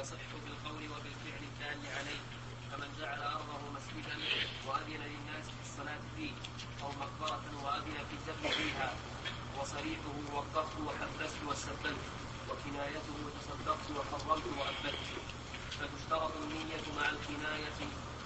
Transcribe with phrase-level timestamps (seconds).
[0.00, 2.22] ويصح بالقول وبالفعل الدال عليه.
[2.70, 4.16] فمن جعل أرضه مسجدا
[4.66, 6.32] وأذن للناس في الصلاة فيه
[6.82, 8.94] أو مقبرة وأذن في الدفن فيها
[9.60, 12.04] وصريحه وقفت وحبست وسبلت
[12.48, 14.98] وكنايته تصدقت وحرمت وأبدت.
[15.70, 17.80] فتشترط النية مع الكناية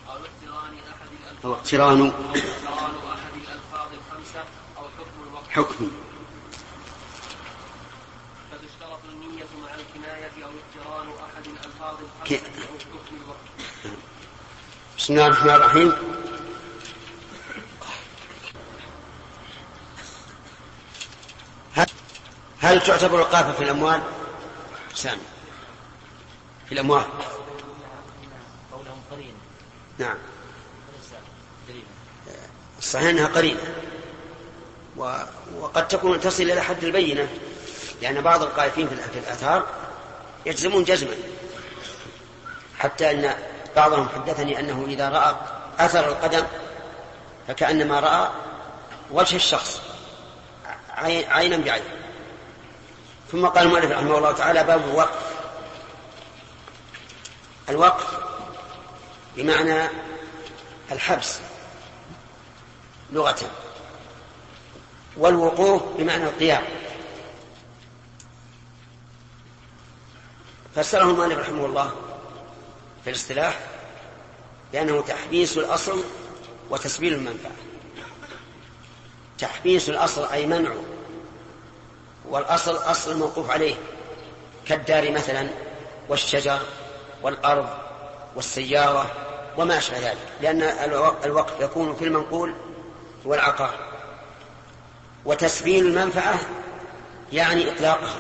[0.09, 1.45] أو اقتران أحد الألفاظ.
[1.45, 4.45] أو اقتران أو اقتران أحد الألفاظ الخمسة
[4.77, 5.49] أو حكم الوقت.
[5.49, 6.14] حكم.
[9.25, 13.39] النية مع الكناية أو اقتران أحد الألفاظ ك- الخمسة أو حكم الوقت
[14.99, 15.93] بسم الله الرحمن الرحيم.
[22.61, 24.03] هل, تعتبر القافة في الأموال؟
[24.95, 25.21] سامي.
[26.67, 27.05] في الأموال.
[29.99, 30.17] نعم.
[32.79, 33.61] الصحيح أنها قرينة.
[34.97, 35.17] و...
[35.57, 37.29] وقد تكون تصل إلى حد البينة.
[38.05, 39.67] لأن بعض القائفين في الآثار
[40.47, 41.15] يجزمون جزما.
[42.79, 43.35] حتى أن
[43.77, 45.35] بعضهم حدثني أنه إذا رأى
[45.79, 46.45] أثر القدم
[47.49, 48.29] فكأنما رأى
[49.11, 49.81] وجه الشخص
[50.91, 51.83] عي- عينا بعين
[53.33, 55.35] ثم قال المؤلف رحمه الله تعالى باب الوقف.
[57.69, 58.19] الوقف
[59.37, 59.89] بمعنى
[60.93, 61.39] الحبس
[63.13, 63.39] لغة.
[65.17, 66.63] والوقوف بمعنى القيام.
[70.77, 71.91] فسره المؤلف رحمه الله
[73.05, 73.61] في الاصطلاح
[74.73, 76.05] بأنه تحبيس الأصل
[76.71, 77.53] وتسبيل المنفعة.
[79.39, 80.83] تحبيس الأصل أي منعه
[82.29, 83.75] والأصل أصل الموقوف عليه
[84.69, 85.49] كالدار مثلا
[86.09, 86.59] والشجر
[87.23, 87.69] والأرض
[88.37, 89.11] والسيارة
[89.57, 92.55] وما أشبه ذلك لأن الو- الوقف يكون في المنقول
[93.25, 93.75] والعقار.
[95.25, 96.39] وتسبيل المنفعة
[97.33, 98.17] يعني إطلاقها.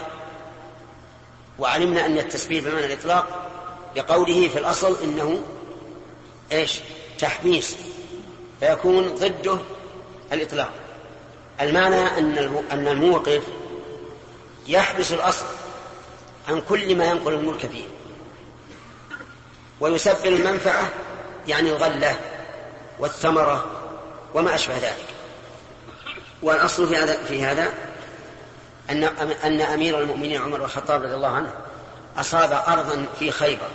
[1.59, 3.51] وعلمنا أن التسبيل بمعنى الإطلاق
[3.97, 5.43] بقوله في الأصل إنه
[6.53, 6.81] إيش؟
[7.19, 7.77] تحبيس
[8.61, 9.59] فيكون ضده
[10.33, 10.71] الإطلاق.
[11.61, 13.43] المعنى أن الم- أن الموقف
[14.67, 15.45] يحبس الأصل
[16.49, 17.85] عن كل ما ينقل الملك فيه.
[19.81, 20.89] ويسبل المنفعة
[21.49, 22.17] يعني الغلة
[22.99, 23.71] والثمرة
[24.35, 25.05] وما أشبه ذلك.
[26.43, 27.73] والأصل في هذا في هذا
[28.91, 29.05] أن
[29.45, 31.55] أن أمير المؤمنين عمر بن الخطاب رضي الله عنه
[32.17, 33.69] أصاب أرضا في خيبر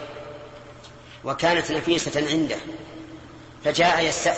[1.23, 2.57] وكانت نفيسة عنده
[3.65, 4.31] فجاء يست...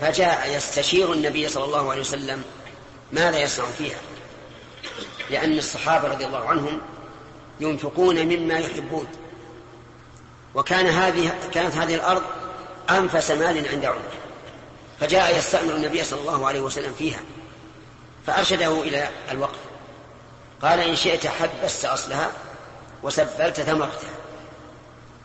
[0.00, 2.42] فجاء يستشير النبي صلى الله عليه وسلم
[3.12, 3.98] ماذا يصنع فيها؟
[5.30, 6.80] لأن الصحابة رضي الله عنهم
[7.60, 9.06] ينفقون مما يحبون.
[10.54, 12.22] وكان هذه كانت هذه الأرض
[12.90, 14.02] أنفس مال عند عمر
[15.00, 17.20] فجاء يستأمر النبي صلى الله عليه وسلم فيها.
[18.26, 19.58] فأرشده إلى الوقف.
[20.62, 22.32] قال إن شئت حبست أصلها
[23.02, 24.10] وسبلت ثمرتها.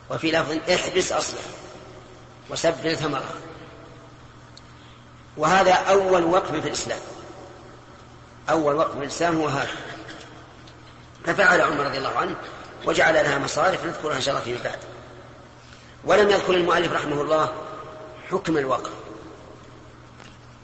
[0.09, 1.43] وفي لفظ احبس أصلها
[2.49, 3.35] وسبل ثمرها.
[5.37, 6.99] وهذا أول وقف في الإسلام.
[8.49, 9.75] أول وقف في الإسلام هو هذا.
[11.25, 12.35] ففعل عمر رضي الله عنه
[12.85, 14.79] وجعل لها مصارف نذكرها إن شاء الله فيما بعد.
[16.03, 17.53] ولم يذكر المؤلف رحمه الله
[18.31, 18.91] حكم الوقف.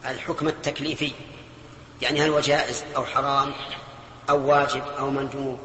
[0.05, 1.11] الحكم التكليفي.
[2.01, 3.53] يعني هل هو جائز أو حرام
[4.29, 5.59] أو واجب أو مندوب؟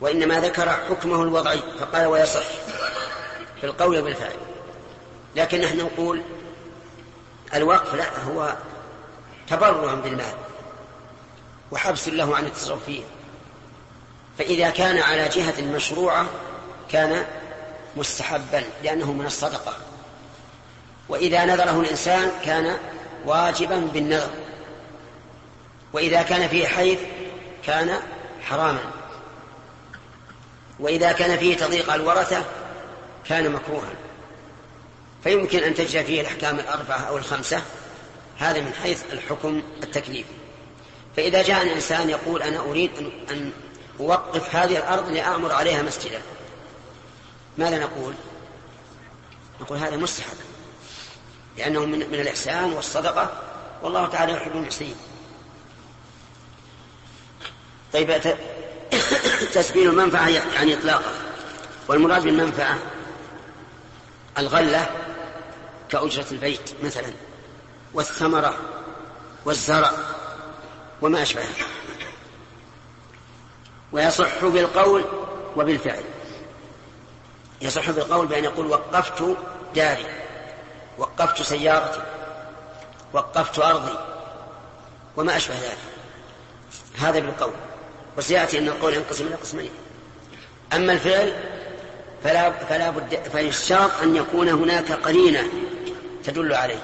[0.00, 2.46] وإنما ذكر حكمه الوضعي فقال ويصح
[3.60, 4.36] في القول بالفعل
[5.36, 6.22] لكن نحن نقول
[7.54, 8.56] الوقف لا هو
[9.48, 10.34] تبرع بالمال
[11.70, 13.02] وحبس له عن التصرف فيه
[14.38, 16.26] فإذا كان على جهة مشروعة
[16.90, 17.26] كان
[17.96, 19.74] مستحبا لأنه من الصدقة.
[21.08, 22.76] وإذا نذره الإنسان كان
[23.26, 24.30] واجبا بالنذر.
[25.96, 26.98] وإذا كان فيه حيث
[27.66, 28.00] كان
[28.42, 28.80] حراما.
[30.78, 32.44] وإذا كان فيه تضييق الورثة
[33.28, 33.90] كان مكروها.
[35.24, 37.62] فيمكن أن تجري فيه الأحكام الأربعة أو الخمسة.
[38.38, 40.30] هذا من حيث الحكم التكليفي.
[41.16, 42.90] فإذا جاء الإنسان يقول أنا أريد
[43.28, 46.22] أن- أوقف هذه الأرض لأعمر عليها مسجدا.
[47.58, 48.14] ماذا نقول؟
[49.60, 50.36] نقول هذا مستحب.
[51.58, 53.42] لأنه من الإحسان والصدقة.
[53.82, 54.96] والله تعالى يحب المحسنين.
[57.96, 58.36] طيب
[59.52, 61.12] تسبيل المنفعة يعني إطلاقها
[61.88, 62.78] والمراد بالمنفعة
[64.38, 64.90] الغلة
[65.88, 67.12] كأجرة البيت مثلا
[67.94, 68.54] والثمرة
[69.44, 69.92] والزرع
[71.02, 71.44] وما أشبهه.
[73.92, 75.04] ويصح بالقول
[75.56, 76.04] وبالفعل.
[77.62, 79.36] يصح بالقول بأن يقول وقفت
[79.74, 80.06] داري
[80.98, 82.02] وقفت سيارتي
[83.12, 83.98] وقفت أرضي
[85.16, 85.78] وما أشبه ذلك.
[86.98, 87.52] هذا بالقول.
[88.18, 89.70] وسيأتي أن القول ينقسم إلى قسمين.
[90.72, 91.32] أما الفعل
[92.24, 95.42] فلا فلا بد فيشترط أن يكون هناك قرينة
[96.24, 96.82] تدل عليه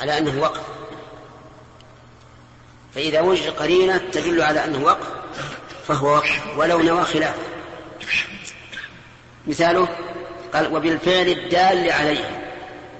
[0.00, 0.62] على أنه وقف.
[2.94, 5.06] فإذا وجد قرينة تدل على أنه وقف
[5.88, 7.42] فهو وقف ولو نوى خلافه
[9.46, 9.88] مثاله
[10.54, 12.52] قال وبالفعل الدال عليه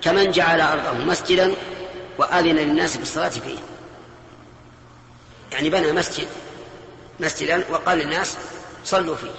[0.02, 1.54] كمن جعل أرضه مسجدا
[2.18, 3.58] وأذن للناس بالصلاة فيه.
[5.52, 6.28] يعني بنى مسجد
[7.20, 8.36] مسجدا وقال للناس
[8.84, 9.30] صلوا فيه.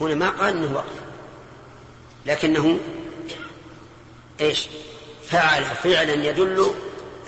[0.00, 1.02] هنا ما قال إنه وقف.
[2.26, 2.78] لكنه
[4.40, 4.68] إيش؟
[5.28, 6.74] فعل فعلا يدل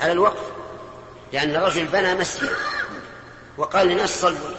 [0.00, 0.54] على الوقف.
[1.32, 2.50] لأن الرجل بنى مسجد
[3.58, 4.54] وقال للناس صلوا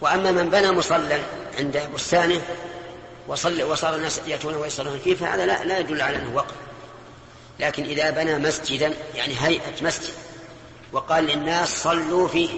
[0.00, 1.20] وأما من بنى مصلى
[1.58, 2.42] عند بستانه
[3.28, 6.54] وصل وصار الناس يأتون ويصلون فيه فهذا لا, لا يدل على أنه وقف.
[7.60, 10.14] لكن إذا بنى مسجدا يعني هيئة مسجد
[10.92, 12.50] وقال للناس صلوا فيه.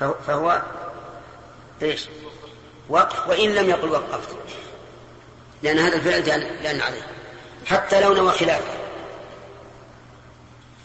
[0.00, 0.62] فهو
[1.82, 2.08] إيش؟
[2.88, 4.36] وقف وإن لم يقل وقفت.
[5.62, 6.22] لأن هذا الفعل
[6.62, 7.06] دال عليه.
[7.66, 8.74] حتى لو نوى خلافه.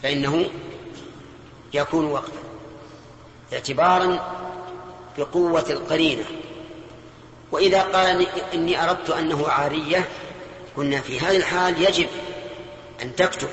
[0.02, 0.50] فإنه
[1.74, 2.42] يكون وقفا.
[3.52, 4.36] اعتبارا
[5.18, 6.24] بقوة القرينة.
[7.52, 10.08] وإذا قال إني أردت أنه عارية
[10.76, 12.08] قلنا في هذه الحال يجب
[13.02, 13.48] أن تكتب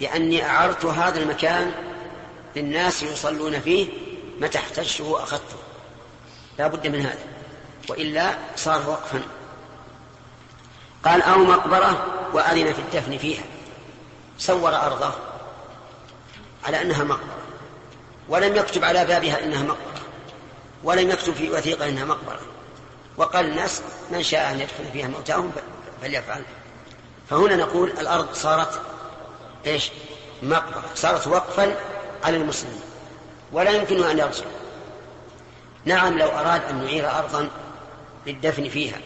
[0.00, 1.72] بأني أعرت هذا المكان
[2.56, 3.88] للناس يصلون فيه
[4.42, 5.56] متى احتجته أخذته
[6.58, 7.24] لا بد من هذا.
[7.88, 9.22] وإلا صار وقفا.
[11.04, 13.42] قال أو مقبرة وأذن في الدفن فيها.
[14.38, 15.12] صور أرضه
[16.64, 17.38] على أنها مقبرة.
[18.28, 20.02] ولم يكتب على بابها إنها مقبرة.
[20.84, 22.40] ولم يكتب في وثيقة إنها مقبرة.
[23.16, 25.52] وقال الناس من شاء أن يدخل فيها موتاهم
[26.02, 26.42] فليفعل.
[27.30, 28.80] فهنا نقول الأرض صارت
[29.66, 29.90] إيش؟
[30.42, 30.84] مقبرة.
[30.94, 31.76] صارت وقفا
[32.24, 32.91] على المسلمين.
[33.52, 34.44] ولا يمكن أن يرجع
[35.84, 37.48] نعم لو أراد أن يعير أرضا
[38.26, 38.98] للدفن فيها.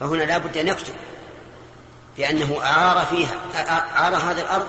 [0.00, 0.94] فهنا لا بد أن يكتب
[2.18, 3.36] لأنه أعار فيها
[3.68, 4.68] أعار هذه الأرض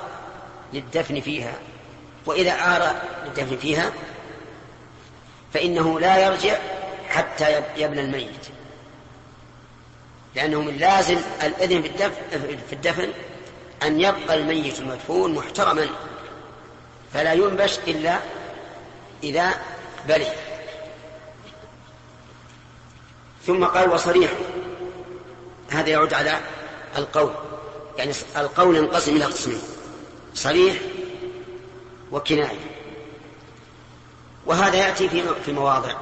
[0.73, 1.53] للدفن فيها.
[2.25, 3.91] وإذا أعار للدفن فيها
[5.53, 6.57] فإنه لا يرجع
[7.09, 8.47] حتى يبنى الميت.
[10.35, 13.09] لأنه من لازم الإذن في الدفن, في الدفن
[13.83, 15.87] أن يبقى الميت المدفون محترما.
[17.13, 18.19] فلا ينبش إلا
[19.23, 19.53] إذا
[20.07, 20.31] بلي
[23.47, 24.31] ثم قال وصريح.
[25.69, 26.39] هذا يعود على
[26.97, 27.31] القول.
[27.97, 29.61] يعني القول ينقسم إلى قسمين.
[30.33, 30.75] صريح
[32.11, 32.59] وكناية.
[34.45, 35.93] وهذا يأتي في في مواضع.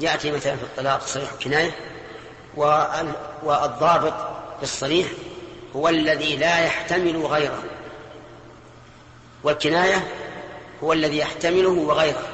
[0.00, 1.70] يأتي مثلا في الطلاق صريح وكناية.
[3.42, 4.14] والضابط
[4.56, 5.08] في الصريح
[5.76, 7.62] هو الذي لا يحتمل غيره.
[9.42, 10.08] والكناية
[10.82, 12.28] هو الذي يحتمله وغيره.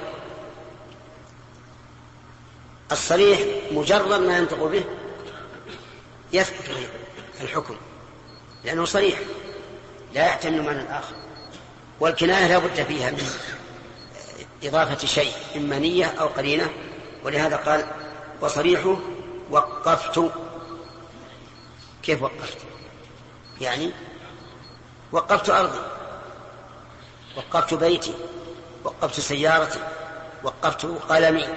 [2.93, 3.41] الصريح
[3.73, 4.85] مجرد ما ينطق به
[6.33, 6.89] يثبت
[7.41, 7.77] الحكم
[8.65, 9.19] لأنه صريح
[10.15, 11.15] لا يحتمل معنى آخر.
[12.01, 13.31] والكناية لا بد فيها من
[14.65, 16.71] إضافة شيء إما نية أو قرينة.
[17.25, 17.87] ولهذا قال
[18.41, 18.97] وصريحه
[19.51, 20.31] وقفت.
[22.03, 22.59] كيف وقفت؟
[23.61, 23.93] يعني
[25.13, 25.96] وقفت أرضي.
[27.37, 28.15] وقفت بيتي
[28.85, 29.81] وقفت سيارتي
[30.43, 31.49] وقفت قلمي.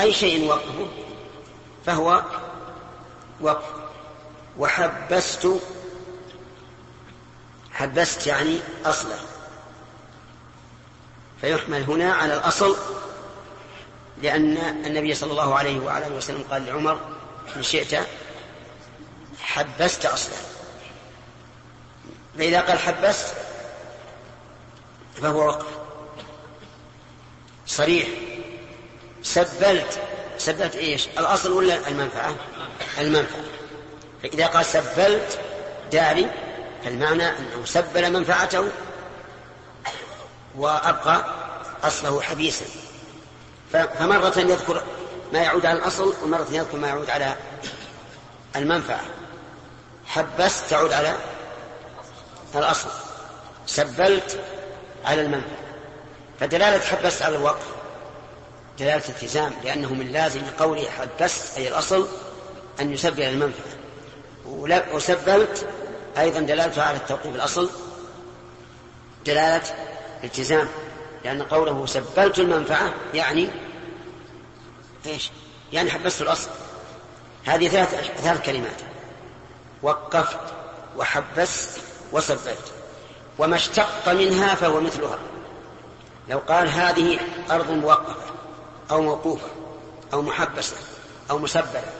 [0.00, 0.88] أي شيء وقفه
[1.86, 2.22] فهو
[3.40, 3.64] وقف.
[4.58, 5.48] وحبست
[7.72, 9.18] حبست يعني أصله.
[11.40, 12.76] فيحمل هنا على الأصل
[14.22, 17.00] لأن النبي صلى الله عليه وعلى آله وسلم قال لعمر
[17.56, 18.06] إن شئت
[19.40, 20.36] حبست أصله.
[22.38, 23.34] فإذا قال حبست
[25.22, 25.66] فهو وقف
[27.66, 28.08] صريح.
[29.22, 30.00] سبلت.
[30.38, 32.34] سبلت إيش؟ الأصل ولا المنفعة؟
[32.98, 33.40] المنفعة.
[34.22, 35.38] فإذا قال سبلت
[35.92, 36.30] داري
[36.84, 38.68] فالمعنى أنه سبل منفعته
[40.56, 41.24] وأبقى
[41.82, 42.64] أصله حبيسا.
[43.72, 44.84] فمرة يذكر
[45.32, 47.36] ما يعود على الأصل ومرة يذكر ما يعود على
[48.56, 49.04] المنفعة.
[50.06, 51.16] حبست تعود على
[52.54, 52.88] الأصل.
[53.66, 54.40] سبلت
[55.04, 55.58] على المنفعه
[56.40, 57.66] فدلالة حبست على الوقف
[58.78, 62.08] دلالة التزام لأنه من لازم قوله حبست أي الأصل
[62.80, 63.80] أن يسبل المنفعة
[64.94, 65.68] وسبلت
[66.18, 67.70] أيضا دلالته على التوقيف الأصل
[69.26, 69.62] دلالة
[70.24, 70.68] التزام
[71.24, 73.50] لأن قوله سبلت المنفعة يعني
[75.06, 75.30] إيش؟
[75.72, 76.50] يعني حبست الأصل.
[77.44, 78.80] هذه ثلاث ثلاث كلمات.
[79.82, 80.38] وقفت
[80.96, 81.80] وحبست
[82.12, 82.72] وسبلت
[83.40, 85.18] وما اشتق منها فهو مثلها.
[86.28, 87.18] لو قال هذه
[87.50, 88.32] أرض موقفة
[88.90, 89.48] أو موقوفة
[90.12, 90.76] أو محبسة
[91.30, 91.92] أو مسبلة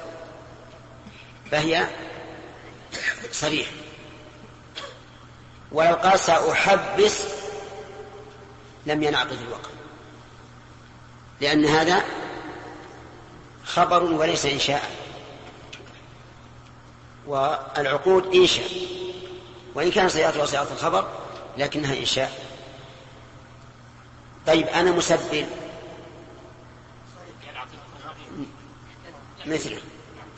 [1.51, 1.87] فهي
[3.33, 3.69] صريح
[5.73, 7.25] ولو قال سأحبس
[8.87, 9.71] لم ينعقد الوقف
[11.41, 12.03] لأن هذا
[13.65, 14.91] خبر وليس إنشاء.
[17.27, 18.71] والعقود إنشاء.
[19.75, 21.09] وإن كان صيغتها صيغة الخبر
[21.59, 22.33] لكنها إنشاء.
[24.47, 25.47] طيب أنا مسبل
[29.47, 29.81] مثله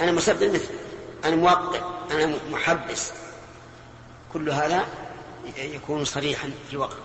[0.00, 0.78] أنا مسبل مثله
[1.24, 3.12] أنا موقع أنا محبس.
[4.32, 4.86] كل هذا
[5.56, 6.96] يكون صريحا في الوقت.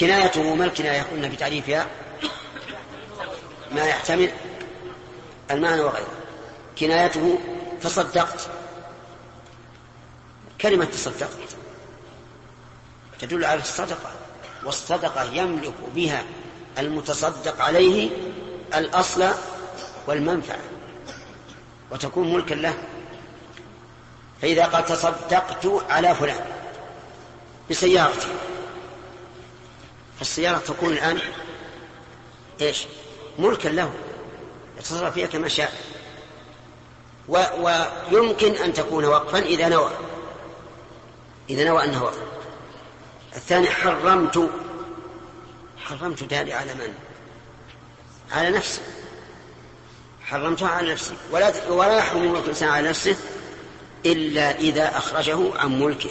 [0.00, 1.86] كنايته ما الكناية؟ قلنا بتعريفها.
[3.72, 4.32] ما يحتمل
[5.50, 6.12] المعنى وغيره.
[6.78, 7.38] كنايته
[7.82, 8.50] تصدقت.
[10.60, 11.59] كلمة تصدقت.
[13.20, 14.12] تدل على الصدقة
[14.64, 16.24] والصدقة يملك بها
[16.78, 18.10] المتصدق عليه
[18.74, 19.28] الأصل
[20.06, 20.60] والمنفعة
[21.90, 22.74] وتكون ملكا له.
[24.42, 26.44] فإذا قال تصدقت على فلان
[27.70, 28.28] بسيارتي
[30.18, 31.18] فالسيارة تكون الآن
[32.60, 32.86] إيش؟
[33.38, 33.92] ملكا له
[34.78, 35.72] يتصرف فيها كما شاء.
[37.28, 37.44] و
[38.12, 39.90] ويمكن أن تكون وقفا إذا نوى
[41.50, 42.29] إذا نوى أنه وقف
[43.36, 44.50] الثاني حرمت
[45.78, 46.94] حرمت داري على من؟
[48.32, 48.80] على نفسي.
[50.24, 51.14] حرمتها على نفسي.
[51.30, 53.16] ولا ولا يحرم ملك الإنسان على نفسه
[54.06, 56.10] إلا إذا أخرجه عن ملكه.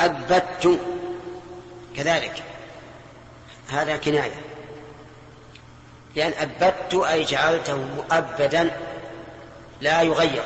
[0.00, 0.80] أبدت
[1.96, 2.42] كذلك.
[3.68, 4.40] هذا كناية.
[6.16, 8.80] لأن أبدت أي جعلته مؤبدا
[9.80, 10.44] لا يغير.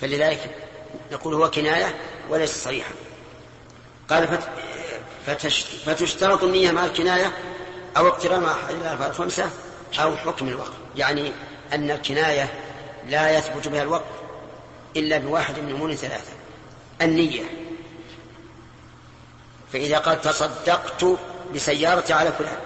[0.00, 0.56] فلذلك
[1.12, 1.94] نقول هو كناية
[2.28, 2.92] وليس صريحا.
[4.10, 4.48] قال فت...
[5.26, 5.66] فتشت...
[5.66, 7.32] فتشترط النية مع الكناية
[7.96, 9.50] أو اقتران مع الألفاظ الخمسة
[9.98, 10.72] أو حكم الوقت.
[10.96, 11.32] يعني
[11.72, 12.52] أن الكناية
[13.08, 14.04] لا يثبت بها الوقت
[14.96, 16.32] إلا بواحد من أمور ثلاثة.
[17.02, 17.44] النية.
[19.72, 21.18] فإذا قال تصدقت
[21.54, 22.58] بسيارتي على فلان.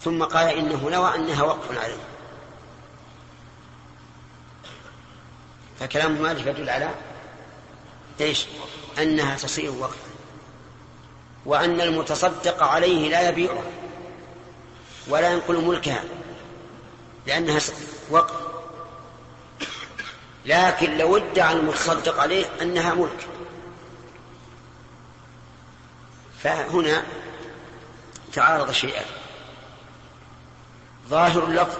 [0.00, 2.13] ثم قال إنه نوى أنها وقف عليه.
[5.80, 6.90] فكلام مالك يدل على
[8.20, 8.46] إيش؟
[8.98, 9.96] أنها تصير وقفا.
[11.46, 13.62] وأن المتصدق عليه لا يبيعه
[15.08, 16.04] ولا ينقل ملكها
[17.26, 17.60] لأنها
[18.10, 18.44] وقف
[20.46, 23.26] لكن لو ادعى المتصدق عليه أنها ملك.
[26.42, 27.04] فهنا
[28.32, 29.04] تعارض شيئان
[31.08, 31.78] ظاهر اللفظ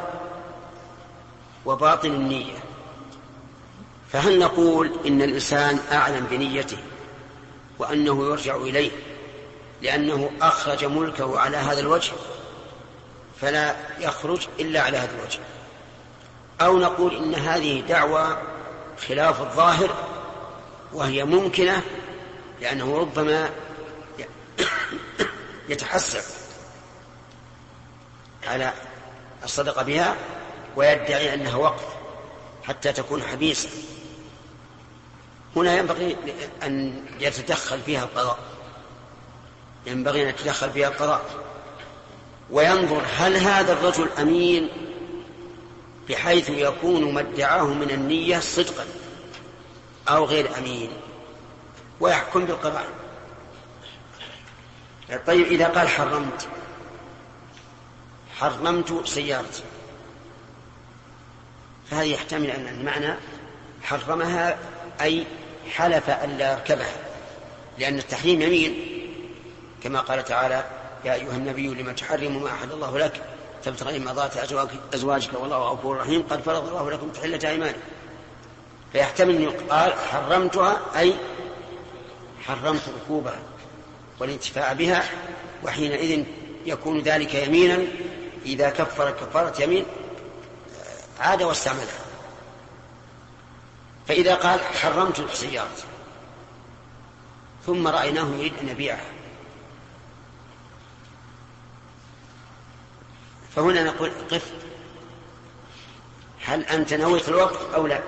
[1.67, 2.64] وباطن النية.
[4.15, 6.79] فهل نقول إن الإنسان أعلم بنيته
[7.79, 8.91] وأنه يرجع إليه
[9.83, 12.13] لأنه أخرج ملكه على هذا الوجه
[13.41, 15.39] فلا يخرج إلا على هذا الوجه؟
[16.61, 18.43] أو نقول إن هذه دعوة
[19.09, 19.91] خلاف الظاهر
[20.93, 21.83] وهي ممكنة
[22.61, 23.51] لأنه ربما
[25.69, 26.23] يتحسر
[28.47, 28.73] على
[29.45, 30.17] الصدقة بها
[30.77, 31.85] ويدعي أنها وقف
[32.65, 33.69] حتى تكون حبيسة.
[35.57, 36.17] هنا ينبغي
[36.63, 38.39] أن يتدخل فيها القضاء.
[39.87, 41.25] ينبغي أن يتدخل فيها القضاء.
[42.51, 44.69] وينظر هل هذا الرجل أمين
[46.09, 48.87] بحيث يكون ما ادعاه من النية صدقا
[50.09, 50.91] أو غير أمين.
[52.01, 52.87] ويحكم بالقضاء.
[55.27, 56.49] طيب إذا قال حرمت
[58.39, 59.63] حرمت سيارتي.
[61.91, 63.15] فهذا يحتمل أن المعنى
[63.83, 64.59] حرمها
[65.01, 65.27] أي
[65.71, 66.97] حلف ألا يركبها
[67.79, 69.01] لأن التحريم يمين.
[69.83, 70.65] كما قال تعالى
[71.05, 73.23] يا أيها النبي لما تحرم ما أحد الله لك؟
[73.65, 74.37] تبتغي مرضات
[74.95, 76.23] أزواجك والله غفور رحيم.
[76.23, 77.81] قد فرض الله لكم تحلة أيمانكم.
[78.93, 81.15] فيحتمل أن يقال حرمتها أي
[82.47, 83.39] حرمت ركوبها
[84.21, 85.05] والانتفاع بها
[85.65, 86.25] وحينئذ
[86.67, 87.79] يكون ذلك يمينا.
[88.47, 89.87] إذا كفر كفارة يمين
[91.21, 92.04] عاد واستعملها.
[94.09, 95.69] فإذا قال حرمت السيارة
[97.67, 99.11] ثم رأيناه يريد أن يبيعها.
[103.57, 104.53] فهنا نقول قف.
[106.45, 108.01] هل أنت نويت الوقف أو لا؟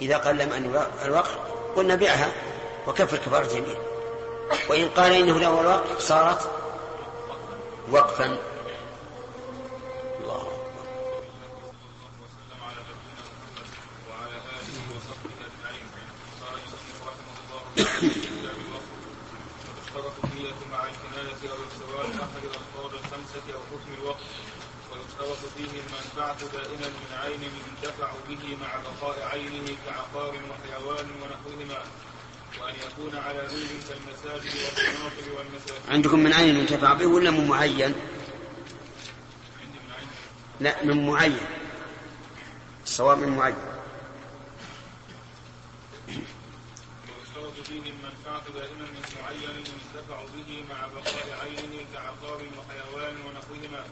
[0.00, 1.38] إذا قال لم أن الوقف
[1.76, 2.32] قلنا بيعها
[2.86, 3.76] وكفر كفارة يمين
[4.68, 6.50] وإن قال إنه له الوقف صارت
[7.90, 8.24] وقفا
[10.20, 10.48] الله
[12.22, 13.66] وسلم على نبينا محمد
[14.10, 15.86] وعلى اله وصحبه اجمعين
[16.40, 17.63] قال المصنف رحمه الله في كتاب الوقت
[20.24, 20.84] النية مع
[21.50, 22.44] أو استواء أحد
[22.94, 24.24] الخمسة أو حكم الوقت
[24.92, 31.82] ويشترط فيه المنفعة دائما من عين ينتفع به مع بقاء عينه كعقار وحيوان ونحوهما
[32.60, 33.40] وأن يكون على
[33.88, 34.54] كالمساجد
[35.36, 37.94] والمساجد عندكم من عين ينتفع به ولا من معين؟
[40.60, 41.38] لا من معين.
[42.84, 43.56] الصواب من معين.
[47.66, 53.84] فيه المنفعة دائما من معين ينتفع به مع بقاء عينه كعقار وحيوان ونحوهما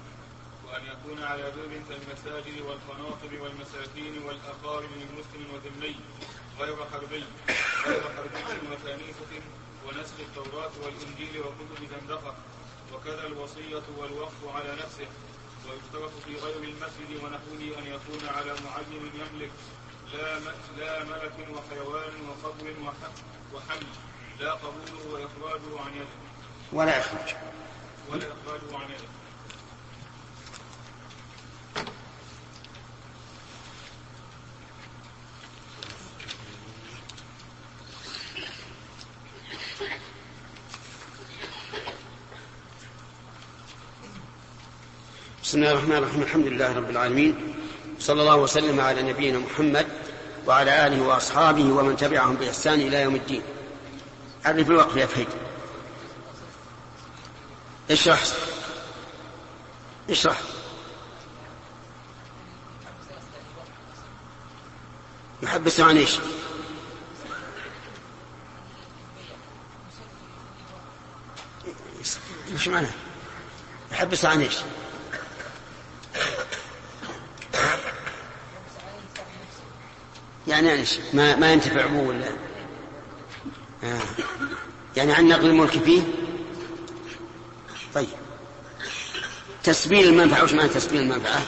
[0.66, 5.96] وأن يكون على بر كالمساجد والقناطر والمساكين والأقارب من مسلم وذمي
[6.60, 7.24] غير حربي
[7.86, 9.32] غير حربي وكنيسة
[9.86, 12.34] ونسخ التوراة والإنجيل وكتب زندقة
[12.94, 15.06] وكذا الوصية والوقف على نفسه
[15.68, 19.50] ويشترط في غير المسجد ونحوه أن يكون على معين يملك
[20.12, 20.38] لا
[20.78, 23.12] لا ملك وحيوان وقبر وح-
[23.54, 23.86] وحمل
[24.40, 26.18] لا قبوله وإخراجه عن يده.
[26.72, 27.36] ولا إخراج.
[28.10, 29.12] ولا إخراجه عن يده.
[45.42, 46.22] بسم الله الرحمن الرحيم.
[46.22, 47.54] الحمد لله رب العالمين.
[47.98, 50.01] صلى الله وسلم على نبينا محمد
[50.46, 53.42] وعلى آله وأصحابه ومن تبعهم بإحسان إلى يوم الدين.
[54.44, 55.28] عرف الوقف يا فهيد.
[57.90, 58.22] اشرح.
[60.10, 60.40] اشرح.
[65.42, 66.18] يحبس عن إيش؟
[72.52, 72.86] إيش معنى؟
[73.92, 74.56] يحبس عن إيش؟
[80.48, 82.28] يعني إيش؟ ما ما ينتفع به ولا؟
[83.84, 84.00] آه.
[84.96, 86.02] يعني عن نقل الملك فيه؟
[87.94, 88.08] طيب.
[89.64, 91.42] تسبيل المنفعة وش معنى تسبيل المنفعة؟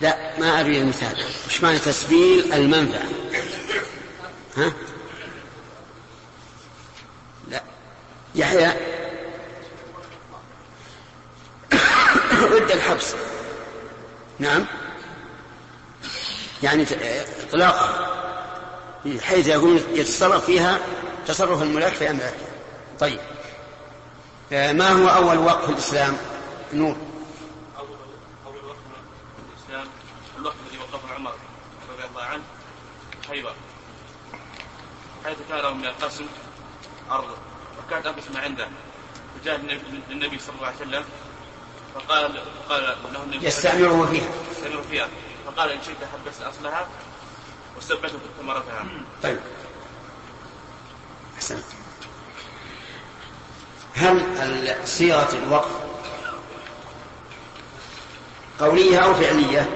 [0.00, 1.24] لا ما أريد المثال.
[1.46, 3.08] وش معنى تسبيل المنفعة؟
[4.56, 4.72] ها؟
[7.48, 7.62] لا.
[8.34, 8.72] يحيى.
[12.52, 13.14] رد الحبس.
[14.38, 14.66] نعم.
[16.62, 16.86] يعني
[17.48, 18.08] اطلاقا.
[19.04, 20.78] بحيث يكون يتصرف فيها
[21.26, 22.36] تصرف الملاك في املاكه
[23.00, 23.20] طيب.
[24.52, 26.16] آه، ما هو أول وقف في الإسلام؟
[26.72, 26.96] نور.
[27.78, 27.88] أول
[28.46, 29.86] أول وقت من الإسلام
[30.38, 31.32] الوقت الذي وقفه عمر
[31.92, 32.42] رضي الله عنه
[33.28, 33.54] خيبر
[35.24, 36.26] حيث كان من القسم
[37.10, 37.34] أرضه
[37.86, 38.68] وكانت أنفس ما عنده
[39.42, 41.04] فجاء النبي- للنبي صلى الله عليه وسلم
[41.94, 44.28] فقال فقال له النبي يستعمره فيها.
[44.52, 45.08] يستمر فيها.
[45.46, 46.88] فقال إن شئت حبست أصلها
[47.76, 48.86] وثبته ثمرتها
[49.22, 49.38] طيب.
[51.36, 51.64] أحسنت
[53.94, 55.70] هل صيغة الوقف
[58.60, 59.70] قولية أو فعلية؟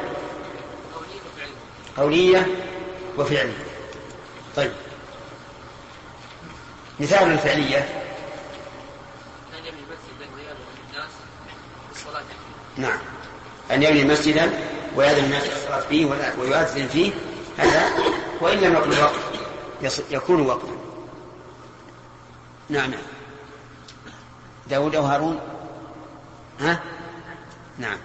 [1.96, 2.46] قولية
[3.18, 3.66] وفعلية.
[4.56, 4.72] طيب.
[7.00, 7.78] مثال الفعلية.
[9.58, 10.26] أن يبني مسجدا
[12.76, 12.98] نعم.
[13.70, 16.06] أن يبني مسجدا ويأذن الناس الصلاة فيه
[16.38, 17.12] ويؤذن فيه
[17.58, 17.88] هذا
[18.40, 18.92] وإن لم يكن
[19.82, 20.76] يص- يكون وقفا
[22.68, 22.90] نعم.
[22.90, 23.00] نعم
[24.70, 25.40] داود وهارون
[26.60, 26.80] ها؟
[27.78, 27.98] نعم.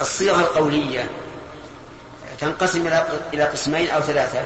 [0.00, 1.10] الصيغة القولية
[2.40, 2.86] تنقسم
[3.34, 4.44] إلى قسمين أو ثلاثة؟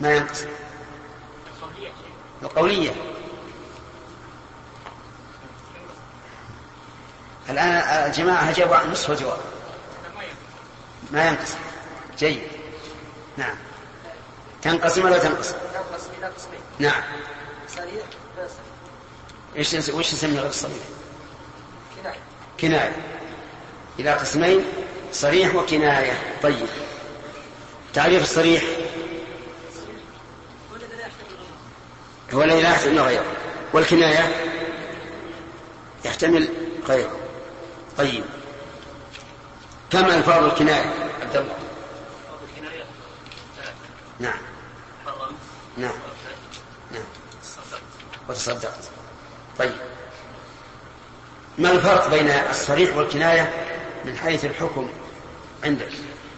[0.00, 0.48] ما ينقسم.
[2.42, 2.90] القولية.
[7.50, 7.70] الآن
[8.06, 9.38] الجماعة أجابوا عن نصف الجواب
[11.10, 11.58] ما ينقسم
[12.18, 12.42] جيد.
[13.36, 13.56] نعم.
[14.62, 17.02] تنقسم ولا تنقسم؟ تنقسم إلى قسمين نعم.
[17.68, 18.04] صريح
[19.56, 20.74] إيش وش نسميه غير صريح
[21.96, 22.18] كناية.
[22.60, 22.96] كناية
[23.98, 24.64] إلى قسمين
[25.12, 26.36] صريح وكناية.
[26.42, 26.66] طيب.
[27.94, 28.62] تعريف الصريح؟
[32.34, 33.24] هو الذي لا يحتمل غيره.
[33.72, 34.34] والكناية؟
[36.04, 36.48] يحتمل
[36.88, 37.17] غيره.
[37.98, 38.24] طيب.
[39.90, 40.94] كم ألفاظ الكناية.
[41.22, 41.54] عبد الله.
[42.30, 42.84] أو الكناية.
[43.56, 43.72] ثلاثة
[44.18, 44.38] نعم.
[45.06, 45.34] حرمت
[45.76, 45.92] نعم.
[46.92, 47.02] نعم.
[47.42, 47.82] صدقت.
[48.28, 48.90] وتصدقت.
[49.58, 49.74] طيب.
[51.58, 53.66] ما الفرق بين الصريح والكناية؟
[54.04, 54.90] من حيث الحكم
[55.64, 55.92] عندك.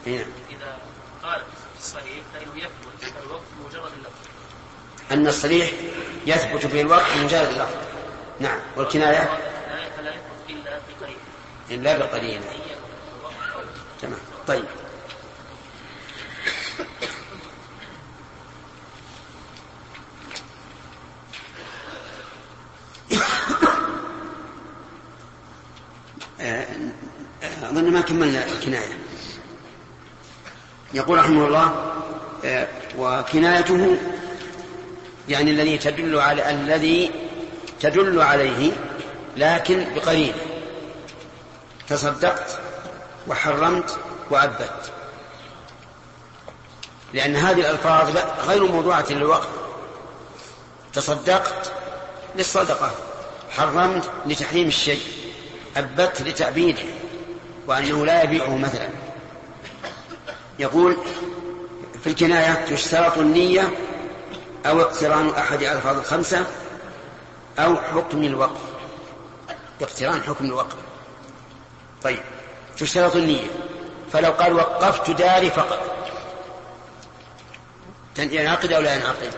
[0.07, 0.79] هنا إذا
[1.23, 4.13] قال في الصحيح فإنه يثبت الوقت بمجرد اللفظ.
[5.13, 5.71] أن الصريح
[6.27, 7.77] يثبت في الوقت مجرد اللفظ.
[8.41, 8.59] نعم.
[8.77, 9.51] والكناية؟
[11.71, 12.41] إلا بقليل.
[14.03, 14.19] تمام.
[14.47, 14.65] طيب.
[26.41, 26.67] آه،
[27.43, 28.99] آه، أظن ما كملنا الكناية.
[30.95, 31.93] يقول رحمه الله
[32.45, 33.97] آه، وكنايته
[35.29, 37.11] يعني الذي تدل على الذي
[37.81, 38.73] تدل عليه
[39.37, 40.35] لكن بقليل.
[41.91, 42.59] تصدقت
[43.29, 43.99] وحرمت
[44.31, 44.93] وأبت
[47.15, 49.49] لأن هذه الألفاظ غير موضوعة للوقت.
[50.93, 51.73] تصدقت
[52.37, 52.91] للصدقة
[53.51, 55.03] حرمت لتحريم الشيء
[55.77, 56.83] أبت لتأبيده
[57.67, 58.89] وأنه لا يبيعه مثلا.
[60.59, 60.97] يقول
[62.05, 63.71] في الكناية تشترط النية
[64.67, 66.47] أو اقتران أحد الألفاظ الخمسة
[67.59, 68.61] أو حكم الوقف.
[69.83, 70.77] اقتران حكم الوقف.
[72.03, 72.21] طيب.
[72.79, 73.47] تشترط النية.
[74.13, 75.81] فلو قال وقفت داري فقط.
[78.19, 79.35] ينعقد أو لا ينعقد؟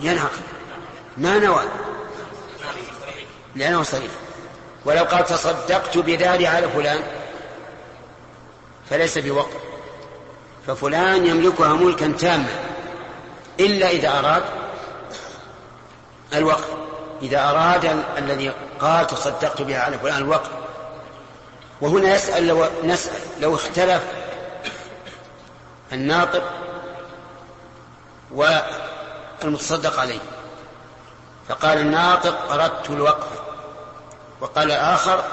[0.00, 0.42] ينعقد.
[1.16, 1.62] ما نوى؟
[3.56, 4.10] لأنه صريح
[4.84, 7.00] ولو قال تصدقت بداري على فلان
[8.90, 9.60] فليس بوقف.
[10.66, 12.48] ففلان يملكها ملكا تاما.
[13.60, 14.42] إلا إذا أراد
[16.34, 16.68] الوقف.
[17.22, 18.52] إذا أراد الذي
[18.84, 20.50] قال تصدقت بها على فلان الوقف
[21.80, 24.02] وهنا يسأل لو نسأل لو اختلف
[25.92, 26.42] الناطق
[28.30, 30.18] والمتصدق عليه.
[31.48, 33.28] فقال الناطق أردت الوقف.
[34.40, 35.24] وقال الآخر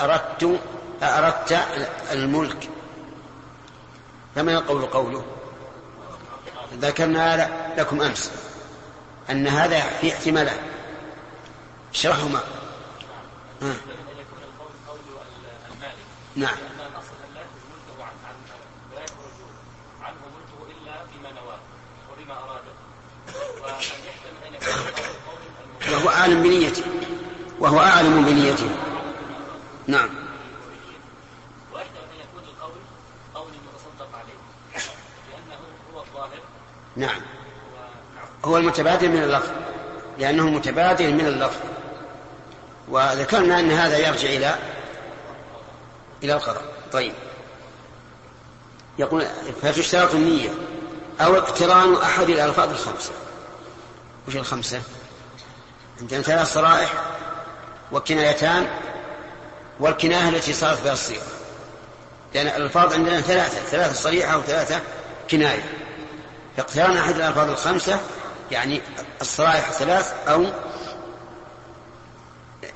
[0.00, 0.58] أردت
[1.02, 1.58] أردت
[2.12, 2.68] الملك.
[4.34, 5.24] فما يقول قوله؟
[6.74, 8.30] ذكرنا لكم أمس
[9.30, 10.60] أن هذا في احتمالات
[11.94, 12.40] اشرحهما
[13.62, 13.74] ها.
[16.36, 16.56] نعم.
[25.92, 26.84] وهو أعلم بنيته.
[27.58, 28.70] وهو أعلم بنيته.
[29.86, 30.08] نعم.
[32.00, 32.72] أن يكون القول
[33.34, 33.52] قول
[34.14, 34.34] عليه
[35.30, 35.58] لأنه
[35.94, 36.40] هو الظاهر
[36.96, 37.20] نعم.
[38.44, 39.50] هو المتبادل من اللفظ.
[40.18, 41.79] لأنه متبادل من اللفظ.
[42.90, 44.54] وذكرنا أن هذا يرجع إلى
[46.22, 47.12] إلى القضاء طيب.
[48.98, 49.26] يقول
[49.62, 50.50] فتشترط النية
[51.20, 53.12] أو اقتران أحد الألفاظ الخمسة؟
[54.28, 54.82] وش الخمسة؟
[56.00, 56.92] عندنا ثلاث صرائح
[57.92, 58.68] وكنايتان
[59.80, 61.26] والكناية التي صارت بها الصيغة.
[62.34, 64.80] لأن الألفاظ عندنا ثلاثة ثلاثة صريحة وثلاثة
[65.30, 65.64] كناية.
[66.56, 68.00] فاقتران أحد الألفاظ الخمسة
[68.50, 68.82] يعني
[69.20, 70.46] الصرائح ثلاث أو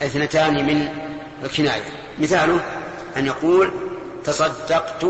[0.03, 0.89] اثنتان من
[1.45, 1.83] الكناية.
[2.19, 2.61] مثاله
[3.17, 3.73] أن يقول
[4.25, 5.07] تصدقت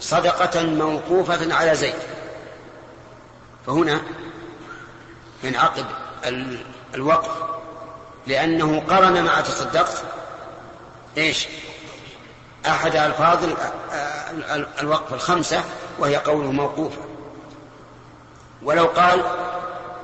[0.00, 1.94] صدقة موقوفة على زيد.
[3.66, 4.00] فهنا
[5.42, 5.84] ينعقد
[6.94, 7.30] الوقف
[8.26, 10.02] لأنه قرن مع تصدقت.
[11.18, 11.48] إيش؟
[12.66, 13.44] أحد ألفاظ
[14.80, 15.64] الوقف الخمسة
[15.98, 17.00] وهي قوله موقوفة.
[18.62, 19.22] ولو قال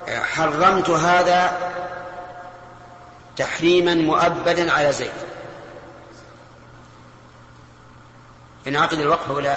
[0.09, 1.74] حرمت هذا
[3.37, 5.13] تحريما مؤبدا على زيد.
[8.67, 9.57] ينعقد الوقف ولا؟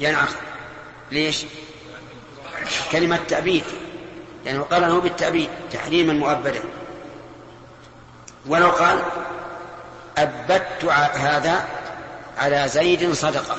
[0.00, 0.36] ينعقد.
[1.12, 1.44] ليش؟
[2.92, 3.64] كلمة تأبيد.
[4.44, 6.60] لأنه يعني له بالتأبيد تحريما مؤبدا.
[8.46, 9.02] ولو قال
[10.18, 11.68] أبدت هذا
[12.38, 13.56] على زيد صدقة.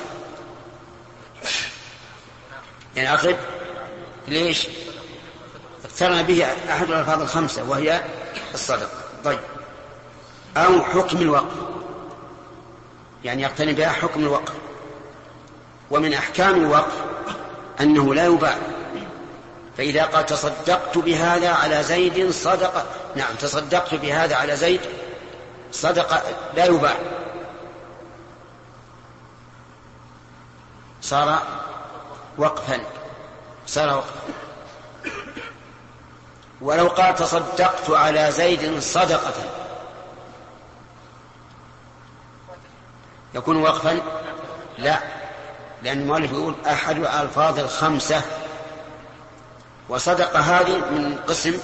[2.96, 3.26] ينعقد.
[3.26, 3.38] يعني
[4.28, 4.68] ليش؟
[5.84, 8.04] اقترن به أحد الألفاظ الخمسة وهي
[8.54, 9.38] الصدقة طيب.
[10.56, 11.56] أو حكم الوقف.
[13.24, 14.52] يعني يقتني بها حكم الوقف.
[15.90, 16.92] ومن أحكام الوقف
[17.80, 18.56] أنه لا يباع.
[19.76, 22.84] فإذا قال تصدقت بهذا على زيد صدقة
[23.16, 24.80] نعم تصدقت بهذا على زيد
[25.72, 26.22] صدقة
[26.56, 26.96] لا يباع.
[31.02, 31.42] صار
[32.38, 32.80] وقفا.
[33.66, 34.20] صار وقفا.
[36.60, 39.34] ولو قال تصدقت على زيد صدقة.
[43.34, 44.00] يكون وقفا؟
[44.78, 44.98] لا.
[45.82, 48.22] لأن المؤلف يقول أحد الألفاظ الخمسة.
[49.88, 51.58] وصدق هذه من قسم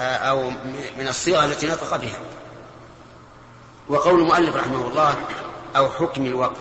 [0.00, 0.50] آه، أو
[0.96, 2.18] من الصيغة التي نطق بها.
[3.88, 5.14] وقول المؤلف رحمه الله
[5.76, 6.60] أو حكم الوقف.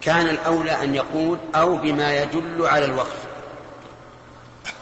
[0.00, 3.26] كان الأولى أن يقول أو بما يدل على الوقف.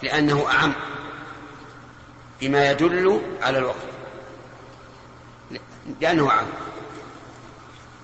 [0.02, 0.72] لأنه أعم.
[2.40, 3.84] بما يدل على الوقف
[6.00, 6.46] لأنه أعم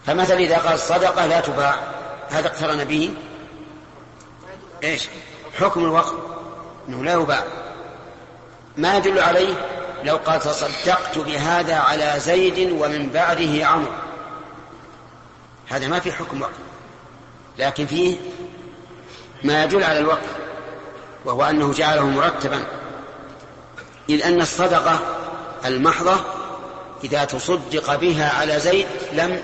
[0.06, 1.76] فمثلا إذا قال صدقة لا تباع.
[2.30, 3.14] هذا اقترن به.
[4.84, 5.08] إيش؟
[5.58, 6.14] حكم الوقف
[6.88, 7.44] إنه لا يباع.
[8.76, 9.54] ما يدل عليه؟
[10.04, 13.92] لو قال تصدقت بهذا على زيد ومن بعده عمرو.
[15.68, 16.52] هذا ما في حكم وقف
[17.58, 18.16] لكن فيه
[19.44, 20.36] ما يدل على الوقف
[21.24, 22.64] وهو أنه جعله مرتبا.
[24.08, 24.98] إذ أن الصدقة
[25.64, 26.16] المحضة
[27.04, 29.42] إذا تصدق بها على زيد لم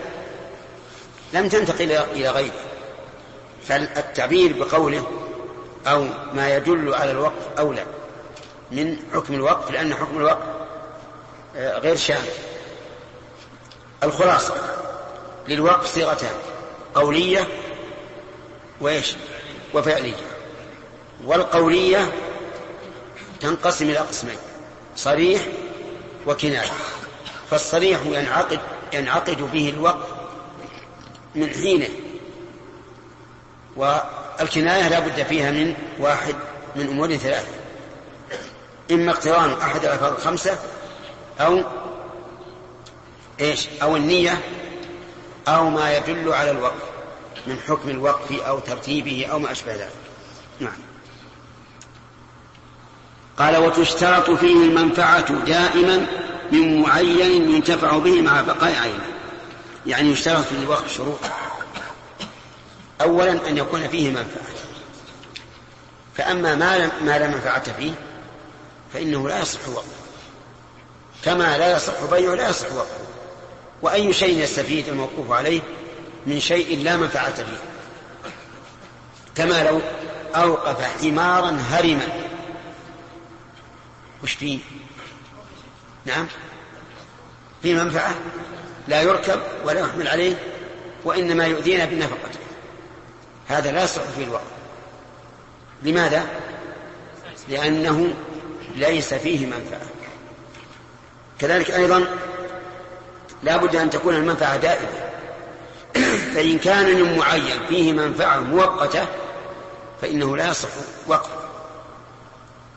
[1.32, 2.52] لم تنتقل إلى غيره.
[3.68, 5.06] فالتعبير بقوله
[5.86, 7.84] أو ما يدل على الوقف أولى
[8.70, 10.46] من حكم الوقف لأن حكم الوقف
[11.56, 12.28] آه، غير شامل.
[14.02, 14.54] الخلاصة
[15.48, 16.34] للوقف صيغتان
[16.94, 17.48] قولية
[18.80, 19.14] وإيش؟
[19.74, 20.14] وفعلية.
[21.24, 22.12] والقولية
[23.40, 24.36] تنقسم إلى قسمين
[24.96, 25.42] صريح
[26.26, 26.70] وكناية.
[27.50, 28.60] فالصريح ينعقد
[28.92, 30.08] ينعقد به الوقف
[31.34, 31.88] من حينه.
[33.76, 36.34] والكناية لا بد فيها من واحد
[36.76, 37.48] من أمور ثلاثة.
[38.90, 40.58] إما اقتران أحد الألفاظ الخمسة
[41.40, 41.62] أو
[43.40, 44.40] إيش؟ أو النية
[45.48, 46.82] أو ما يدل على الوقف
[47.46, 49.92] من حكم الوقف أو ترتيبه أو ما أشبه ذلك.
[50.60, 50.87] نعم.
[53.38, 56.06] قال وتشترط فيه المنفعة دائما
[56.52, 59.06] من معين ينتفع به مع بقاء عينه.
[59.86, 61.18] يعني يشترط في الوقف شروط.
[63.00, 64.54] أولا أن يكون فيه منفعة.
[66.16, 67.92] فأما ما ما لا منفعة فيه
[68.94, 69.88] فإنه لا يصح وقفه.
[71.24, 73.04] كما لا يصح بيعه لا يصح وقفه.
[73.82, 75.60] وأي شيء يستفيد الموقوف عليه
[76.26, 77.58] من شيء لا منفعة فيه.
[79.34, 79.80] كما لو
[80.34, 82.27] أوقف حمارا هرما.
[84.22, 84.58] وش فيه؟
[86.06, 86.26] نعم.
[87.62, 88.14] في منفعة؟
[88.88, 90.34] لا يركب ولا يحمل عليه
[91.04, 92.38] وإنما يؤذينا بنفقته
[93.48, 94.50] هذا لا يصح فيه الوقف
[95.82, 96.26] لماذا؟
[97.48, 98.14] لأنه
[98.74, 99.86] ليس فيه منفعة.
[101.38, 102.04] كذلك أيضا
[103.42, 105.08] لا بد أن تكون المنفعة دائمة.
[106.34, 109.06] فإن كان من معين فيه منفعة مؤقتة
[110.02, 110.68] فإنه لا يصح
[111.06, 111.37] وقف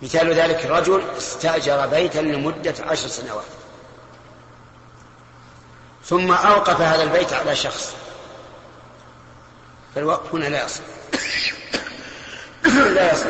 [0.01, 3.45] مثال ذلك رجل استأجر بيتا لمدة عشر سنوات.
[6.05, 7.95] ثم أوقف هذا البيت على شخص.
[9.95, 10.83] فالوقف هنا لا يصح.
[12.65, 13.27] لا يصح.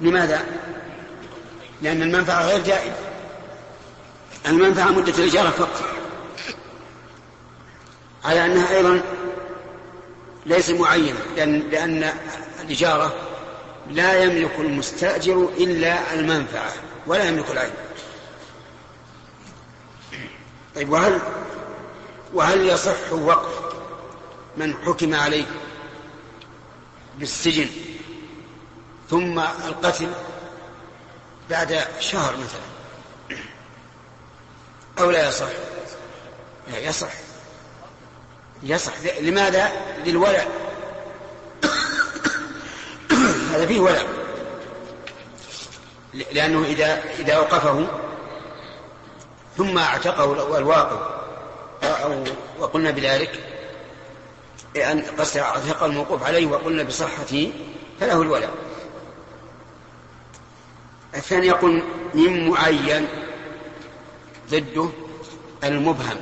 [0.00, 0.46] لماذا؟
[1.82, 2.96] لأن المنفعة غير جائزة.
[4.46, 5.82] المنفعة مدة الإجارة فقط.
[8.24, 9.00] على أنها أيضا
[10.46, 12.12] ليس معينة لأن, لأن
[12.60, 13.27] الإجارة
[13.88, 16.72] لا يملك المستأجر إلا المنفعة
[17.06, 17.72] ولا يملك العين.
[20.74, 21.20] طيب وهل
[22.34, 23.74] وهل يصح وقف
[24.56, 25.46] من حكم عليه
[27.18, 27.66] بالسجن
[29.10, 30.08] ثم القتل
[31.50, 33.40] بعد شهر مثلا؟
[34.98, 35.48] أو لا يصح؟
[36.72, 37.12] لا يصح.
[38.62, 38.92] يصح.
[39.20, 39.72] لماذا؟
[40.04, 40.46] للولع
[43.54, 44.02] هذا فيه ولع
[46.32, 47.86] لأنه إذا إذا أوقفه
[49.56, 51.18] ثم اعتقه الواقف
[51.82, 52.24] أو
[52.58, 53.40] وقلنا بذلك
[54.76, 57.52] أن قصد أعتق الموقوف عليه وقلنا بصحته
[58.00, 58.48] فله الولع
[61.14, 61.82] الثاني يقول
[62.14, 63.06] من معين
[64.50, 64.88] ضده
[65.64, 66.16] المبهم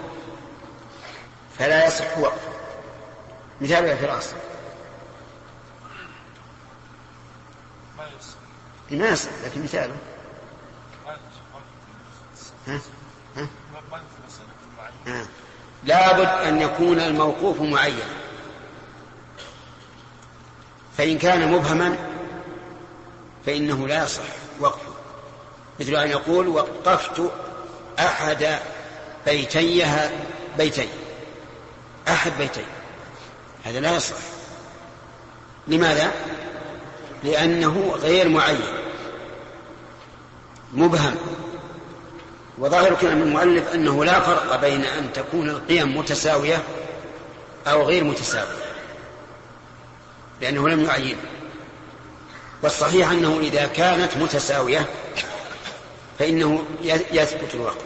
[1.59, 2.51] فلا يصح وقفه.
[3.61, 4.35] مثال الفراس.
[8.91, 9.97] ما يصح لكن مثاله
[12.67, 12.81] ها؟
[13.37, 13.49] ها؟
[15.07, 15.27] ها؟
[15.85, 17.99] لابد أن يكون الموقوف معين
[20.99, 21.97] فإن كان مبهما
[23.47, 24.23] فإنه لا يصح
[24.61, 24.93] وقفه
[25.81, 27.31] مثل أن يقول وقفت
[27.99, 28.59] أحد
[29.27, 30.11] بيتيها
[30.59, 30.89] بيتي
[32.09, 32.65] أحد بيتي
[33.65, 34.17] هذا لا يصح
[35.69, 36.13] لماذا؟
[37.27, 38.61] لأنه غير معين.
[40.73, 41.15] مبهم.
[42.59, 46.63] وظاهر كلام المؤلف أنه لا فرق بين أن تكون القيم متساوية
[47.67, 48.67] أو غير متساوية.
[50.41, 51.17] لأنه لم يعين.
[52.63, 54.87] والصحيح أنه إذا كانت متساوية
[56.19, 56.65] فإنه
[57.13, 57.81] يثبت الوقت.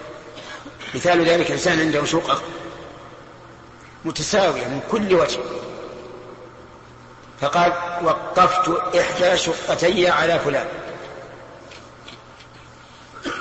[0.94, 2.42] مثال ذلك إنسان عنده شقق
[4.04, 5.38] متساوية من كل وجه.
[7.40, 7.72] فقال
[8.02, 10.66] وقفت إحدى شقتي على فلان.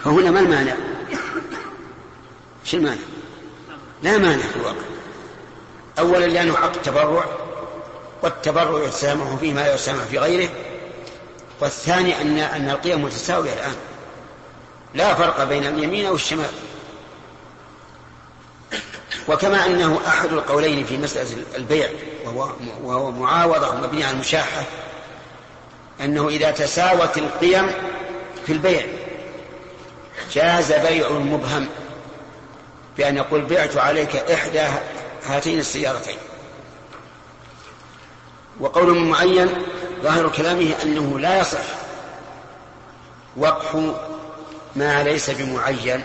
[0.04, 0.76] فهنا ما المانع؟
[2.64, 3.02] شو المانع؟
[4.04, 4.86] لا مانع في الواقع.
[6.00, 7.26] أولا لأنه عقد تبرع
[8.22, 10.50] والتبرع يتسامح فيه ما يسامح في غيره.
[11.62, 13.76] والثاني أن أن القيم متساوية الآن.
[14.94, 16.52] لا فرق بين اليمين أو الشمال.
[19.28, 21.90] وكما أنه أحد القولين في مسألة البيع.
[22.26, 24.64] وهو, معاوضة مبنية على المشاحة
[26.02, 27.68] أنه إذا تساوت القيم
[28.46, 28.86] في البيع
[30.34, 31.68] جاز بيع المبهم
[32.98, 34.64] بأن يقول بعت عليك إحدى
[35.26, 36.18] هاتين السيارتين.
[38.60, 39.50] وقول معين
[40.02, 41.66] ظاهر كلامه أنه لا يصح
[43.38, 43.76] وقف
[44.76, 46.04] ما ليس بمعين.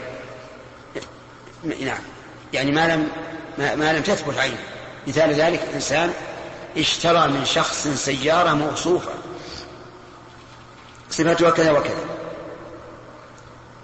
[1.65, 2.03] نعم.
[2.53, 3.09] يعني ما لم
[3.59, 4.74] ما, ما لم تثبت عينه.
[5.07, 6.13] مثال ذلك إنسان
[6.77, 9.11] اشترى من شخص سيارة موصوفة.
[11.11, 12.05] صفتها كذا وكذا.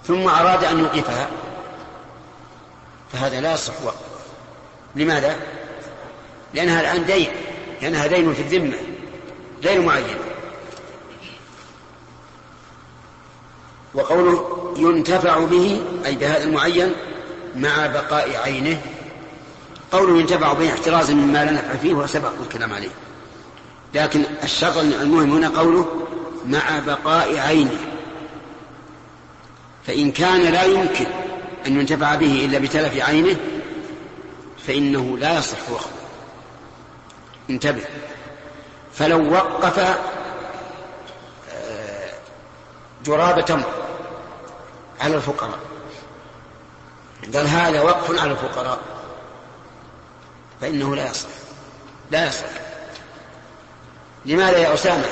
[0.07, 1.29] ثم أراد أن يوقفها.
[3.13, 3.75] فهذا لا يصح.
[4.97, 5.37] لماذا؟
[6.55, 7.31] لأنها الآن دين.
[7.83, 8.77] لأنها دين في الذمة.
[9.65, 10.19] غير معين.
[13.95, 16.93] وقوله ينتفع به أي بهذا المعين
[17.57, 18.83] مع بقاء عينه
[19.93, 22.91] قوله ينتفع به احترازا مما لا نفع فيه وسبق الكلام عليه.
[23.95, 26.07] لكن الشرط المهم هنا قوله
[26.47, 27.79] مع بقاء عينه.
[29.87, 31.07] فإن كان لا يمكن
[31.67, 33.37] أن ينتفع به إلا بتلف عينه
[34.67, 35.91] فإنه لا يصح وقفه.
[37.51, 37.83] انتبه.
[38.95, 39.99] فلو وقف آه،
[43.05, 43.73] جراب تمر
[45.01, 45.59] على الفقراء.
[47.35, 48.79] قال هذا وقف على الفقراء.
[50.61, 51.29] فإنه لا يصح.
[52.11, 52.47] لا يصح.
[54.25, 55.07] لماذا يا أسامة؟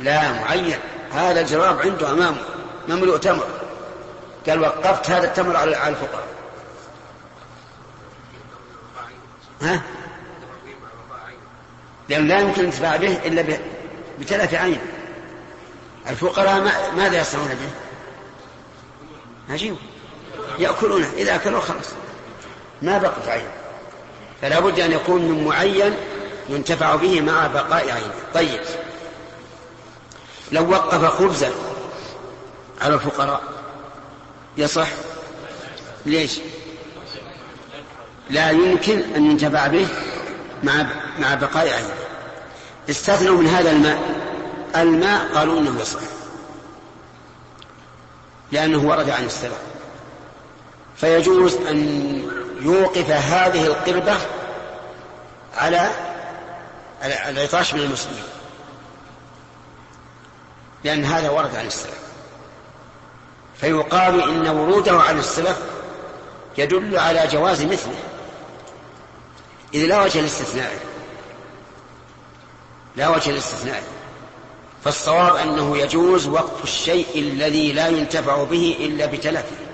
[0.00, 0.78] لا معين.
[1.12, 2.38] هذا الجراب عنده أمامه.
[2.88, 3.48] مملوء تمر.
[4.48, 6.26] قال وقفت هذا التمر على الفقراء.
[9.62, 9.82] ها؟
[12.08, 13.58] لأنه لا يمكن الانتفاع به إلا
[14.18, 14.80] بتلف عين.
[16.08, 16.60] الفقراء
[16.96, 17.70] ماذا يصنعون به؟
[19.54, 19.76] عجيب
[20.58, 21.12] يأكلونه.
[21.16, 21.86] إذا أكلوا خلاص.
[22.82, 23.48] ما بقت عين.
[24.42, 25.94] فلا بد أن يكون من معين
[26.48, 28.60] ينتفع به مع بقاء عينه طيب.
[30.52, 31.50] لو وقف خبزا
[32.80, 33.42] على الفقراء
[34.56, 34.88] يصح؟
[36.06, 36.38] ليش؟
[38.30, 39.88] لا يمكن أن ينتفع به
[40.62, 40.86] مع
[41.18, 41.94] مع بقاء عينه
[42.90, 43.98] استثنوا من هذا الماء.
[44.76, 46.00] الماء قالوا إنه يصح.
[48.52, 49.58] لأنه ورد عن السلف
[50.96, 52.22] فيجوز أن
[52.66, 54.16] يوقف هذه القربة
[55.56, 55.90] على
[57.02, 58.22] العطاش من المسلمين.
[60.84, 62.00] لأن هذا ورد عن السلف.
[63.56, 65.58] فيقال إن وروده عن السلف
[66.58, 67.98] يدل على جواز مثله.
[69.74, 70.72] إذ لا وجه الاستثناء.
[72.96, 73.82] لا وجه الاستثناء.
[74.84, 79.65] فالصواب أنه يجوز وقف الشيء الذي لا ينتفع به إلا بتلفه.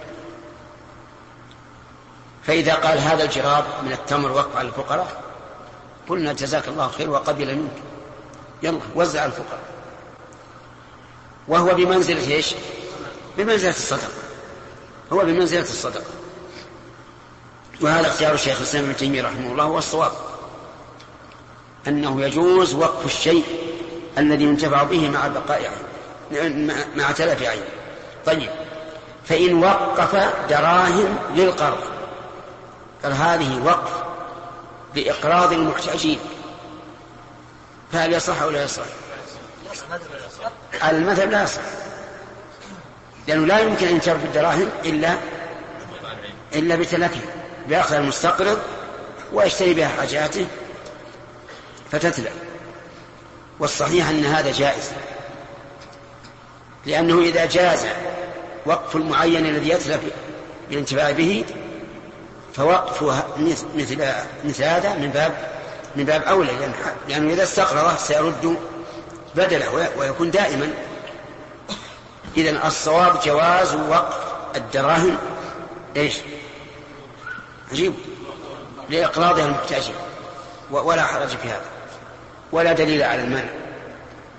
[2.46, 5.22] فإذا قال هذا الجراب من التمر وقف على الفقراء.
[6.08, 7.82] قلنا جزاك الله خير وقبل منك.
[8.62, 9.60] يلا وزع الفقراء.
[11.48, 12.54] وهو بمنزلة إيش؟
[13.38, 14.12] بمنزلة الصدقة.
[15.12, 16.10] هو بمنزلة الصدقة.
[17.80, 20.12] وهذا اختيار الشيخ الإسلام ابن تيمية رحمه الله هو الصواب.
[21.88, 23.44] أنه يجوز وقف الشيء
[24.18, 25.72] الذي ينتفع به مع بقاء
[26.96, 27.62] مع تلف عين.
[28.26, 28.50] طيب
[29.24, 30.16] فإن وقف
[30.48, 31.78] دراهم للقرض.
[33.04, 33.92] قال هذه وقف
[34.94, 36.18] لإقراض المحتاجين.
[37.92, 38.82] فهل يصح أو لا يصح؟
[40.88, 41.60] المذهب لا يصح.
[43.28, 45.16] لأنه لا يمكن أن ينتفع بالدراهم إلا
[46.54, 47.20] إلا بتلفها
[47.68, 48.58] بياخذ المستقرض
[49.32, 50.46] ويشتري بها حاجاته
[51.92, 52.32] فتتلف
[53.58, 54.90] والصحيح أن هذا جائز.
[56.86, 57.86] لأنه إذا جاز
[58.66, 60.00] وقف المعين الذي يتلف
[60.68, 61.44] بالانتفاع به
[62.54, 63.24] فوقفه
[63.74, 63.98] مثل
[64.44, 65.52] مثل هذا من باب
[65.96, 66.52] من باب أولى
[67.08, 68.56] لأنه إذا استقرضه سيرد
[69.34, 70.72] بدله ويكون دائما.
[72.36, 74.16] إذا الصواب جواز وقف
[74.56, 75.18] الدراهم.
[75.96, 76.18] إيش؟
[77.72, 77.94] عجيب.
[78.90, 79.94] لإقراضها المحتاجين
[80.70, 81.64] ولا حرج في هذا.
[82.52, 83.50] ولا دليل على المنع.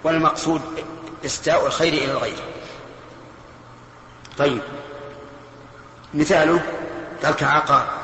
[0.04, 0.62] والمقصود
[1.26, 2.38] إستاء الخير إلى الغير.
[4.38, 4.62] طيب.
[6.14, 6.60] مثاله
[7.24, 8.03] قال كعقار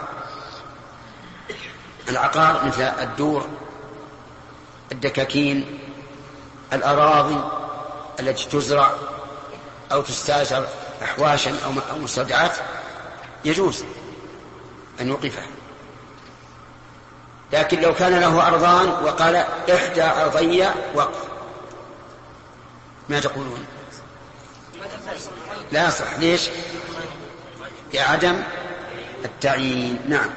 [2.09, 3.47] العقار مثل الدور
[4.91, 5.79] الدكاكين
[6.73, 7.41] الأراضي
[8.19, 8.91] التي تزرع
[9.91, 10.67] أو تستأجر
[11.03, 12.57] أحواشا أو مستودعات
[13.45, 13.83] يجوز
[15.01, 15.47] أن يوقفها.
[17.53, 19.35] لكن لو كان له أرضان وقال
[19.73, 21.23] إحدى أرضي وقف.
[23.09, 23.65] ما تقولون؟
[25.71, 26.49] لا يصح ليش؟
[27.93, 28.43] لعدم
[29.25, 29.99] التعيين.
[30.07, 30.29] نعم.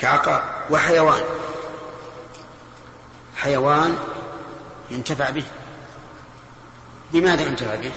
[0.00, 0.55] كعقار.
[0.70, 1.22] وحيوان.
[3.36, 3.96] حيوان
[4.90, 5.44] ينتفع به.
[7.12, 7.92] لماذا ينتفع به؟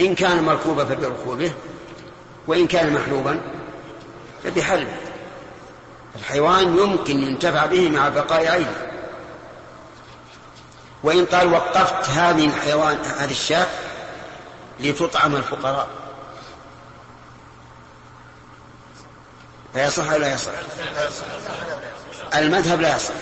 [0.00, 1.52] إن كان مركوبا فبركوبه
[2.46, 3.40] وإن كان محلوبا
[4.44, 4.96] فبحلبه.
[6.16, 8.86] الحيوان يمكن ينتفع به مع بقاء عينه.
[11.02, 13.66] وإن قال وقفت هذه الحيوان هذه الشاة
[14.80, 15.99] لتطعم الفقراء.
[19.74, 20.52] فيصح أو لا يصح؟
[22.34, 23.14] المذهب لا يصح.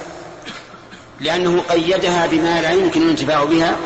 [1.21, 3.77] لأنه قيدها بما لا يمكن الانتفاع بها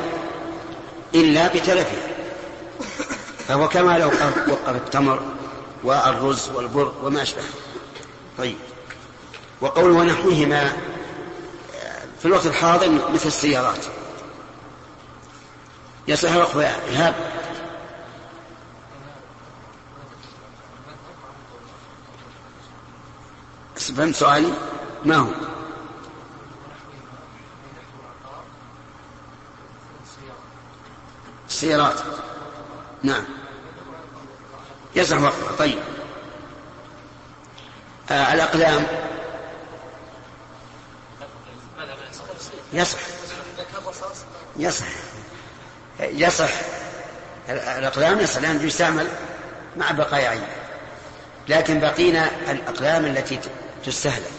[1.15, 2.09] إلا بتلفها
[3.49, 4.07] فهو كما لو
[4.49, 5.23] وقف التمر
[5.85, 7.43] والرز والبر وما أشبه.
[8.39, 8.57] طيب.
[9.61, 10.73] وقوله ونحوهما
[12.21, 13.85] في الوقت الحاضر مثل السيارات.
[16.09, 17.15] يصح وقف إيهاب
[23.91, 24.53] فهمت سؤالي؟
[25.05, 25.33] ما هو
[31.49, 32.01] السيارات.
[33.03, 33.25] نعم.
[34.97, 35.79] يصح وقفها طيب.
[38.11, 38.87] آه الأقلام
[42.73, 42.99] يصح.
[44.57, 44.87] يصح.
[46.01, 46.51] يصح.
[47.49, 49.09] الأقلام يصح لأنه يستعمل
[49.77, 50.43] مع بقايا عين
[51.49, 53.41] لكن بقينا الأقلام التي
[53.85, 54.33] تستهلك.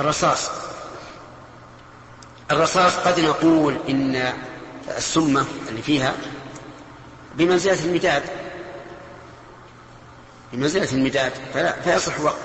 [0.00, 0.50] الرصاص.
[2.50, 4.32] الرصاص قد نقول إن
[4.96, 6.14] السمة اللي فيها
[7.34, 8.22] بمنزلة المداد
[10.52, 12.36] بمنزلة المداد فلا فيصح وقت.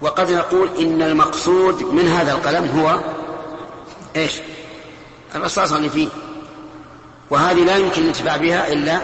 [0.00, 3.00] وقد نقول إن المقصود من هذا القلم هو
[4.16, 4.32] إيش؟
[5.34, 6.08] الرصاص اللي فيه.
[7.30, 9.00] وهذه لا يمكن الانتفاع بها إلا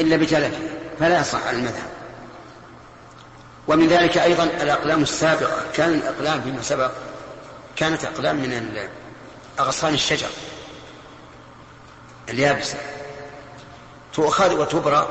[0.00, 0.60] إلا بتلفها
[0.98, 1.91] فلا يصح المذهب.
[3.68, 5.62] ومن ذلك أيضا الأقلام السابقة.
[5.74, 6.90] كان الأقلام فيما سبق
[7.76, 8.88] كانت أقلام من
[9.60, 10.28] أغصان الشجر
[12.28, 12.78] اليابسة.
[14.14, 15.08] تؤخذ وتبرى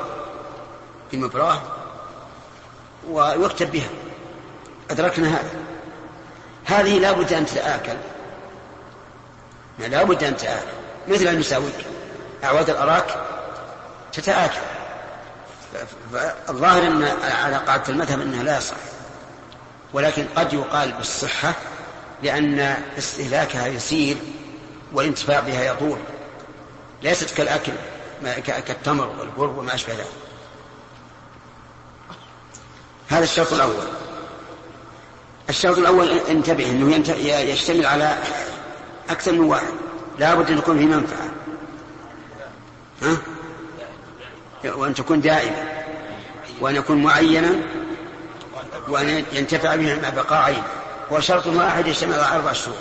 [1.12, 1.62] بمبراه
[3.08, 3.88] ويكتب بها.
[4.90, 5.50] أدركنا هذا.
[6.64, 7.96] هذه لا بد أن تتآكل.
[9.78, 10.66] لا بد أن تتآكل.
[11.08, 11.86] مثل المساويك
[12.44, 13.24] أعواد الأراك
[14.12, 14.71] تتآكل.
[16.48, 18.76] الظاهر أن على قاعدة المذهب أنها لا يصح.
[19.92, 21.54] ولكن قد يقال بالصحة
[22.22, 24.16] لأن استهلاكها يسير
[24.92, 25.98] والانتفاع بها يطول.
[27.02, 27.72] ليست كالأكل
[28.46, 30.06] كالتمر والبر وما أشبه ذلك.
[33.08, 33.84] هذا الشرط الأول.
[35.48, 38.18] الشرط الأول انتبه أنه يشتمل على
[39.10, 39.72] أكثر من واحد.
[40.18, 41.28] لا بد أن يكون في منفعة.
[43.02, 43.16] ها؟
[44.64, 45.84] وأن تكون دائمة
[46.60, 47.50] وأن يكون معينا
[48.88, 50.62] وأن ينتفع به مع بقاء عين.
[51.10, 52.76] وشرط واحد يشتمل على أربع شروط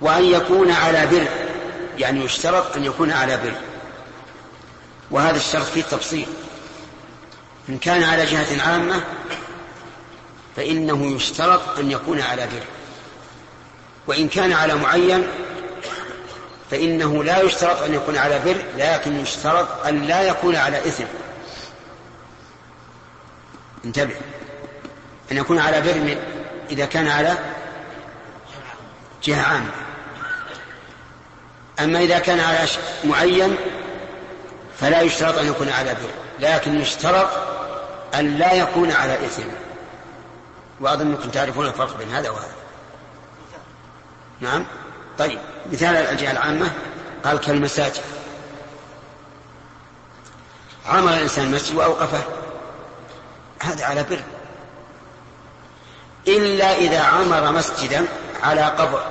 [0.00, 1.26] وأن يكون على بر
[1.98, 3.52] يعني يشترط أن يكون على بر.
[5.10, 6.26] وهذا الشرط فيه تفصيل.
[7.68, 9.04] إن كان على جهة عامة
[10.56, 12.62] فإنه يشترط أن يكون على بر.
[14.06, 15.26] وإن كان على معين
[16.70, 21.04] فإنه لا يشترط أن يكون على بر لكن يشترط أن لا يكون على إثم.
[23.84, 24.16] انتبه.
[25.32, 26.18] أن يكون على بر
[26.70, 27.38] إذا كان على
[29.22, 29.70] جهة عامة.
[31.80, 32.66] أما إذا كان على
[33.04, 33.56] معين
[34.80, 36.10] فلا يشترط أن يكون على بر.
[36.40, 37.28] لكن يشترط
[38.14, 39.48] أن لا يكون على إثم.
[40.80, 42.54] وأظنكم تعرفون الفرق بين هذا وهذا.
[44.40, 44.66] نعم؟
[45.18, 45.38] طيب
[45.72, 46.72] مثال الجهة العامة
[47.24, 48.02] قال كالمساجد.
[50.86, 52.22] عمل الإنسان مسجد وأوقفه.
[53.62, 54.20] هذا على بر.
[56.28, 58.06] إلا إذا عمر مسجدا
[58.42, 59.02] على قبر.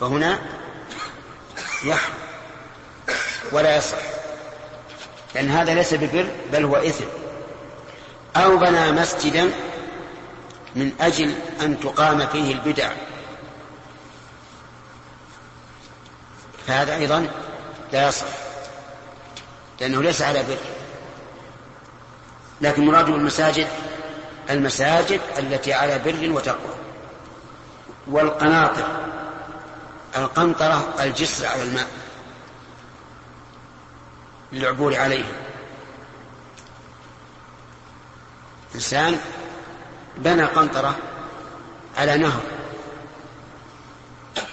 [0.00, 0.38] فهنا
[1.84, 2.14] يحرم
[3.52, 3.96] ولا يصح.
[5.34, 7.04] لأن هذا ليس ببر بل هو إثم.
[8.36, 9.50] أو بنى مسجدا
[10.74, 12.90] من أجل أن تقام فيه البدع.
[16.66, 17.26] فهذا أيضا
[17.92, 18.26] لا يصح
[19.80, 20.58] لأنه ليس على بر.
[22.60, 23.68] لكن مراد المساجد
[24.50, 26.74] المساجد التي على بر وتقوى.
[28.06, 28.88] والقناطر
[30.16, 31.86] القنطرة الجسر على الماء
[34.52, 35.24] للعبور عليه
[38.74, 39.20] إنسان
[40.16, 40.96] بنى قنطرة
[41.96, 42.40] على نهر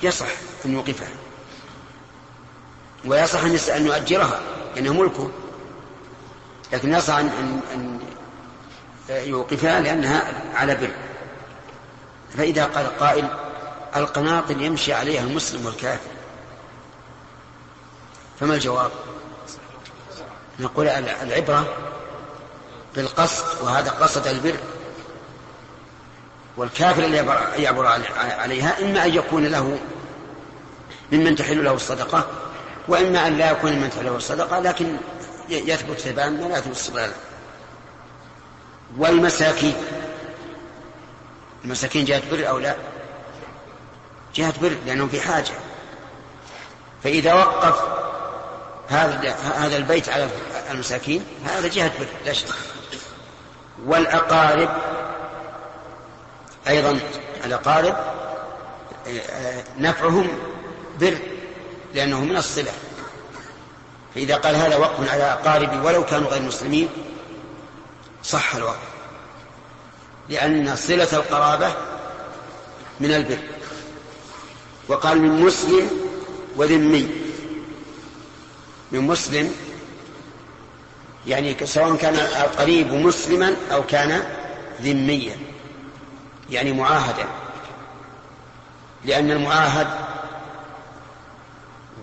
[0.03, 0.27] يصح
[0.65, 1.20] أن يوقفها.
[3.05, 4.39] ويصح أن أن يؤجرها
[4.77, 5.29] لأنها ملكه.
[6.73, 7.99] لكن يصح أن, أن
[9.09, 10.91] يوقفها لأنها على بر.
[12.37, 13.27] فإذا قال قائل
[13.95, 16.09] القناطر يمشي عليها المسلم والكافر.
[18.39, 18.91] فما الجواب؟
[20.59, 21.65] نقول العبرة
[22.95, 24.57] بالقصد وهذا قصد البر.
[26.57, 27.27] والكافر الذي
[27.63, 27.85] يعبر
[28.17, 29.79] عليها إما أن يكون له
[31.11, 32.25] ممن تحل له الصدقة
[32.87, 34.97] وإما أن لا يكون تحل له الصدقة لكن
[35.49, 37.13] يثبت ثبان يثبت استقلالا.
[38.97, 39.75] والمساكين.
[41.65, 42.75] المساكين جهة بر أو لا؟
[44.35, 45.53] جهة بر لأنهم في حاجة.
[47.03, 47.81] فإذا وقف
[48.87, 50.29] هذا هذا البيت على
[50.71, 52.47] المساكين هذا جهة بر لا شك.
[53.85, 54.69] والأقارب.
[56.67, 56.99] أيضا
[57.45, 57.95] الأقارب
[59.77, 60.27] نفعهم
[60.99, 61.17] بر.
[61.93, 62.71] لأنه من الصلة
[64.15, 66.89] فإذا قال هذا وقف على أقاربي ولو كانوا غير مسلمين
[68.23, 68.91] صح الوقف.
[70.29, 71.73] لأن صلة القرابة
[72.99, 73.37] من البر.
[74.87, 75.89] وقال من مسلم
[76.55, 77.09] وذمي.
[78.91, 79.55] من مسلم
[81.27, 84.23] يعني سواء كان القريب مسلما أو كان
[84.81, 85.35] ذميا
[86.49, 87.25] يعني معاهدا.
[89.05, 89.87] لأن المعاهد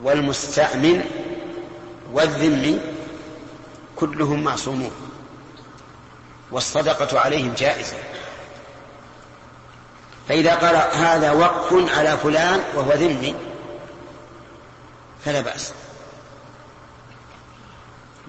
[0.03, 1.05] والمستأمن
[2.13, 2.81] والذمي
[3.97, 4.93] كلهم معصومون.
[6.51, 7.97] والصدقة عليهم جائزة.
[10.29, 13.35] فإذا قال هذا وقف على فلان وهو ذمي
[15.25, 15.73] فلا بأس.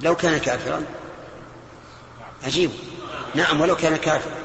[0.01, 0.83] لو كان كافرا.
[2.43, 2.71] عجيب.
[3.35, 4.35] نعم ولو كان كافرا.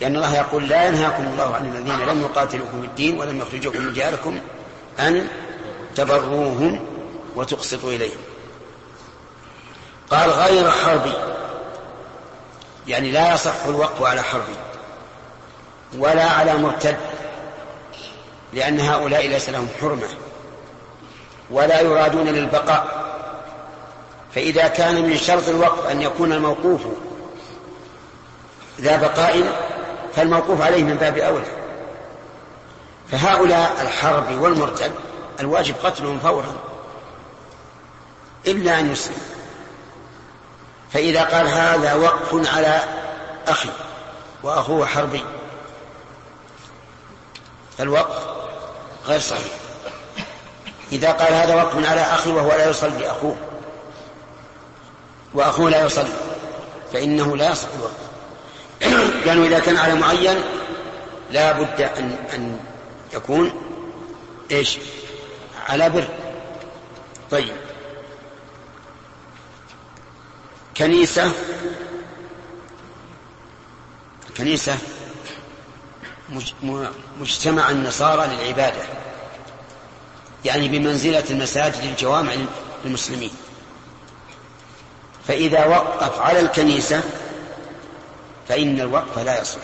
[0.00, 3.92] لأن الله يقول لا ينهاكم الله عن الذين لم يقاتلوكم في الدين ولم يخرجوكم من
[3.92, 4.40] دياركم
[4.98, 5.28] أن
[5.94, 6.86] تبروهم
[7.36, 8.18] وتقسطوا إليهم.
[10.10, 11.14] قال غير حربي.
[12.86, 14.54] يعني لا يصح الوقف على حربي
[15.98, 16.96] ولا على مرتد
[18.52, 20.08] لأن هؤلاء ليس لهم حرمة
[21.50, 23.04] ولا يرادون للبقاء.
[24.34, 26.80] فإذا كان من شرط الوقف أن يكون الموقوف
[28.80, 29.42] ذا بقاء
[30.16, 31.64] فالموقوف عليه من باب أولى.
[33.10, 34.92] فهؤلاء الحرب والمرتد
[35.40, 36.54] الواجب قتلهم فورا
[38.46, 39.22] إلا أن يسلم.
[40.92, 42.80] فإذا قال هذا وقف على
[43.46, 43.68] أخي
[44.42, 45.24] وأخوه حربي
[47.78, 48.26] فالوقف
[49.06, 49.52] غير صحيح.
[50.92, 53.36] إذا قال هذا وقف على أخي وهو لا يصلي أخوه
[55.34, 56.14] وأخوه لا يصلي
[56.92, 58.04] فإنه لا يصح الوقف.
[59.26, 60.42] لأنه إذا كان على معين
[61.30, 62.58] لا بد أن, أن
[63.14, 63.52] يكون
[64.50, 64.78] إيش؟
[65.68, 66.08] على بر.
[67.30, 67.56] طيب.
[70.76, 71.32] كنيسة.
[74.36, 74.78] كنيسة.
[77.20, 78.82] مجتمع النصارى للعبادة.
[80.44, 82.32] يعني بمنزلة المساجد الجوامع
[82.84, 83.30] للمسلمين.
[85.28, 87.02] فإذا وقف على الكنيسة
[88.48, 89.60] فإن الوقف لا يصح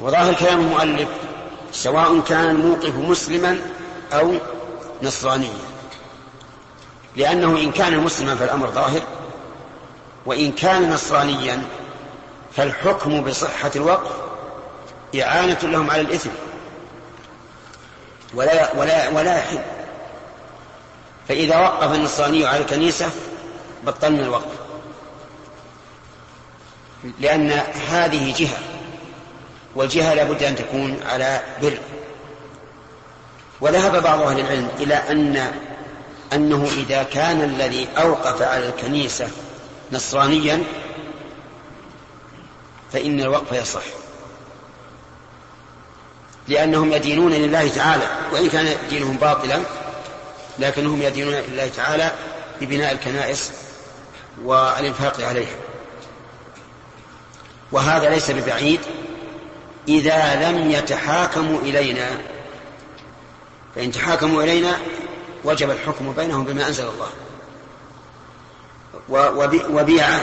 [0.00, 1.08] وظاهر كلام المؤلف
[1.74, 3.60] سواء كان الموقف مسلما
[4.12, 4.34] أو
[5.02, 5.58] نصرانيا.
[7.16, 9.02] لأنه إن كان مسلما فالأمر ظاهر
[10.26, 11.62] وإن كان نصرانيا
[12.56, 14.12] فالحكم بصحة الوقف
[15.20, 16.30] إعانة لهم على الإثم.
[18.34, 19.58] ولا ولا ولا يحل.
[21.28, 23.10] فإذا وقف النصراني على الكنيسة
[23.84, 24.54] بطلنا الوقف.
[27.20, 27.50] لأن
[27.88, 28.73] هذه جهة
[29.74, 31.78] والجهة لابد أن تكون على بر.
[33.60, 35.52] وذهب بعض أهل العلم إلى أن
[36.32, 39.28] أنه إذا كان الذي أوقف على الكنيسة
[39.92, 40.62] نصرانيا
[42.92, 43.82] فإن الوقف يصح.
[46.48, 49.60] لأنهم يدينون لله تعالى وإن كان دينهم باطلا
[50.58, 52.12] لكنهم يدينون لله تعالى
[52.60, 53.52] ببناء الكنائس
[54.44, 55.56] والإنفاق عليها.
[57.72, 58.80] وهذا ليس ببعيد
[59.88, 62.20] إذا لم يتحاكموا إلينا
[63.74, 64.78] فإن تحاكموا إلينا
[65.44, 67.10] وجب الحكم بينهم بما أنزل الله.
[69.70, 70.20] وبيعة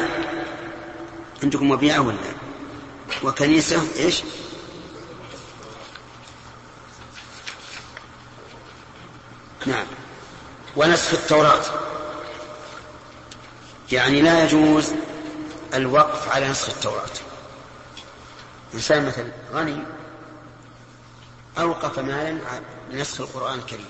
[1.43, 2.17] عندكم وبيعة ولا؟
[3.23, 4.23] وكنيسة إيش؟
[9.65, 9.85] نعم.
[10.75, 11.63] ونسخ التوراة.
[13.91, 14.91] يعني لا يجوز
[15.73, 17.30] الوقف على نسخ التوراة.
[18.73, 19.83] إنسان مثلا غني
[21.57, 23.85] أوقف مالا لنسخ القرآن الكريم.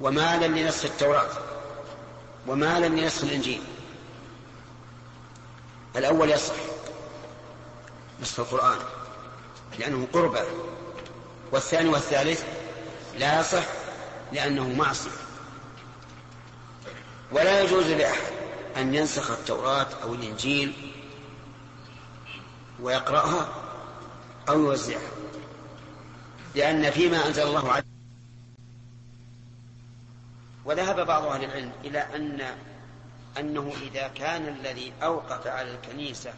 [0.00, 1.30] ومالا لنسخ التوراة.
[2.46, 3.62] ومالا لنسخ الإنجيل.
[5.96, 6.54] الأول يصح
[8.22, 8.78] نسخ القرآن
[9.78, 10.44] لأنه قربة.
[11.52, 12.44] والثاني والثالث
[13.18, 13.64] لا يصح
[14.32, 15.10] لأنه معصية.
[17.32, 18.32] ولا يجوز لأحد
[18.76, 20.93] أن ينسخ التوراة أو الإنجيل
[22.84, 23.48] ويقرأها
[24.48, 25.10] أو يوزعها
[26.54, 27.84] لأن فيما أنزل الله عليه
[30.64, 32.56] وذهب بعض أهل العلم إلى أن
[33.38, 36.34] أنه إذا كان الذي أوقف على الكنيسة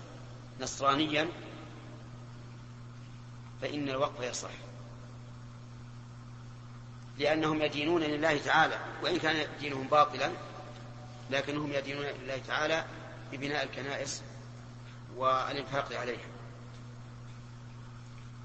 [0.60, 1.28] نصرانيا
[3.62, 4.50] فإن الوقف يصح.
[7.18, 10.30] لأنهم يدينون لله تعالى وإن كان دينهم باطلا
[11.30, 12.84] لكنهم يدينون لله تعالى
[13.32, 14.22] ببناء الكنائس
[15.16, 16.35] والإنفاق عليها.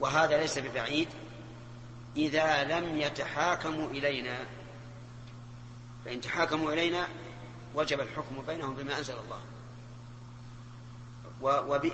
[0.02, 1.08] وهذا ليس ببعيد
[2.18, 4.46] إذا لم يتحاكموا إلينا
[6.06, 7.08] فإن تحاكموا إلينا
[7.76, 9.42] وجب الحكم بينهم بما أنزل الله.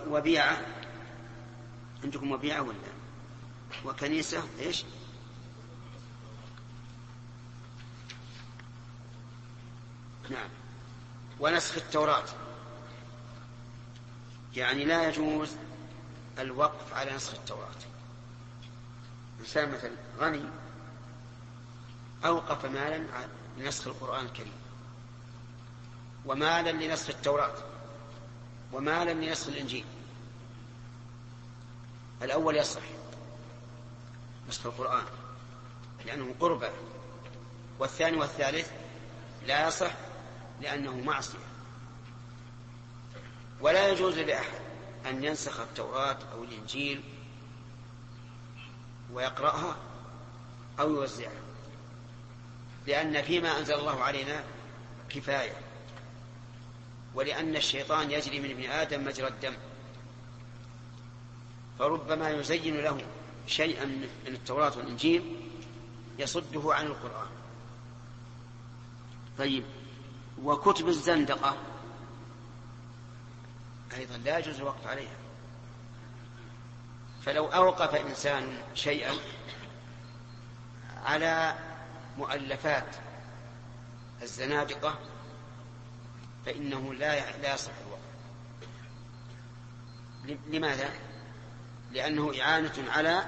[0.08, 0.66] وبيعة.
[2.04, 2.78] عندكم وبيعة ولا؟
[3.86, 4.86] وكنيسة إيش؟
[10.30, 10.50] نعم.
[11.40, 12.26] ونسخ التوراة.
[14.56, 15.50] يعني لا يجوز
[16.40, 17.97] الوقف على نسخ التوراة.
[19.40, 20.44] إنسان مثلا غني
[22.26, 23.28] أوقف مالا
[23.58, 24.54] لنسخ القرآن الكريم.
[26.26, 27.56] ومالا لنسخ التوراة.
[28.74, 29.86] ومالا لنسخ الإنجيل.
[32.22, 32.82] الأول يصح
[34.50, 35.06] نسخ القرآن
[36.06, 36.72] لأنه قربة
[37.80, 38.72] والثاني والثالث
[39.46, 39.92] لا يصح
[40.62, 41.38] لأنه معصية.
[43.62, 44.62] ولا يجوز لأحد
[45.06, 47.04] أن ينسخ التوراة أو الإنجيل
[49.14, 49.76] ويقرأها
[50.80, 51.42] أو يوزعها
[52.88, 54.44] لأن فيما أنزل الله علينا
[55.10, 55.54] كفاية
[57.16, 59.54] ولأن الشيطان يجري من ابن آدم مجرى الدم
[61.80, 63.06] فربما يزين له
[63.48, 65.50] شيئا من التوراة والإنجيل
[66.20, 67.28] يصده عن القرآن.
[69.38, 69.64] طيب
[70.44, 71.58] وكتب الزندقة
[73.98, 75.16] أيضا لا يجوز الوقف عليها.
[77.26, 79.14] فلو أوقف إنسان شيئا
[81.06, 81.56] على
[82.18, 82.96] مؤلفات
[84.22, 85.00] الزنادقة
[86.46, 88.08] فإنه لا لا يصح الوقف.
[90.48, 90.90] لماذا؟
[91.92, 93.26] لأنه إعانة على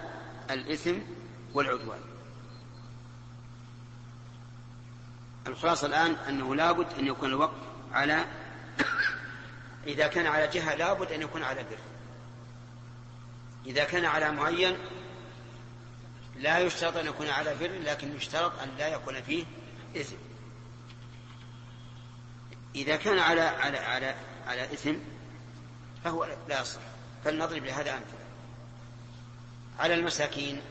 [0.50, 0.96] الإثم
[1.54, 2.02] والعدوان.
[5.48, 7.58] الخلاصة الآن أنه لابد أن يكون الوقف
[7.92, 8.26] على
[9.88, 11.89] إذا كان على جهة لابد أن يكون على بر.
[13.66, 14.78] إذا كان على معين
[16.36, 19.46] لا يشترط أن يكون على بر لكن يشترط أن لا يكون فيه
[19.96, 20.16] إثم.
[22.76, 24.16] إذا كان على على على
[24.48, 24.96] على إثم
[26.04, 26.80] فهو لا يصح.
[27.26, 28.20] فلنضرب لهذا أمثلة.
[29.80, 30.62] على المساكين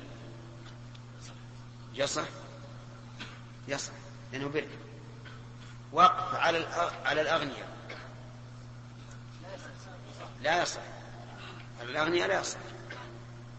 [1.95, 2.28] يصح؟
[3.68, 3.93] يصح
[4.32, 4.68] لأنه بر.
[5.93, 6.59] وقف على
[7.05, 7.68] على الأغنياء.
[10.43, 10.80] لا يصح.
[11.80, 12.59] على الأغنياء لا يصح.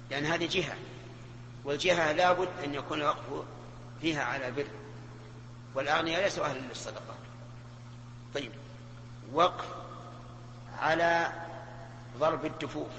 [0.09, 0.77] لأن هذه جهة
[1.63, 3.45] والجهة لابد أن يكون الوقف
[4.01, 4.67] فيها على بر
[5.75, 7.15] والأغنياء ليسوا أهلا للصدقة.
[8.33, 8.51] طيب
[9.33, 9.65] وقف
[10.79, 11.33] على
[12.17, 12.91] ضرب الدفوف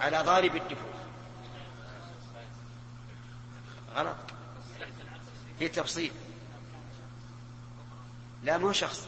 [0.00, 0.98] على ضارب الدفوف.
[3.94, 4.16] غلط.
[5.58, 6.12] في تفصيل.
[8.42, 9.06] لا مو شخص.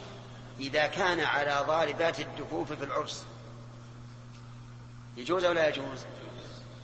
[0.60, 3.24] إذا كان على ضاربات الدفوف في العرس
[5.16, 6.04] يجوز أو لا يجوز؟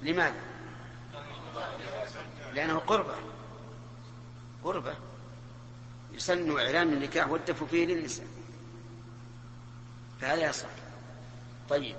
[0.02, 0.40] لماذا؟
[2.52, 3.14] لأنه قربة.
[4.64, 4.94] قربة.
[6.12, 8.26] يسن إعلان النكاح والدف فيه للنساء
[10.20, 10.68] فهذا يصح.
[11.68, 11.96] طيب.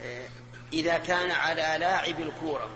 [0.00, 0.28] آه،
[0.72, 2.70] إذا كان على لاعب الكورة.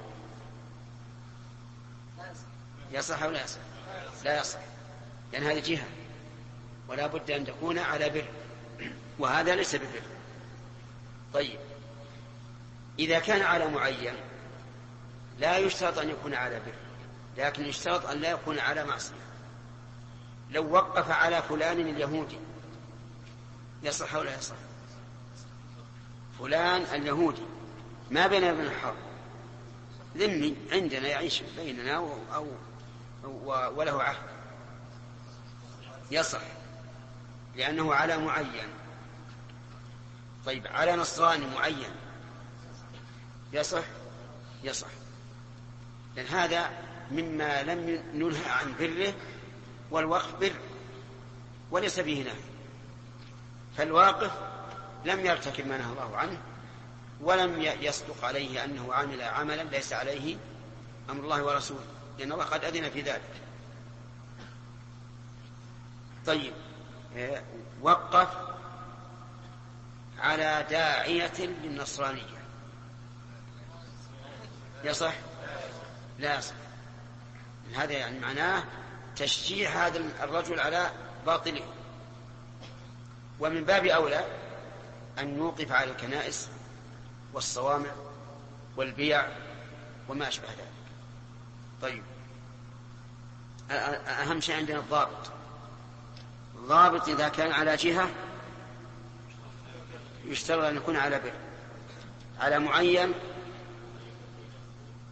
[2.93, 3.61] يصح أو لا يصح؟
[4.25, 4.59] لا يصح.
[5.33, 5.87] لأن هذه جهة.
[6.89, 8.25] ولا بد أن تكون على بر.
[9.19, 10.03] وهذا ليس ببر.
[11.35, 11.59] طيب.
[12.99, 14.15] إذا كان على معين
[15.39, 16.75] لا يشترط أن يكون على بر
[17.37, 19.15] لكن يشترط أن لا يكون على معصية.
[20.51, 22.39] لو وقف على فلان اليهودي
[23.83, 24.57] يصح أو لا يصح؟
[26.39, 27.43] فلان اليهودي
[28.11, 28.97] ما بيننا وبين الحرب؟
[30.17, 32.47] ذمي عندنا يعيش بيننا أو, أو
[33.79, 34.29] وله عهد.
[36.11, 36.41] يصح
[37.57, 38.69] لأنه على معين.
[40.47, 41.91] طيب على نصراني معين
[43.55, 43.85] يصح
[44.65, 44.89] يصح
[46.17, 46.71] لأن هذا
[47.11, 49.15] مما لم ننهى عن بره
[49.91, 50.53] والوقف بر
[51.71, 52.41] وليس فيه نهي.
[53.77, 54.33] فالواقف
[55.05, 56.39] لم يرتكب ما نهى الله عنه
[57.21, 60.37] ولم يصدق عليه أنه عمل عملا ليس عليه
[61.11, 61.85] أمر الله ورسوله
[62.19, 63.31] لأن الله قد أذن في ذلك.
[66.27, 66.53] طيب
[67.17, 67.43] آه،
[67.83, 68.29] وقف
[70.19, 72.34] على داعية للنصرانية.
[74.85, 75.15] يصح
[76.19, 76.55] لا يصح
[77.75, 78.65] هذا يعني معناه
[79.17, 80.91] تشجيع هذا الرجل على
[81.27, 81.63] باطله.
[83.41, 84.25] ومن باب أولى
[85.19, 86.49] أن نوقف على الكنائس
[87.33, 87.91] والصوامع
[88.77, 89.29] والبيع
[90.09, 90.69] وما أشبه ذلك.
[91.83, 92.03] طيب.
[93.71, 95.31] أهم شيء عندنا الضابط.
[96.55, 98.11] الضابط إذا كان على جهة
[100.25, 101.33] يشترط أن يكون على بر
[102.41, 103.13] على معين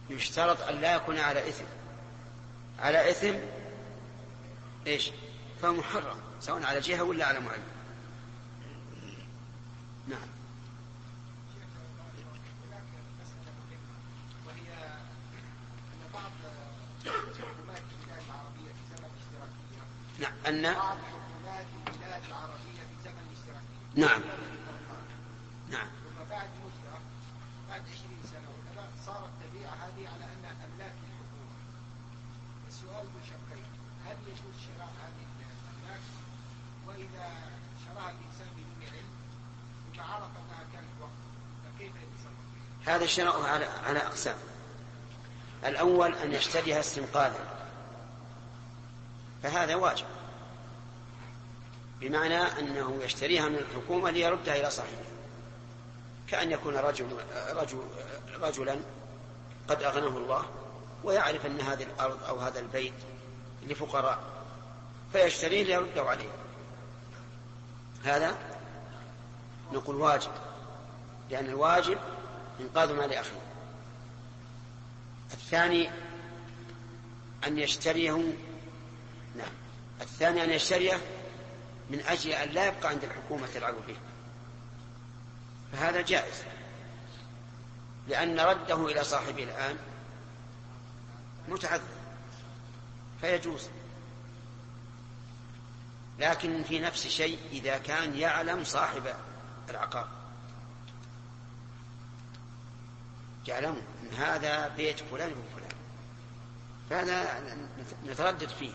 [0.09, 1.65] يشترط أن لا يكون على إثم.
[2.79, 3.35] على إثم
[4.87, 5.11] إيش؟
[5.61, 7.63] فهو محرم سواء على جهة ولا على معين
[10.07, 10.19] نعم.
[20.19, 20.33] نعم.
[20.47, 24.21] أن بعض حكومات البلاد العربية في زمن الاشتراكية نعم
[25.69, 26.99] نعم ثم بعد مدة
[27.69, 31.55] بعد 20 سنة وكذا صارت تبيع هذه على أنها أملاك للحكومة
[32.67, 33.65] السؤال بشقين
[34.05, 36.01] هل يجوز شراء هذه الأملاك
[36.87, 37.27] وإذا
[37.85, 39.09] شراها الإنسان بدون علم
[39.93, 40.02] ثم عرف أنها كانت وقت فكيف يتصرف
[42.85, 44.35] هذا الشراء على على أقسام.
[45.65, 47.39] الأول أن يشتريها استنقاذا.
[49.43, 50.05] فهذا واجب.
[51.99, 55.03] بمعنى أنه يشتريها من الحكومة ليردها إلى صاحبها.
[56.27, 57.07] كأن يكون رجل,
[57.49, 57.83] رجل
[58.41, 58.79] رجلا
[59.69, 60.45] قد أغناه الله
[61.03, 62.93] ويعرف أن هذه الأرض أو هذا البيت
[63.63, 64.19] لفقراء
[65.13, 66.29] فيشتريه ليرده عليه.
[68.03, 68.52] هذا
[69.73, 70.31] نقول واجب
[71.29, 71.97] لأن الواجب
[72.59, 73.41] إنقاذ مال أخيه.
[75.33, 75.89] الثاني
[77.47, 78.17] أن يشتريه
[79.35, 79.53] نعم.
[80.01, 81.01] الثاني أن يشتريه
[81.89, 83.95] من أجل أن لا يبقى عند الحكومة تلعب به
[85.73, 86.43] فهذا جائز.
[88.07, 89.77] لأن رده إلى صاحبه الآن
[91.49, 91.83] متعذر.
[93.21, 93.67] فيجوز.
[96.19, 99.15] لكن في نفس الشيء إذا كان يعلم صاحب
[99.69, 100.07] العقار.
[103.47, 105.71] يعلم أن هذا بيت فلان ابن فلان
[106.89, 107.43] فهذا
[108.05, 108.73] نتردد فيه.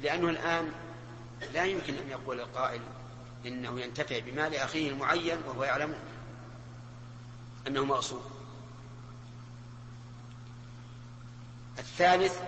[0.00, 0.72] لأنه الآن
[1.52, 2.80] لا يمكن أن يقول القائل
[3.46, 5.94] إنه ينتفع بمال أخيه المعين وهو يعلم
[7.66, 8.22] أنه مغصوب.
[11.78, 12.40] الثالث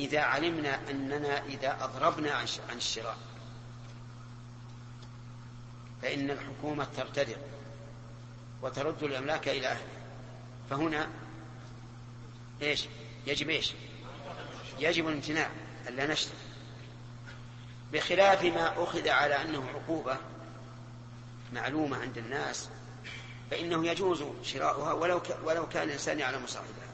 [0.00, 2.32] إذا علمنا أننا إذا أضربنا
[2.70, 3.16] عن الشراء.
[6.02, 7.36] فإن الحكومة ترتدع
[8.62, 9.88] وترد الأملاك إلى أهله
[10.70, 11.08] فهنا
[12.62, 12.86] إيش؟
[13.26, 13.72] يجب إيش؟
[14.78, 15.50] يجب الامتناع
[15.88, 16.38] ألا نشتري
[17.92, 20.16] بخلاف ما أخذ على أنه عقوبة
[21.52, 22.68] معلومة عند الناس
[23.50, 26.88] فإنه يجوز شراؤها ولو ولو كان الإنسان يعلم صاحبها.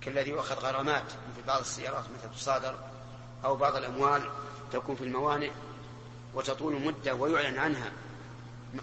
[0.00, 2.78] كالذي يؤخذ غرامات مثل بعض السيارات مثل تصادر
[3.44, 4.30] أو بعض الأموال
[4.72, 5.50] تكون في الموانئ.
[6.34, 7.92] وتطول مدة ويعلن عنها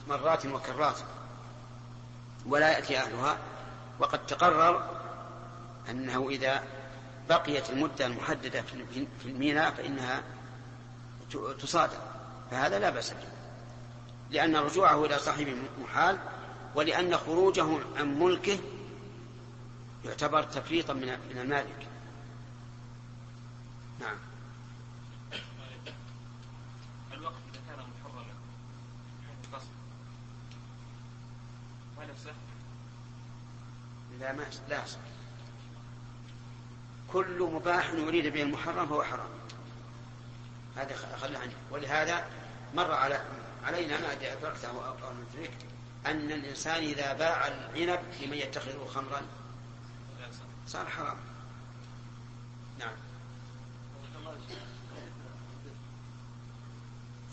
[0.08, 0.98] مرات وكرات
[2.46, 3.38] ولا يأتي أهلها
[4.00, 5.02] وقد تقرر
[5.90, 6.64] أنه إذا
[7.30, 8.62] بقيت المدة المحددة
[9.20, 10.24] في الميناء فإنها
[11.62, 11.98] تصادر
[12.52, 13.28] فهذا لا بأس به.
[14.30, 16.20] لأن رجوعه إلى صاحبه محال
[16.76, 18.60] ولأن خروجه عن ملكه
[20.06, 21.88] يعتبر تفريطا من المالك.
[24.00, 24.18] نعم
[27.14, 28.24] الوقت إذا كان محرما
[29.54, 29.68] قصد
[32.00, 32.32] هل يصح؟
[34.22, 35.00] لا ما لا يصح
[37.14, 39.30] كل مباح يريد به المحرم فهو حرام.
[40.76, 41.54] هذا خلى عنه.
[41.72, 42.30] ولهذا
[42.76, 43.26] مر على
[43.64, 45.52] علينا ما أدركته أو ندرك
[46.06, 49.22] أن الإنسان إذا باع العنب لمن يتخذه خمرا.
[50.68, 51.18] صار حرام.
[52.80, 52.96] نعم.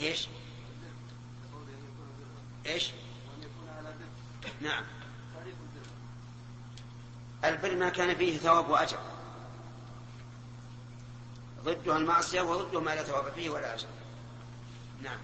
[0.00, 0.28] إيش؟
[2.66, 2.92] إيش؟
[4.60, 4.84] نعم.
[7.44, 8.98] البر ما كان فيه ثواب وأجر.
[11.64, 13.86] ضدها المعصية وضده ما لا ثواب فيه ولا أجر.
[15.02, 15.18] نعم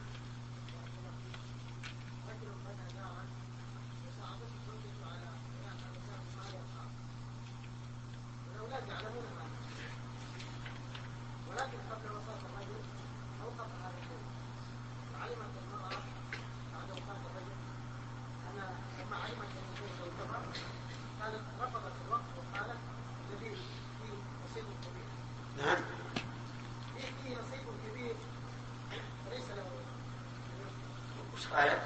[31.55, 31.83] قالت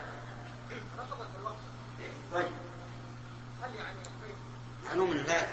[2.33, 2.47] طيب
[4.85, 5.47] معلوم أنه لا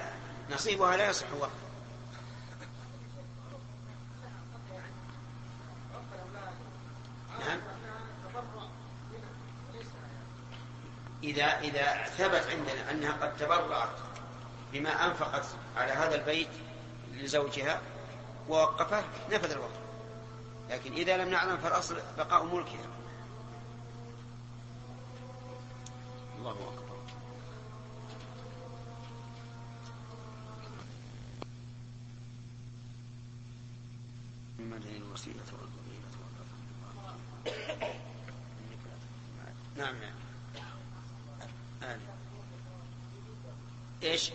[0.49, 1.51] نصيبها لا يصح وقف
[7.39, 7.59] نعم
[11.23, 13.97] إذا إذا ثبت عندنا أنها تبرعت
[14.73, 15.45] بما أنفقت
[15.77, 16.49] على هذا البيت
[17.13, 17.81] لزوجها
[18.49, 19.79] ووقفه نفذ الوقف
[20.69, 22.87] لكن إذا لم نعلم فالأصل بقاء ملكها
[26.37, 26.95] الله أكبر
[34.59, 37.87] ممن الوسيلة والفضيلة والرفع
[39.77, 40.15] نعم نعم
[41.83, 41.97] آه.
[44.03, 44.31] إيش؟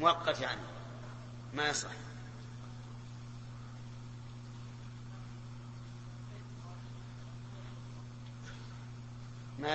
[0.00, 0.60] مؤقت يعني
[1.54, 1.90] ما يصح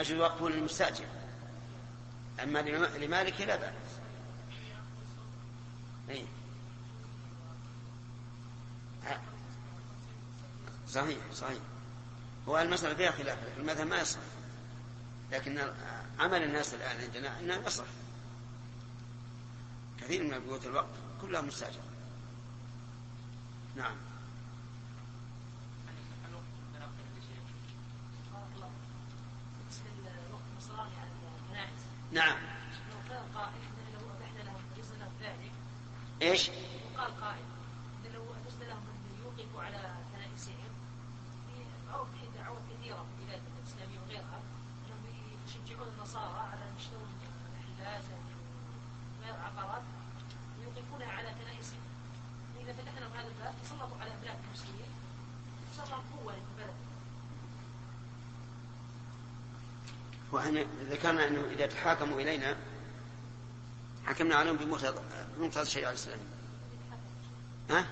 [0.05, 1.05] يجوز وقفه للمستأجر.
[2.43, 2.59] أما
[2.97, 3.73] لمالك لا بأس.
[6.09, 6.25] أي.
[10.89, 11.59] صحيح صحيح.
[12.47, 14.19] هو المسألة فيها خلاف المذهب ما يصح.
[15.31, 15.59] لكن
[16.19, 17.85] عمل الناس الآن عندنا أنه يصح.
[20.01, 21.83] كثير من بيوت الوقف كلها مستأجرة.
[23.75, 23.95] نعم.
[32.15, 32.37] نعم
[36.21, 36.49] إيش؟
[36.97, 37.45] قال قائل
[38.05, 40.71] ان لو اجزت لهم ان يوقفوا على كنائسهم
[41.87, 44.39] معروف في دعوات كثيره في البلاد الاسلاميه وغيرها
[44.85, 45.03] انهم
[45.45, 47.09] يشجعون النصارى على ان يشترون
[47.55, 48.03] محلات
[49.23, 49.83] غير عقارات
[50.59, 51.81] ويوقفونها على كنائسهم
[52.61, 54.91] اذا فتحنا هذا الباب تسلطوا على بلاد المسلمين
[55.77, 56.75] صار قوه للبلد
[60.31, 62.57] وأن ذكرنا أنه إذا تحاكموا إلينا
[64.05, 66.23] حكمنا عليهم بمقتضى الشريعة الإسلامية.
[67.69, 67.87] ها؟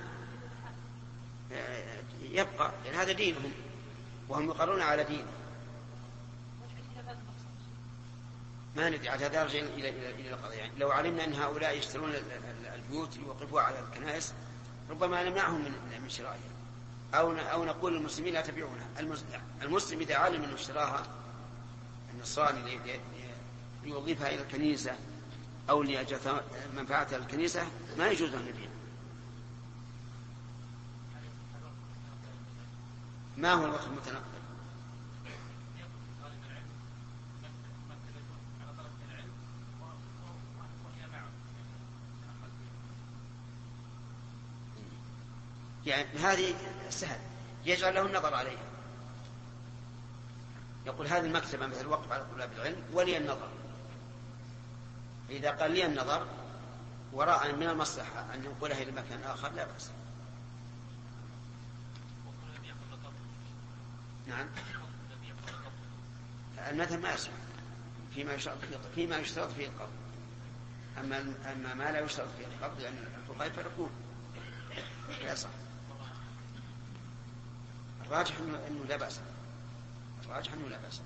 [2.21, 3.51] يبقى يعني هذا دينهم
[4.29, 5.27] وهم يقرون على دينهم
[8.75, 10.57] ما ندري عاد هذا يرجع إلى إلى إلى القضية.
[10.57, 12.13] يعني لو علمنا أن هؤلاء يشترون
[12.75, 14.33] البيوت ليوقفوها على الكنائس
[14.89, 16.53] ربما نمنعهم من من شرائها.
[17.13, 18.87] أو أو نقول للمسلمين لا تبيعونها.
[19.61, 21.03] المسلم إذا علم أنه اشتراها
[22.23, 22.79] النصراني
[23.83, 24.95] ليوظفها إلى الكنيسة
[25.69, 26.19] أو لاجل
[26.77, 27.67] منفعتها للكنيسه
[27.97, 28.69] ما يجوز أن يبيع.
[33.37, 34.23] ما هو الوقت المتنقل؟
[45.85, 46.55] يعني هذه
[46.89, 47.19] سهل.
[47.65, 48.72] يجعل له النظر عليها.
[50.85, 53.49] يقول هذه المكتبة مثل الوقف على طلاب العلم ولي النظر.
[55.29, 56.27] إذا قال لي النظر
[57.13, 59.91] وراء من المصلحة أن ننقلها إلى مكان آخر لا بأس.
[64.27, 64.47] نعم.
[66.69, 67.31] المثل ما يصح
[68.15, 69.91] فيما يشترط فيه فيما يشترط فيه القبض.
[70.97, 73.89] أما أما ما لا يشترط فيه القبض لأن يعني الفقهاء يفرقون
[75.23, 75.49] لا يصح.
[78.05, 79.19] الراجح أنه لا بأس.
[80.25, 81.01] الراجح أنه لا بأس.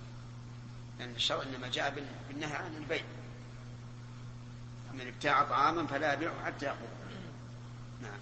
[0.99, 3.03] لأن الشرع إنما جاء بالنهي عن البيع.
[4.93, 6.89] من ابتاع طعاما فلا يبيعه حتى يقول
[8.01, 8.19] نعم.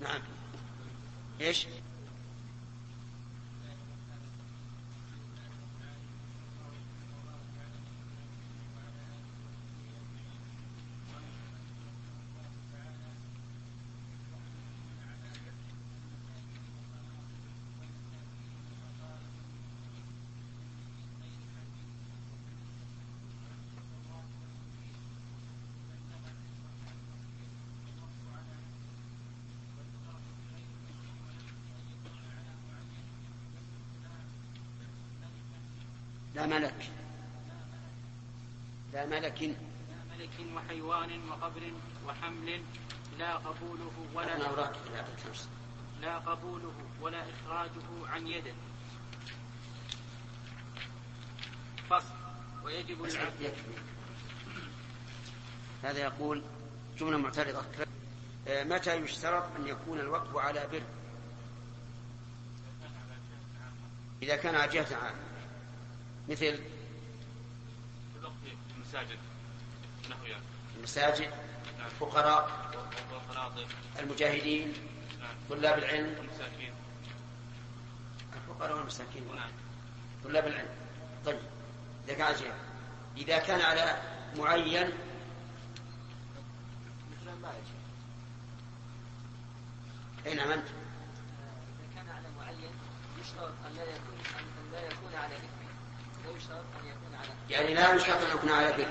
[0.00, 0.20] نعم.
[1.40, 1.66] إيش؟
[36.36, 36.90] لا ملك.
[38.92, 39.42] لا ملك.
[39.42, 39.56] لا
[40.16, 41.72] ملك وحيوان وقبر
[42.06, 42.62] وحمل
[43.18, 44.38] لا قبوله ولا
[46.00, 48.54] لا قبوله ولا إخراجه عن يده.
[51.90, 52.14] فصل.
[52.64, 53.54] ويجب العبد
[55.82, 56.42] هذا يقول
[56.98, 57.62] جملة معترضة.
[58.48, 60.82] آه، متى يشترط أن يكون الوقف على بر؟
[64.22, 65.35] إذا كان على جهة عامة
[66.28, 66.58] مثل
[68.76, 69.18] المساجد
[70.76, 71.30] المساجد
[71.84, 72.70] الفقراء
[73.12, 73.66] والقناطر
[73.98, 74.72] المجاهدين
[75.20, 75.34] نعم.
[75.50, 76.18] طلاب العلم.
[76.18, 76.72] والمساكين.
[78.36, 79.36] الفقراء والمساكين.
[79.36, 79.50] نعم.
[80.24, 80.68] طلاب العلم.
[81.26, 81.38] طيب
[82.08, 82.54] إذا كان على
[83.16, 84.02] إذا كان على
[84.36, 84.86] معين
[87.10, 87.76] مثل ما يجي
[90.26, 92.70] أي نعم أنت إذا كان على معين
[93.20, 95.55] يشترط أن لا يكون أن لا يكون على إثمه
[97.50, 98.86] يعني لا يشترط أن يكون على بر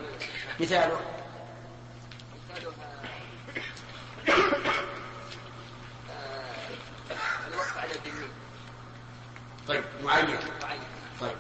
[0.60, 1.00] مثاله
[7.48, 8.30] الوقف على الذمي
[9.68, 10.38] طيب معين.
[11.22, 11.38] طيب.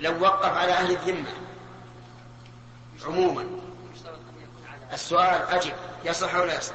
[0.00, 1.32] لو وقف على أهل الذمة
[3.06, 3.46] عموما
[4.92, 5.72] السؤال أجب
[6.04, 6.74] يصح أو لا يصح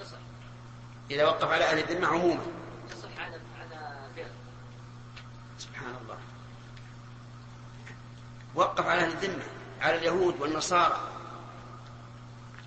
[0.00, 0.16] يصح؟
[1.10, 2.42] إذا وقف على أهل الذمة عموما
[2.90, 4.26] يصح على على بر
[5.58, 6.18] سبحان الله
[8.54, 9.44] وقف على أهل الذمة
[9.80, 11.10] على اليهود والنصارى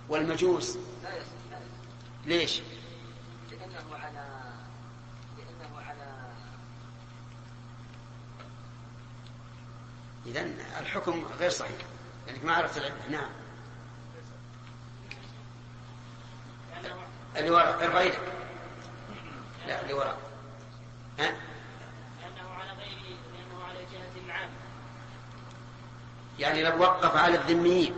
[0.10, 0.78] والمجوس.
[1.04, 1.28] لا يصح
[2.26, 2.62] ليش؟
[3.52, 4.28] لأنه على
[5.38, 6.28] لأنه على
[10.26, 10.48] إذا
[10.80, 11.78] الحكم غير صحيح
[12.28, 13.30] لأنك ما عرفت العلة نعم.
[17.38, 18.20] اللي وراء ارفع يدك
[19.68, 20.18] لا اللي وراء.
[21.20, 21.26] ها
[22.22, 24.50] لأنه على غير لأنه على جهة العام
[26.40, 27.96] يعني لو وقف على الذميين.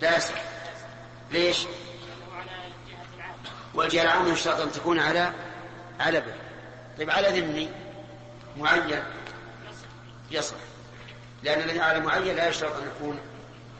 [0.00, 0.34] لا يصح.
[1.30, 1.66] ليش؟
[3.74, 5.32] والجهة العامة يشترط أن تكون على
[6.00, 6.34] على بر
[6.98, 7.70] طيب على ذمي
[8.56, 9.02] معين
[10.30, 10.56] يصح.
[11.42, 13.18] لأن الذي على معين لا يشترط أن يكون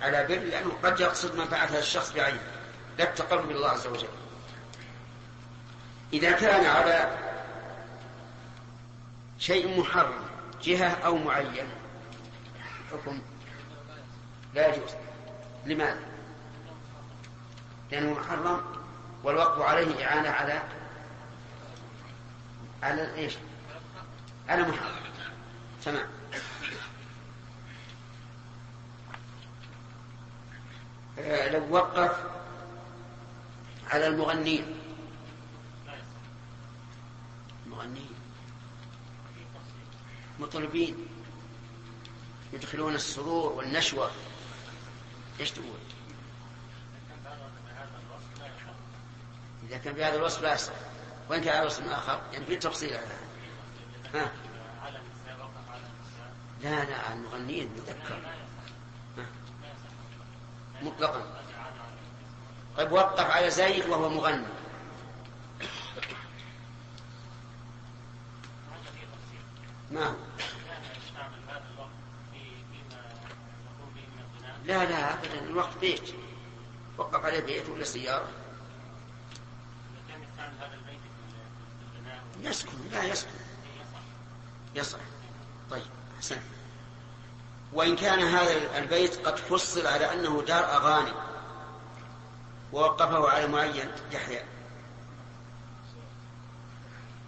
[0.03, 2.41] على بر لأنه قد يقصد منفعة هذا الشخص بعينه
[2.99, 4.09] لا التقرب إلى الله عز وجل.
[6.13, 7.19] إذا كان على
[9.39, 10.26] شيء محرم
[10.67, 11.69] جهة أو معين.
[12.93, 13.21] حكم
[14.55, 14.91] لا يجوز.
[15.67, 16.01] لماذا؟
[17.91, 18.61] لأنه محرم
[19.25, 20.63] والوقف عليه إعانة على
[22.83, 23.37] على إيش؟
[24.49, 25.07] على محرم.
[25.85, 26.07] تمام.
[31.19, 32.17] آه، لو وقف
[33.91, 34.77] على المغنين
[37.67, 38.16] المغنين
[40.41, 41.09] مطربين
[42.53, 44.11] يدخلون السرور والنشوة.
[45.41, 45.79] إيش تقول؟
[49.69, 50.73] إذا كان بهذا الوصف لا يصح
[51.29, 54.25] وإن كان على وصف آخر يعني في تفصيل على هذا.
[54.25, 54.33] ها؟
[56.63, 58.21] لا لا المغنيين مذكر
[59.19, 59.27] ها.
[60.83, 61.43] مطلقا.
[62.77, 64.47] طيب وقف على زيد وهو مغني.
[69.91, 70.15] ما هو؟
[74.67, 76.15] لا لا ابدا الوقت بيت.
[76.99, 78.29] وقف عليه بيت ولا سيارة.
[82.41, 83.31] يسكن لا يسكن.
[84.75, 84.99] يصح.
[85.71, 85.83] طيب
[86.17, 86.41] أحسن.
[87.73, 91.13] وإن كان هذا البيت قد فصل على أنه دار أغاني
[92.73, 94.45] ووقفه على معين يحيى.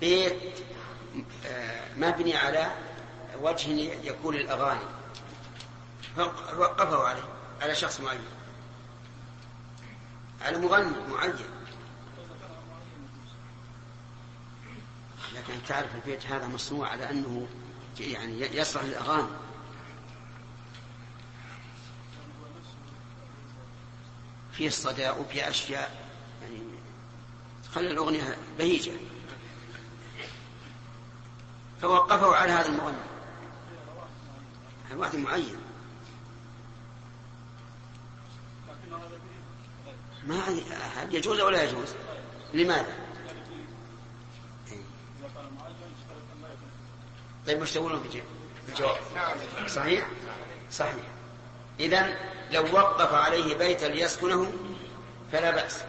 [0.01, 0.59] بيت
[1.47, 2.73] آه، مبني على
[3.41, 3.71] وجه
[4.03, 4.98] يكون الأغاني.
[6.19, 7.23] فوقفه عليه
[7.63, 8.21] على شخص معين.
[10.43, 11.35] على مغني معين
[15.35, 17.47] لكن تعرف البيت هذا مصنوع على أنه
[18.01, 19.29] يعني يصلح للأغاني.
[24.53, 26.09] فيه الصداء وفيه أشياء
[26.43, 26.61] يعني
[27.75, 28.93] خلى الأغنية بهيجة.
[31.83, 32.97] فوقفه على هذا المغني.
[34.91, 35.68] على واحد معين.
[40.29, 40.49] ما
[40.97, 41.95] هل يجوز أو لا يجوز؟
[42.55, 42.97] لماذا؟
[47.47, 48.23] طيب وش تقولون في
[48.69, 48.97] الجواب؟
[49.67, 50.07] صحيح؟
[50.73, 51.05] صحيح
[51.81, 52.17] إذا
[52.51, 54.53] لو وقف عليه بيتا ليسكنه
[55.33, 55.85] فلا بأس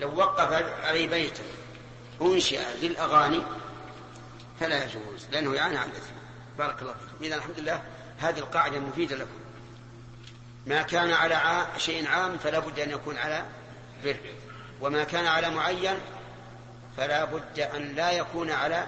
[0.00, 0.52] لو وقف
[0.84, 1.42] عليه بيتا
[2.22, 3.42] أنشئ للأغاني
[4.60, 6.12] فلا يجوز لأنه يعاني عن الإثم
[6.58, 7.82] بارك الله فيكم إذا الحمد لله
[8.18, 9.37] هذه القاعدة مفيدة لكم
[10.68, 13.46] ما كان على شيء عام فلا بد أن يكون على
[14.04, 14.16] بر.
[14.80, 15.98] وما كان على معين
[16.96, 18.86] فلا بد أن لا يكون على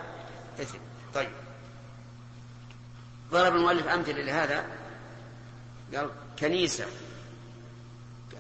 [0.60, 0.78] إثم.
[1.14, 1.30] طيب.
[3.30, 4.66] ضرب المؤلف أمثلة لهذا.
[5.94, 6.86] قال كنيسة.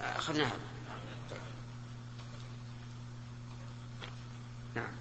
[0.02, 0.56] أخذناها.
[4.74, 4.92] نعم.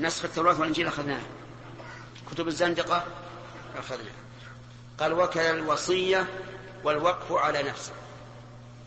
[0.00, 1.26] نسخ التوراة والإنجيل أخذناها.
[2.30, 3.06] كتب الزندقة
[3.76, 4.17] أخذناها.
[4.98, 6.26] قال وكل الوصية
[6.84, 7.92] والوقف على نفسه.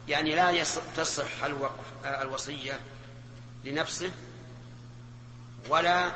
[0.07, 0.63] يعني لا
[0.97, 2.79] تصح الوقف آه، الوصية
[3.65, 4.11] لنفسه
[5.69, 6.11] ولا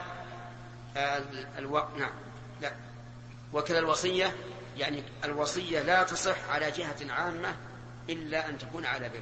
[0.97, 1.23] آه،
[1.57, 2.13] الوقف نعم
[2.61, 2.75] لا.
[3.53, 4.35] وكذا الوصية
[4.77, 7.55] يعني الوصية لا تصح على جهة عامة
[8.09, 9.21] إلا أن تكون على بر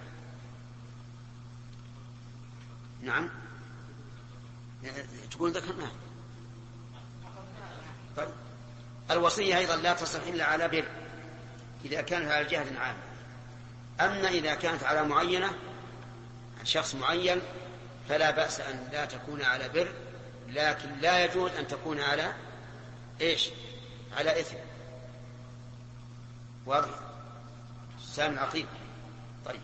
[3.02, 3.30] نعم.
[5.32, 5.92] تقول ذكرناها.
[8.18, 8.43] طيب.
[9.12, 10.86] الوصية أيضا لا تصح إلا على بر
[11.86, 13.04] إذا كانت على جهة عامة.
[14.02, 15.54] أما إذا كانت على معينة
[16.64, 17.42] شخص معين
[18.10, 19.92] فلا بأس أن لا تكون على بر
[20.48, 22.34] لكن لا يجوز أن تكون على
[23.22, 23.50] إيش؟
[24.18, 24.56] على إثم.
[26.66, 26.90] واضح؟
[28.04, 28.68] سام عقيم
[29.46, 29.62] طيب.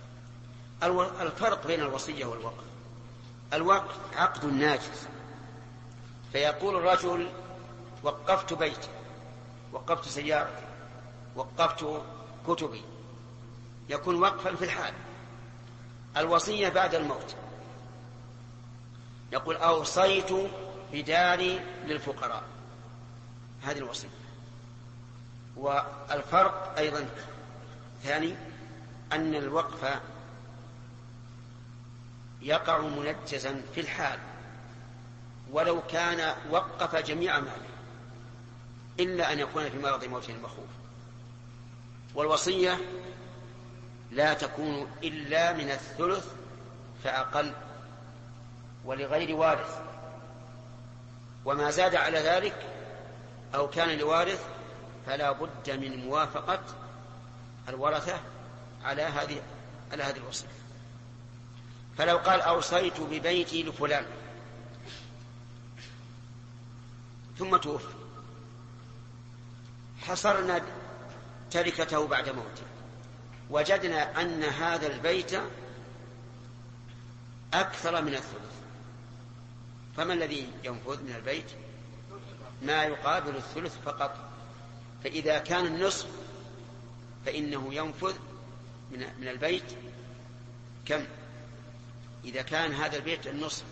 [1.22, 2.64] الفرق بين الوصية والوقف
[3.54, 5.08] الوقف عقد ناجز.
[6.32, 7.30] فيقول الرجل
[8.04, 8.90] وقفت بيتي.
[9.74, 10.64] وقفت سيارتي
[11.36, 11.86] وقفت
[12.48, 12.84] كتبي.
[13.90, 14.94] يكون وقفا في الحال.
[16.18, 17.36] الوصية بعد الموت.
[19.32, 20.32] يقول أوصيت
[20.94, 22.44] بداري للفقراء.
[23.62, 24.10] هذه الوصية.
[25.56, 27.10] والفرق أيضا.
[28.04, 28.36] ثاني
[29.14, 30.00] أن الوقف
[32.42, 34.20] يقع منجزا في الحال.
[35.52, 37.69] ولو كان وقف جميع ماله.
[39.00, 40.70] إلا أن يكون في مرض موت المخوف.
[42.16, 42.80] والوصية
[44.12, 46.28] لا تكون إلا من الثلث
[47.04, 47.54] فأقل
[48.86, 49.82] ولغير وارث.
[51.46, 52.74] وما زاد على ذلك
[53.56, 54.46] أو كان لوارث
[55.06, 56.62] فلا بد من موافقة
[57.70, 58.20] الورثة
[58.84, 59.42] على هذه
[59.92, 60.48] على هذه الوصية.
[61.98, 64.06] فلو قال أوصيت ببيتي لفلان
[67.38, 67.99] ثم توفي.
[70.02, 70.62] حصرنا
[71.52, 72.64] تركته بعد موته.
[73.50, 75.32] وجدنا أن هذا البيت
[77.54, 78.54] أكثر من الثلث.
[79.98, 81.52] فما الذي ينفذ من البيت؟
[82.62, 84.16] ما يقابل الثلث فقط.
[85.04, 86.08] فإذا كان النصف
[87.26, 88.16] فإنه ينفذ
[88.92, 89.76] من البيت.
[90.86, 91.06] كم؟
[92.26, 93.64] إذا كان هذا البيت النصف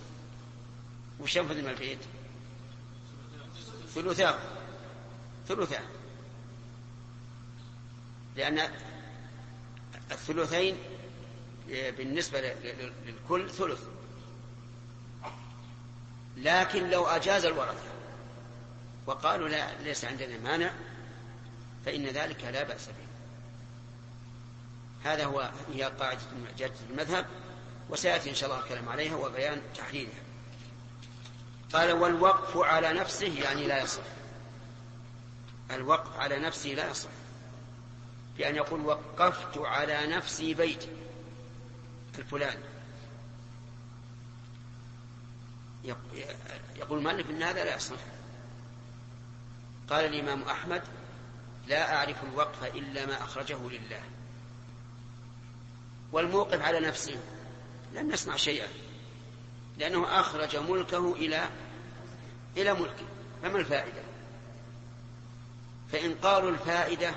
[1.19, 1.99] وش ينفذ من البيت؟
[3.95, 4.39] ثلثاه
[5.47, 5.83] ثلثاه
[8.37, 8.71] لأن
[10.11, 10.77] الثلثين
[11.67, 12.41] بالنسبة
[13.05, 13.81] للكل ثلث.
[16.37, 17.89] لكن لو أجاز الورثة
[19.05, 20.71] وقالوا لا ليس عندنا مانع
[21.85, 23.07] فإن ذلك لا بأس به.
[25.11, 26.19] هذا هو هي قاعدة
[26.89, 27.25] المذهب
[27.89, 30.21] وسيأتي إن شاء الله الكلام عليها وبيان تحليلها.
[31.73, 34.03] قال والوقف على نفسه يعني لا يصح.
[35.71, 37.09] الوقف على نفسه لا يصح.
[38.37, 40.89] بأن يقول وقفت على نفسي بيتي
[42.19, 42.63] الفلاني.
[46.75, 47.95] يقول المؤلف إن هذا لا يصح.
[49.89, 50.81] قال الإمام أحمد
[51.67, 54.01] لا أعرف الوقف إلا ما أخرجه لله.
[56.11, 57.19] والموقف على نفسه
[57.93, 58.67] لم نسمع شيئا
[59.77, 61.49] لأنه أخرج ملكه إلى
[62.57, 63.05] إلى ملكه.
[63.43, 64.01] فما الفائدة؟
[65.91, 67.15] فإن قالوا الفائدة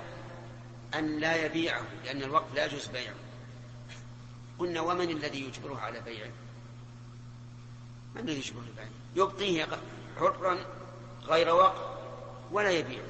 [0.94, 3.14] أن لا يبيعه لأن الوقف لا يجوز بيعه.
[4.58, 6.30] قلنا ومن الذي يجبره على بيعه؟
[8.14, 9.68] من الذي يجبره على بيعه؟ يبقيه
[10.18, 10.66] حرا
[11.22, 11.98] غير وقف
[12.52, 13.08] ولا يبيعه.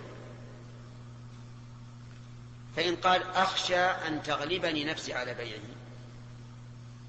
[2.76, 5.60] فإن قال أخشى أن تغلبني نفسي على بيعه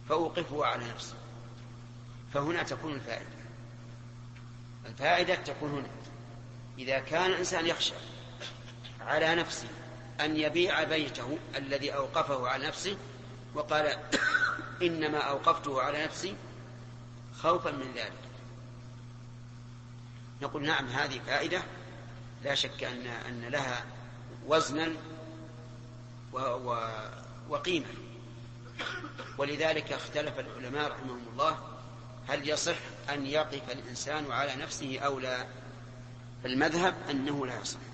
[0.10, 1.16] فأوقفه على نفسي
[2.34, 3.42] فهنا تكون الفائدة.
[4.86, 5.90] الفائدة تكون هنا.
[6.80, 7.94] إذا كان الإنسان يخشى
[9.02, 9.68] على نفسه
[10.22, 12.98] أن يبيع بيته الذي أوقفه على نفسه
[13.56, 13.98] وقال
[14.82, 16.36] إنما أوقفته على نفسي
[17.38, 18.14] خوفا من ذلك.
[20.42, 21.64] نقول نعم هذه فائدة.
[22.44, 23.86] لا شك أن أن لها
[24.48, 24.94] وزنا
[26.34, 26.90] و و
[27.50, 27.88] وقيمة.
[29.38, 31.60] ولذلك اختلف العلماء رحمهم الله
[32.28, 32.78] هل يصح
[33.10, 35.46] أن يقف الإنسان على نفسه أو لا؟
[36.44, 37.91] فالمذهب أنه لا يصح.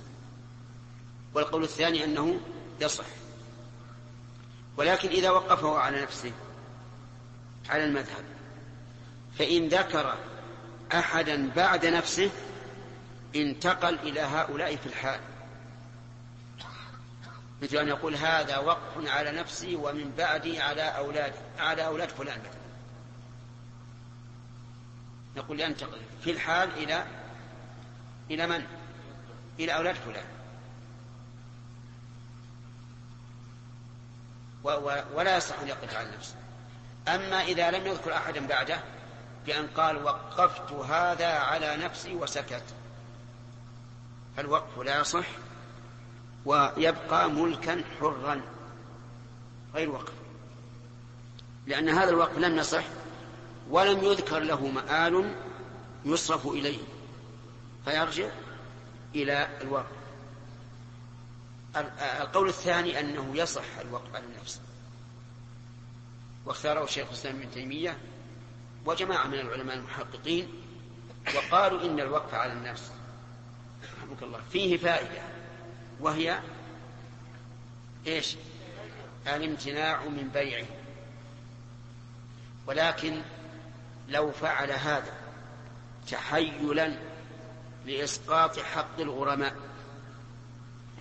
[1.37, 2.39] والقول الثاني أنه
[2.81, 3.05] يصح.
[4.77, 6.31] ولكن إذا وقفه على نفسه
[7.69, 8.25] على المذهب
[9.37, 10.17] فإن ذكر
[10.93, 12.31] أحدا بعد نفسه
[13.35, 15.19] انتقل إلى هؤلاء في الحال.
[17.61, 22.39] مثل أن يقول هذا وقف على نفسي ومن بعدي على أولادي على أولاد فلان.
[22.39, 22.51] مثلا
[25.35, 27.05] نقول ينتقل في الحال إلى
[28.31, 28.65] إلى من؟
[29.59, 30.37] إلى أولاد فلان و
[34.39, 36.35] و ولا يصح أن يقف على نفسه.
[37.07, 38.79] أما إذا لم يذكر أحدا بعده
[39.45, 42.63] بأن قال وقفت هذا على نفسي وسكت.
[44.37, 45.25] فالوقف لا يصح
[46.45, 48.41] ويبقى ملكا حرا
[49.73, 50.13] غير وقف.
[51.67, 52.83] لأن هذا الوقف لم يصح
[53.69, 55.35] ولم يذكر له مآل
[56.05, 56.79] يصرف إليه.
[57.85, 58.29] فيرجع
[59.15, 59.96] إلى الوقف.
[62.21, 64.61] القول الثاني أنه يصح الوقف على النفس.
[66.45, 67.97] واختاره شيخ الإسلام ابن تيمية
[68.85, 70.63] وجماعة من العلماء المحققين
[71.35, 72.91] وقالوا إن الوقف على النفس
[73.97, 75.21] رحمك الله فيه فائدة
[75.99, 76.39] وهي
[78.07, 78.35] إيش؟
[79.27, 80.65] الامتناع من بيعه.
[82.67, 83.21] ولكن
[84.07, 85.13] لو فعل هذا
[86.11, 86.99] تحيلا
[87.85, 89.55] لإسقاط حق الغرماء.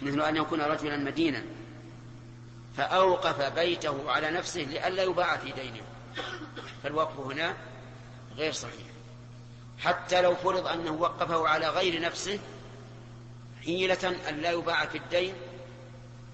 [0.02, 1.42] مثل أن يكون رجلا مدينا
[2.76, 5.82] فأوقف بيته على نفسه لئلا يباع في دينه.
[6.82, 7.56] فالوقف هنا
[8.36, 8.86] غير صحيح.
[9.78, 12.38] حتى لو فرض أنه وقفه على غير نفسه
[13.64, 15.34] حيلة أن لا يباع في الدين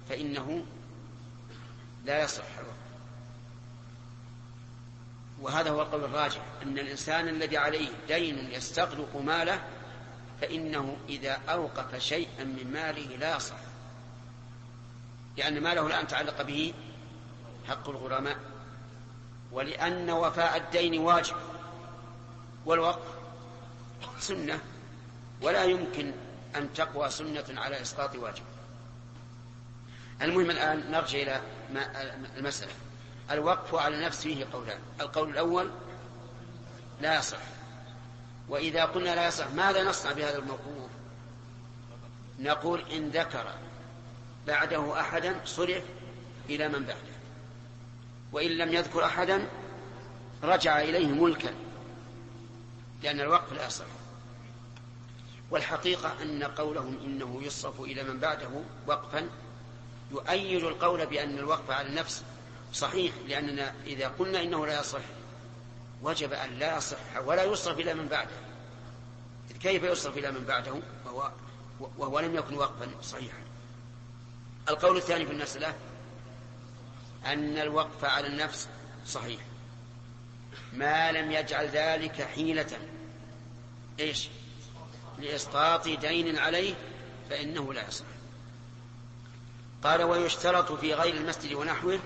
[0.08, 0.64] فإنه
[2.04, 2.72] لا يصح الوقف.
[5.40, 9.62] وهذا هو القول الراجح أن الإنسان الذي عليه دين يستغرق ماله
[10.42, 13.56] فإنه إذا أوقف شيئا من ماله لا يصح
[15.36, 16.74] لأن ماله الآن تعلق به
[17.68, 18.36] حق الغرماء
[19.52, 21.36] ولأن وفاء الدين واجب
[22.66, 23.14] والوقف
[24.18, 24.60] سنة
[25.42, 26.12] ولا يمكن
[26.56, 28.44] أن تقوى سنة على إسقاط واجب.
[30.22, 31.40] المهم الآن نرجع إلى
[32.36, 32.72] المسألة.
[33.30, 34.80] الوقف على نفس فيه قولان.
[35.00, 35.70] القول الأول
[37.00, 37.38] لا يصح.
[38.48, 40.90] وإذا قلنا لا يصح ماذا نصنع بهذا الموقوف؟
[42.38, 43.54] نقول إن ذكر
[44.46, 45.82] بعده أحدا صرف
[46.48, 47.12] إلى من بعده.
[48.32, 49.48] وإن لم يذكر أحدا
[50.42, 51.54] رجع إليه ملكا
[53.02, 53.84] لأن الوقف لا يصح.
[55.50, 58.48] والحقيقة أن قولهم إنه يصرف إلى من بعده
[58.86, 59.28] وقفا
[60.10, 62.22] يؤيد القول بأن الوقف على النفس
[62.72, 65.00] صحيح لأننا إذا قلنا إنه لا يصح
[66.02, 68.30] وجب أن لا يصح ولا يصرف إلى من بعده.
[69.60, 70.74] كيف يصرف إلى من بعده؟
[71.04, 71.30] وهو,
[71.98, 73.38] وهو لم يكن وقفا صحيحا.
[74.68, 75.74] القول الثاني في المسألة
[77.26, 78.68] أن الوقف على النفس
[79.06, 79.40] صحيح.
[80.72, 82.78] ما لم يجعل ذلك حيلة.
[84.00, 84.28] إيش؟
[85.18, 86.74] لإسقاط دين عليه
[87.30, 88.04] فإنه لا يصح.
[89.82, 92.00] قال ويشترط في غير المسجد ونحوه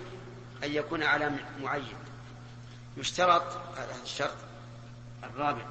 [0.64, 2.05] أن يكون على معين.
[2.96, 3.42] يشترط
[3.76, 4.36] هذا الشرط.
[5.24, 5.66] الرابع.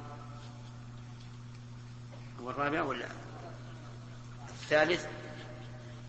[2.40, 3.08] هو الرابع ولا؟
[4.48, 5.06] الثالث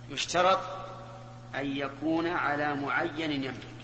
[0.10, 0.60] يشترط
[1.56, 3.78] أن يكون على معين يملك.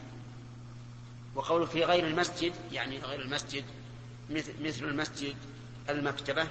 [1.36, 3.66] وقول في غير المسجد يعني غير المسجد
[4.30, 5.36] مثل المسجد
[5.90, 6.48] المكتبة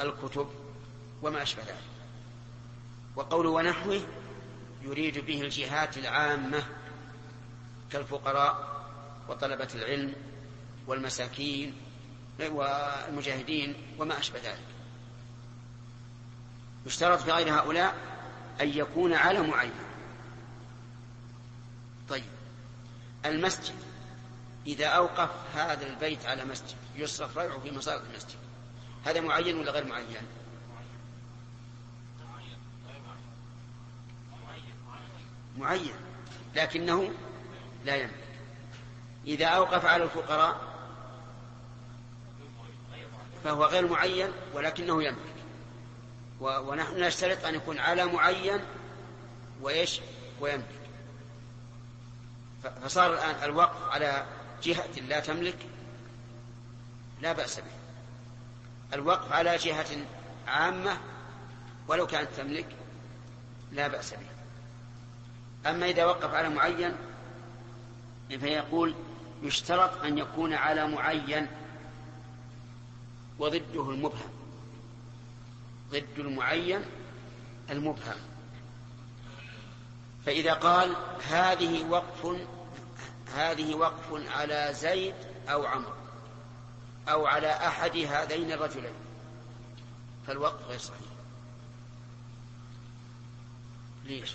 [0.00, 0.48] الكتب
[1.22, 1.74] وما أشبه ذلك.
[3.16, 4.00] وقول ونحوه
[4.82, 6.66] يريد به الجهات العامة
[7.90, 8.77] كالفقراء
[9.28, 10.14] وطلبة العلم
[10.86, 11.74] والمساكين
[12.40, 14.64] والمجاهدين وما أشبه ذلك.
[16.86, 17.94] يشترط في غير هؤلاء
[18.60, 19.72] أن يكون على معين.
[22.08, 22.24] طيب.
[23.24, 23.74] المسجد.
[24.66, 28.38] إذا أوقف هذا البيت على مسجد يصرف ريعه في مصارف المسجد.
[29.04, 30.26] هذا معين ولا غير معين؟
[35.58, 35.94] معين.
[36.56, 37.14] لكنه
[37.84, 38.27] لا يملك
[39.28, 40.60] إذا أوقف على الفقراء
[43.44, 45.34] فهو غير معين ولكنه يملك.
[46.40, 48.60] ونحن نشترط أن يكون على معين
[49.60, 50.00] وإيش؟
[50.40, 50.80] ويملك.
[52.82, 54.26] فصار الآن الوقف على
[54.62, 55.66] جهة لا تملك
[57.20, 57.78] لا بأس به.
[58.94, 60.06] الوقف على جهة
[60.46, 60.98] عامة
[61.88, 62.68] ولو كانت تملك
[63.72, 65.70] لا بأس به.
[65.70, 66.96] أما إذا وقف على معين
[68.28, 68.94] فيقول
[69.42, 71.46] يشترط أن يكون على معين
[73.38, 74.30] وضده المبهم.
[75.90, 76.84] ضد المعين
[77.70, 78.16] المبهم.
[80.26, 80.96] فإذا قال
[81.28, 82.36] هذه وقف
[83.34, 85.14] هذه وقف على زيد
[85.48, 85.92] أو عمرو
[87.08, 88.94] أو على أحد هذين الرجلين.
[90.26, 91.08] فالوقف غير صحيح.
[94.04, 94.34] ليش؟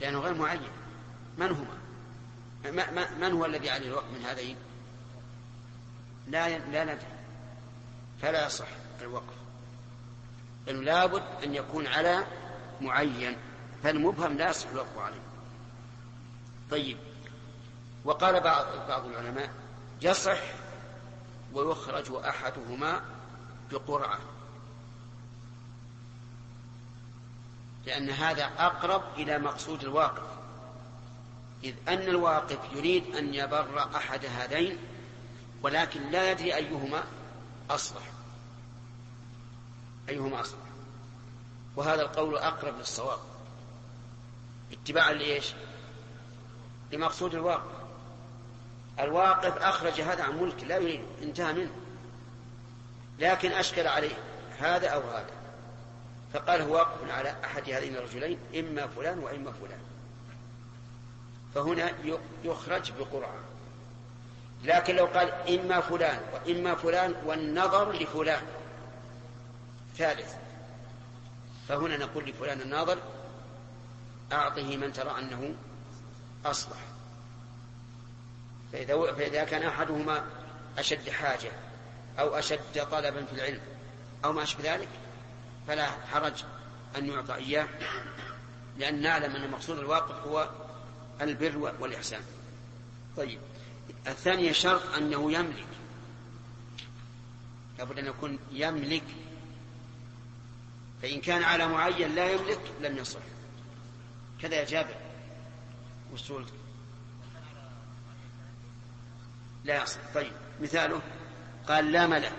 [0.00, 0.70] لأنه غير معين.
[1.38, 1.87] من هما؟
[3.20, 4.56] من هو الذي عليه الوقف من هذين؟
[6.28, 7.06] لا لا ندري.
[8.22, 8.66] فلا يصح
[9.00, 9.34] الوقف.
[10.66, 12.26] لأنه لابد أن يكون على
[12.80, 13.36] معين.
[13.82, 15.20] فالمبهم لا يصح الوقف عليه.
[16.70, 16.98] طيب.
[18.04, 19.50] وقال بعض بعض العلماء
[20.02, 20.40] يصح
[21.52, 23.00] ويخرج أحدهما
[23.72, 24.18] بقرعة.
[27.86, 30.37] لأن هذا أقرب إلى مقصود الواقف.
[31.64, 34.78] إذ أن الواقف يريد أن يبر أحد هذين
[35.62, 37.04] ولكن لا يدري أيهما
[37.70, 38.02] أصلح.
[40.08, 40.58] أيهما أصلح.
[41.76, 43.18] وهذا القول أقرب للصواب.
[44.72, 45.52] اتباعا لإيش؟
[46.92, 47.78] لمقصود الواقف.
[49.00, 51.70] الواقف أخرج هذا عن ملك لا يريد انتهى منه.
[53.18, 54.18] لكن أشكل عليه
[54.58, 55.30] هذا أو هذا.
[56.32, 59.87] فقال هو واقف على أحد هذين الرجلين إما فلان وإما فلان.
[61.54, 61.92] فهنا
[62.44, 63.38] يخرج بقرعة
[64.64, 68.42] لكن لو قال إما فلان وإما فلان والنظر لفلان.
[69.96, 70.34] ثالث.
[71.68, 72.98] فهنا نقول لفلان الناظر
[74.32, 75.54] أعطه من ترى أنه
[76.46, 76.78] أصلح.
[78.72, 80.24] فإذا, فإذا كان أحدهما
[80.78, 81.50] أشد حاجة
[82.18, 83.60] أو أشد طلبا في العلم
[84.24, 84.88] أو ما أشبه ذلك
[85.66, 86.44] فلا حرج
[86.96, 87.68] أن يعطى إياه
[88.78, 90.48] لأن نعلم أن مقصود الواقف هو
[91.20, 92.22] البر والإحسان.
[93.16, 93.40] طيب.
[94.06, 95.66] الثانية شرط أنه يملك.
[97.78, 99.04] لابد أن يكون يملك.
[101.02, 103.20] فإن كان على معين لا يملك لم يصح.
[104.42, 104.94] كذا يا جابر.
[106.12, 106.46] وصول
[109.64, 110.00] لا يصح.
[110.14, 110.32] طيب.
[110.60, 111.00] مثاله.
[111.68, 112.32] قال لا ملك.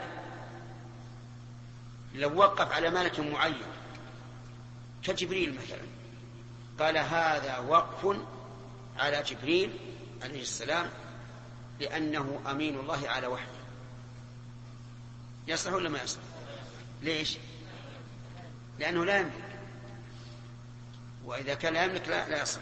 [2.15, 3.61] لو وقف على ملك معين
[5.03, 5.81] كجبريل مثلا
[6.79, 8.17] قال هذا وقف
[8.99, 9.79] على جبريل
[10.23, 10.89] عليه السلام
[11.79, 13.59] لأنه أمين الله على وحده
[15.47, 16.23] يصلح ولا ما يصلح؟
[17.01, 17.37] ليش؟
[18.79, 19.59] لأنه لا يملك.
[21.25, 22.61] وإذا كان لا يملك لا, لا يصح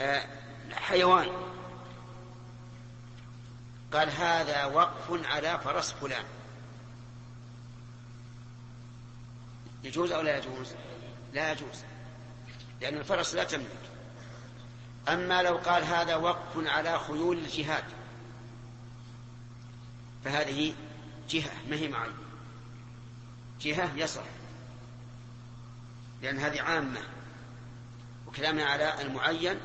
[0.00, 0.26] آه
[0.72, 1.28] حيوان.
[3.92, 6.24] قال هذا وقف على فرس فلان.
[9.84, 10.72] يجوز أو لا يجوز؟
[11.32, 11.84] لا يجوز.
[12.80, 13.97] لأن الفرس لا تملك.
[15.08, 17.84] أما لو قال هذا وقف على خيول الجهاد
[20.24, 20.74] فهذه
[21.30, 22.10] جهة ما هي معي؟
[23.60, 24.22] جهة يصح
[26.22, 27.00] لأن هذه عامة
[28.26, 29.58] وكلامنا على المعين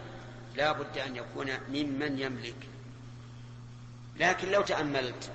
[0.56, 2.70] لا بد أن يكون ممن يملك.
[4.16, 5.32] لكن لو تأملت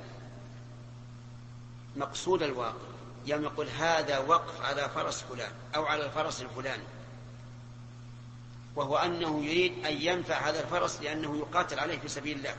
[1.96, 2.88] مقصود الواقع
[3.26, 6.82] يوم يقول هذا وقف على فرس فلان أو على الفرس الفلاني
[8.78, 12.56] وهو أنه يريد أن ينفع هذا الفرس لأنه يقاتل عليه في سبيل الله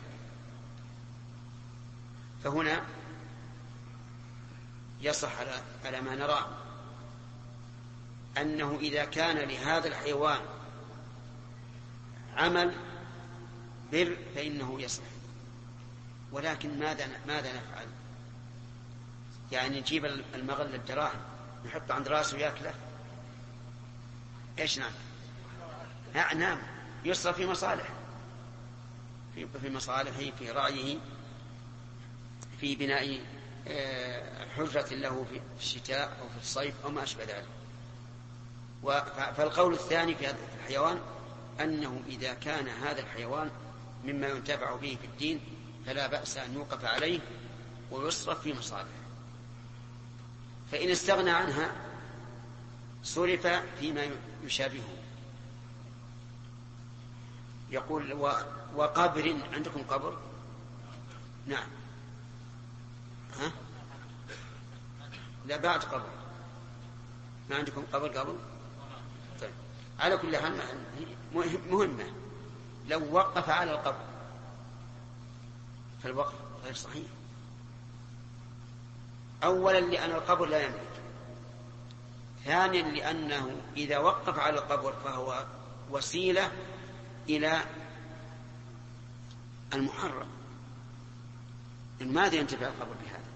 [2.44, 2.86] فهنا
[5.02, 6.48] يصح على على ما نراه
[8.38, 10.41] أنه إذا كان لهذا الحيوان
[12.38, 12.76] عمل
[13.91, 15.08] بر فإنه يصلح
[16.32, 17.88] ولكن ماذا ماذا نفعل؟
[19.52, 20.06] يعني نجيب
[20.36, 21.20] المغل الدراهم
[21.66, 22.74] نحطه عند رأسه وياكله
[24.60, 24.91] إيش نعم؟
[26.14, 26.57] نعم.
[27.06, 27.90] يصرف في مصالح
[29.36, 30.98] في في مصالحه في رأيه
[32.60, 33.19] في بناء
[33.68, 37.45] آه، حجرة له في الشتاء أو في الصيف أو ما أشبه ذلك.
[39.38, 41.02] فالقول الثاني في هذا الحيوان
[41.61, 43.49] أنه إذا كان هذا الحيوان
[44.06, 45.40] مما ينتفع به في الدين
[45.86, 47.19] فلا بأس أن يوقف عليه
[47.91, 48.99] ويصرف في مصالح
[50.72, 51.72] فإن استغنى عنها
[53.03, 53.48] صرف
[53.80, 54.10] فيما
[54.44, 54.98] يشابهه.
[57.72, 58.14] يقول
[58.76, 60.18] وقبر عندكم قبر؟
[61.48, 61.68] نعم.
[63.40, 63.52] ها؟
[65.46, 66.10] لا بعد قبر.
[67.50, 68.36] ما عندكم قبر قبل؟
[69.41, 69.52] طيب.
[70.00, 70.60] على كل حال
[71.70, 72.12] مهمة.
[72.88, 74.06] لو وقف على القبر
[76.04, 77.08] فالوقف غير صحيح.
[79.44, 81.02] أولا لأن القبر لا يملك.
[82.46, 85.46] ثانيا لأنه إذا وقف على القبر فهو
[85.91, 86.52] وسيلة
[87.30, 87.64] إلى
[89.73, 90.27] المحرم.
[92.01, 93.30] ماذا ينتفع القبر بهذا؟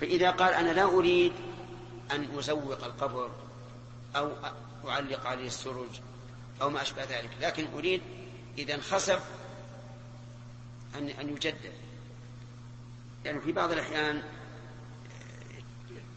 [0.00, 1.32] فإذا قال أنا لا أريد
[2.12, 3.30] أن أزوق القبر
[4.16, 4.32] أو
[4.88, 6.00] أعلق عليه السرج
[6.62, 8.02] أو ما أشبه ذلك لكن أريد
[8.58, 9.24] إذا انخسف
[10.94, 11.72] أن أن يجدد.
[13.24, 14.22] يعني في بعض الأحيان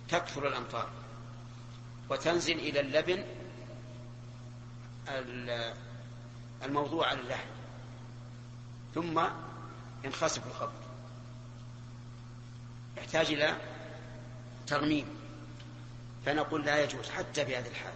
[0.10, 0.90] تكثر الأمطار
[2.10, 3.24] وتنزل إلى اللبن
[6.64, 7.48] الموضوع على اللحم
[8.96, 9.22] ثم
[10.04, 10.86] ينخسف الخبر
[12.98, 13.58] يحتاج إلى
[14.68, 15.08] ترميم.
[16.26, 17.94] فنقول لا يجوز حتى في هذه الحال.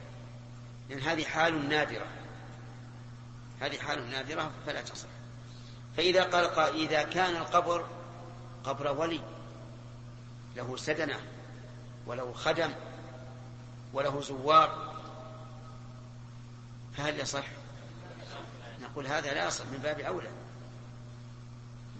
[0.89, 2.07] لأن هذه حال نادرة.
[3.61, 5.07] هذه حال نادرة فلا تصح.
[5.97, 7.87] فإذا قال قال إذا كان القبر
[8.63, 9.21] قبر ولي.
[10.55, 11.19] له سدنة
[12.05, 12.71] وله خدم
[13.93, 14.95] وله زوار.
[16.97, 17.45] فهل يصح؟
[18.81, 20.29] نقول هذا لا يصح من باب أولى.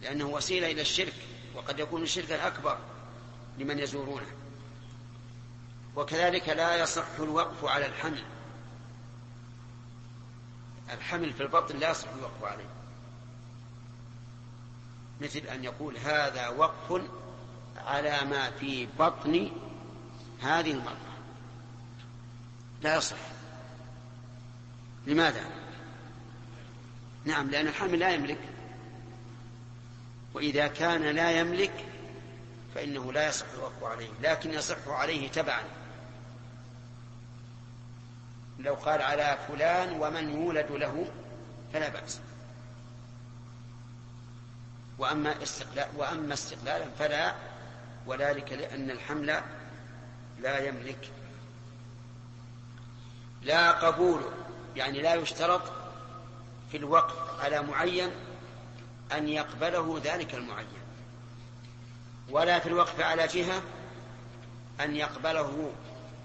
[0.02, 1.14] لأنه وسيلة إلى الشرك
[1.56, 2.78] وقد يكون الشرك الأكبر
[3.58, 4.32] لمن يزورونه.
[5.96, 8.24] وكذلك لا يصح الوقف على الحمل.
[10.94, 12.70] الحمل في البطن لا يصح الوقف عليه.
[15.22, 17.02] مثل أن يقول هذا وقف
[17.78, 19.52] على ما في بطن
[20.42, 21.10] هذه المرأة.
[22.82, 23.18] لا يصح.
[25.08, 25.59] لماذا؟
[27.30, 28.40] نعم لأن الحمل لا يملك.
[30.34, 31.86] وإذا كان لا يملك
[32.76, 35.64] فإنه لا يصح الوقف عليه لكن يصح عليه تبعا.
[38.60, 41.08] لو قال على فلان ومن يولد له
[41.74, 42.20] فلا بأس.
[44.98, 47.36] وأما استقلال وأما استقلالا فلا
[48.06, 49.42] وذلك لأن الحمل
[50.42, 51.12] لا يملك.
[53.42, 54.22] لا قبول
[54.76, 55.79] يعني لا يشترط
[56.72, 58.12] في الوقف على معين
[59.12, 60.68] أن يقبله ذلك المعين.
[62.30, 63.62] ولا في الوقف على جهة
[64.82, 65.72] أن يقبله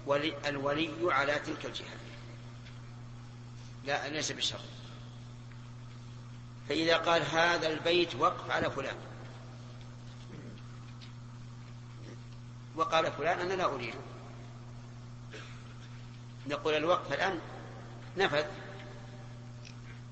[0.05, 1.95] ولي الولي على تلك الجهة.
[3.85, 4.61] لا ليس بشرط.
[6.69, 8.95] فإذا قال هذا البيت وقف على فلان.
[12.75, 13.99] وقال فلان أنا لا أريده.
[16.47, 17.39] نقول الوقف الآن
[18.17, 18.45] نفذ.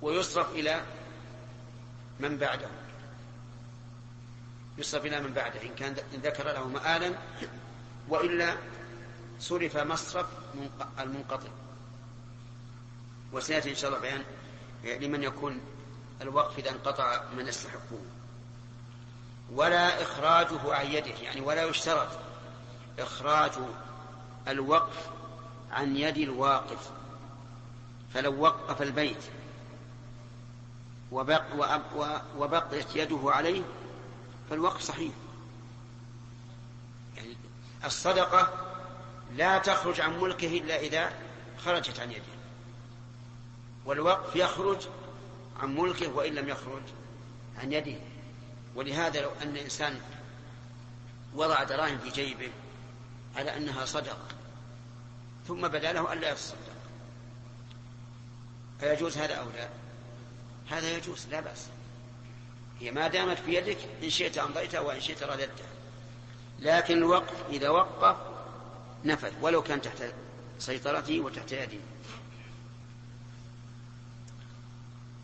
[0.04, 0.82] ويصرف إلى
[2.20, 2.68] من بعده.
[4.78, 7.14] يصرف إلى من بعده إن كان ذكر له مآلا
[8.10, 8.58] وإلا
[9.40, 10.26] صرف مصرف
[11.00, 11.50] المنقطع.
[13.34, 14.24] وسيأتي إن شاء الله بيان
[15.02, 15.62] لمن يكون
[16.22, 18.00] الوقف إذا انقطع من يستحقه.
[19.52, 22.20] ولا إخراجه عن يده يعني ولا يشترط
[23.00, 23.52] إخراج
[24.48, 25.10] الوقف
[25.72, 26.92] عن يد الواقف.
[28.14, 29.24] فلو وقف البيت
[31.14, 31.44] وبق
[32.38, 33.62] وبقيت يده عليه
[34.50, 35.12] فالوقف صحيح.
[37.18, 37.38] يعني
[37.86, 38.74] الصدقة
[39.36, 41.12] لا تخرج عن ملكه إلا إذا
[41.58, 42.34] خرجت عن يده.
[43.86, 44.88] والوقف يخرج
[45.60, 46.84] عن ملكه وإن لم يخرج
[47.58, 48.00] عن يده.
[48.76, 50.00] ولهذا لو أن إنسان
[51.34, 52.52] وضع دراهم في جيبه
[53.36, 54.28] على أنها صدقة
[55.48, 56.58] ثم بدا له ألا يتصدق.
[58.80, 59.83] فيجوز هذا أو لا؟
[60.70, 61.68] هذا يجوز لا بأس.
[62.80, 65.68] هي ما دامت في يدك إن شئت أمضيتها وإن شئت رددتها.
[66.60, 68.18] لكن الوقف إذا وقف
[69.06, 70.04] نفذ ولو كان تحت
[70.60, 71.80] سيطرته وتحت يده.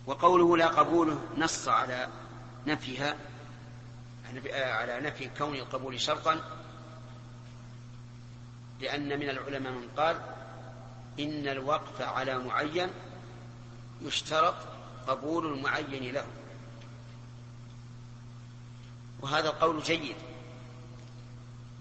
[0.06, 2.10] وقوله لا قبوله نص على
[2.68, 3.16] نفيها
[4.54, 6.42] على نفي كون القبول شرطا
[8.80, 10.22] لأن من العلماء من قال
[11.20, 12.90] إن الوقف على معين
[14.02, 14.56] يشترط
[15.10, 16.26] قبول المعين له.
[19.22, 20.16] وهذا القول جيد.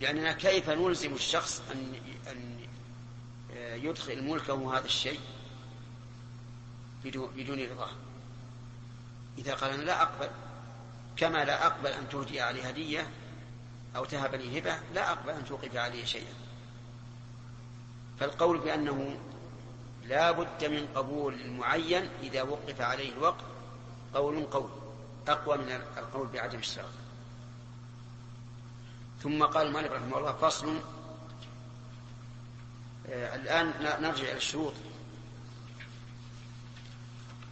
[0.01, 2.01] لأننا كيف نلزم الشخص أن
[2.31, 2.59] أن
[3.57, 5.21] يدخل ملكه هذا الشيء
[7.05, 7.91] بدون رضاه
[9.39, 10.31] إذا قال أنا لا أقبل
[11.17, 13.11] كما لا أقبل أن تهدي علي هدية
[13.97, 16.35] أو تهب لي هبة لا أقبل أن توقف علي شيئا.
[18.21, 19.19] فالقول بأنه
[20.09, 23.45] لا بد من قبول المعين إذا وقف عليه الوقف
[24.15, 24.71] قول قول
[25.29, 26.93] أقوى من القول بعدم الشرط
[29.23, 30.81] ثم قال المالك رحمه الله فصل.
[33.09, 34.75] آه الآن نرجع إلى الشروط.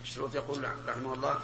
[0.03, 1.39] الشروط يقول رحمه الله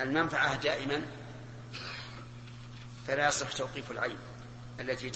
[0.00, 1.02] المنفعة دائما.
[3.06, 4.16] فلا يصح توقيف العين
[4.80, 5.10] التي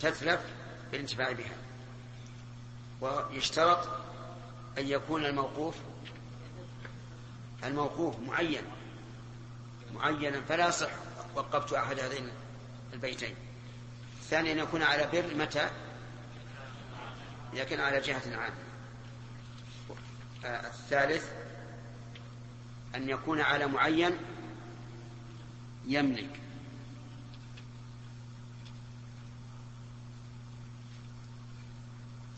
[0.00, 0.40] تتلف
[0.92, 1.56] بالانتفاع بها.
[3.00, 3.88] ويشترط
[4.78, 5.74] أن يكون الموقوف
[7.64, 8.62] الموقوف معين
[9.94, 10.90] معينا فلا يصح
[11.34, 12.30] وقفت أحد هذين
[12.92, 13.34] البيتين.
[14.20, 15.70] الثاني أن يكون على بر متى؟
[17.70, 18.54] كان على جهة عامة.
[20.44, 21.32] الثالث
[22.94, 24.16] أن يكون على معين
[25.86, 26.40] يملك.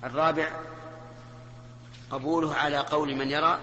[0.04, 0.60] الرابع
[2.10, 3.60] قبوله على قول من يرى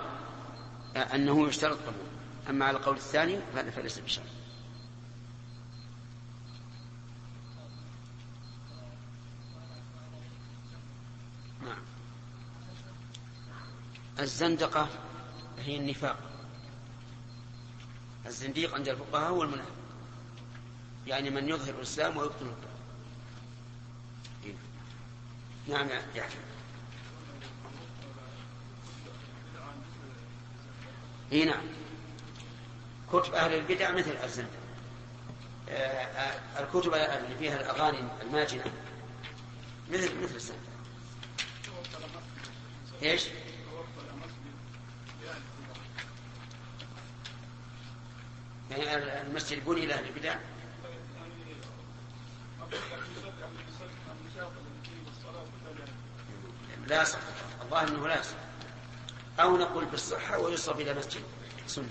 [0.95, 2.10] آه، أنه يشترط قبول.
[2.49, 3.40] أما على القول الثاني
[3.72, 4.26] فليس بشرط.
[11.64, 11.78] نعم.
[14.20, 14.88] الزندقة
[15.60, 16.18] هي النفاق.
[18.26, 19.72] الزنديق عند الفقهاء هو المنافق.
[21.07, 22.69] يعني من يظهر الإسلام ويبطن الكفر
[25.70, 26.40] نعم يحيى
[31.32, 31.62] إي نعم.
[33.14, 34.60] كتب أهل البدع مثل الزندقة
[35.70, 38.64] آه، آه، الكتب اللي فيها الأغاني الماجنة.
[39.90, 40.70] مثل مثل الزندقة
[43.04, 43.28] إيش؟
[48.72, 50.36] يعني المسجد بني لأهل البدع.
[56.90, 57.20] لا يصح.
[57.61, 58.36] الظاهر إنه لا يصح.
[59.40, 61.24] أو نقول بالصحة ويصرف إلى مسجد
[61.68, 61.88] سني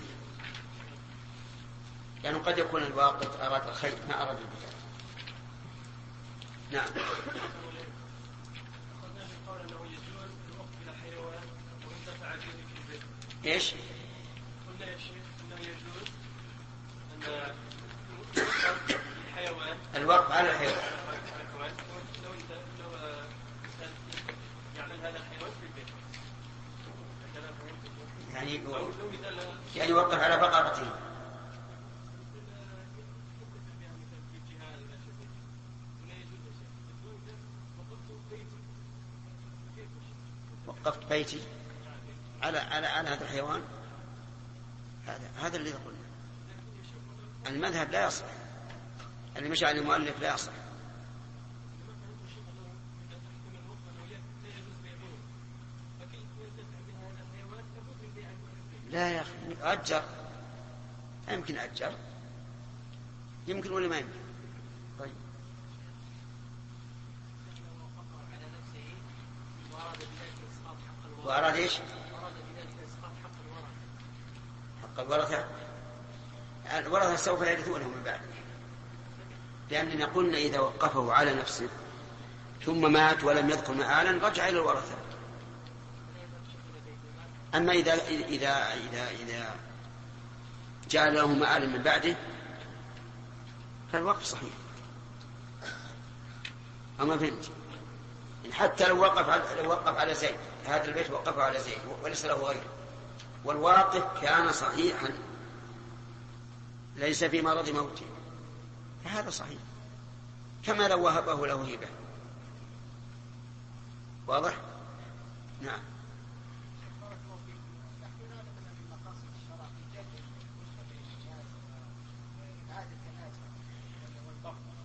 [2.23, 4.69] يعني قد يكون الواقف أراد الخير ما أراد البدع.
[6.71, 6.89] نعم.
[13.45, 13.73] إيش؟
[14.67, 16.09] قلنا يا شيخ انه يجوز
[19.95, 20.75] ان الوقف على الحيوان
[22.23, 22.31] لو
[22.79, 22.89] لو
[24.77, 25.87] يعمل هذا الحيوان في البيت
[28.39, 28.61] يعني
[29.75, 30.91] يعني يوقف على بقرته
[40.67, 41.41] وقفت بيتي
[42.41, 43.61] على على على هذا الحيوان؟
[45.05, 45.99] هذا هذا الذي قلنا
[47.47, 48.25] المذهب لا يصح.
[49.37, 50.51] اللي مشى على المؤلف لا يصح.
[58.99, 59.55] لا يا أخي.
[59.61, 60.03] أجر.
[61.29, 61.93] يمكن أجر.
[63.47, 64.19] يمكن ولا ما يمكن؟
[64.99, 65.11] طيب.
[71.25, 71.79] وأراد إيش؟
[74.83, 75.47] حق الورثة.
[76.77, 78.21] الورثة سوف يرثونه من بعد.
[79.71, 81.69] لأننا قلنا إذا وقفه على نفسه
[82.65, 84.98] ثم مات ولم يذكر مآلا رجع إلى الورثة.
[87.55, 89.55] أما إذا إذا إذا إذا
[90.89, 92.15] جعل له مآلا من بعده
[93.91, 94.53] فالوقف صحيح.
[97.01, 97.51] أما فهمت
[98.51, 100.35] حتى لو وقف على لو وقف على زيد
[100.65, 102.69] هذا البيت وقفه على زيد وليس له غيره.
[103.45, 105.09] والواقف كان صحيحا.
[106.95, 108.05] ليس في مرض موته.
[109.05, 109.59] فهذا صحيح.
[110.63, 111.87] كما لو وهبه له هبه.
[114.27, 114.57] واضح؟
[115.61, 115.79] نعم.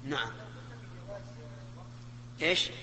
[0.04, 0.30] نعم
[2.42, 2.78] إيش؟ نعم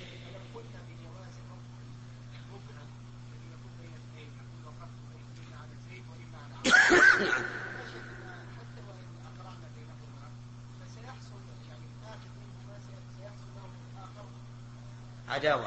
[15.29, 15.65] عداوة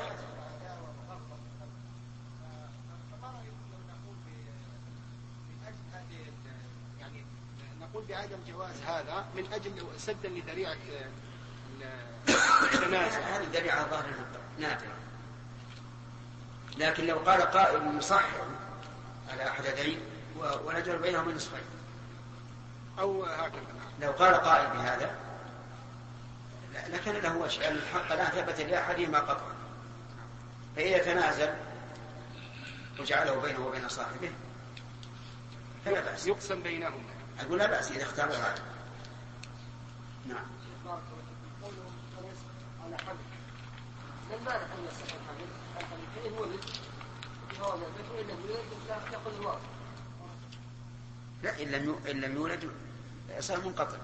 [7.01, 7.23] يعني
[7.81, 10.77] نقول بعدم جواز هذا من أجل سدا لذريعة
[12.73, 14.05] التنازع هذه ذريعه ظاهر
[14.59, 14.94] نادرة.
[16.78, 18.24] لكن لو قال قائل صح
[19.32, 20.01] على احد يدين
[20.65, 21.65] ونجعل بينهما نصفين.
[22.98, 23.61] أو هكذا.
[24.01, 25.15] لو قال قائل بهذا
[26.89, 29.55] لكان له وجه لأن الحق لا ثبت لأحدهما قطعا.
[30.77, 31.55] فاذا تنازل
[32.98, 34.32] وجعله بينه وبين صاحبه
[35.85, 36.27] فلا بأس.
[36.27, 37.15] يقسم بينهما.
[37.40, 38.62] أقول لا بأس إذا اختار هذا.
[40.27, 40.47] نعم
[42.85, 43.16] على حمل
[44.35, 44.40] لم
[46.36, 46.61] يولد
[51.43, 52.70] لا إن لم إن لم يولد
[53.40, 53.98] صار منقطع.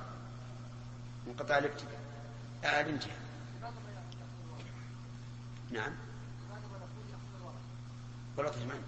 [1.26, 2.00] منقطع الابتداء.
[2.64, 3.20] آه الانتهاء.
[5.70, 5.92] نعم.
[8.36, 8.82] ورث من؟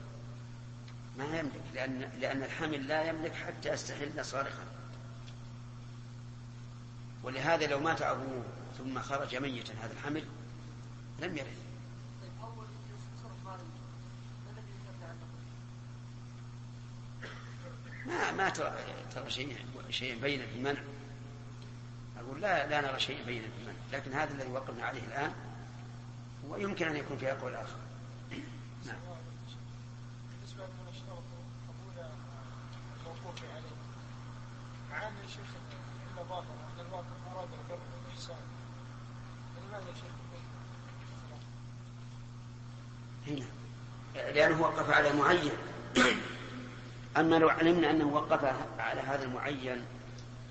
[1.18, 4.64] ما يملك لأن لأن الحمل لا يملك حتى يستحل صارخا.
[7.22, 8.44] ولهذا لو مات أبوه
[8.78, 10.24] ثم خرج ميتا هذا الحمل
[11.22, 11.62] لم يرث
[18.06, 18.74] ما ما ترى
[19.14, 19.56] ترى شيء
[19.90, 20.80] شيء بين في المنع
[22.18, 25.32] أقول لا لا نرى شيء بين في المنع لكن هذا الذي وقفنا عليه الآن
[26.48, 27.76] ويمكن أن يكون في أقوال آخر.
[28.86, 28.96] نعم.
[30.30, 31.22] بالنسبة لمن اشترط
[31.68, 32.06] قبول
[33.00, 35.46] الموقوف عليه أن الشيخ
[36.14, 38.36] إلا ظاهر أن الواقع أراد البر والإحسان
[39.56, 41.38] فلماذا يا شيخ هنا
[44.14, 45.52] لأنه وقف على معين.
[47.16, 48.44] أما لو علمنا أنه وقف
[48.78, 49.84] على هذا المعين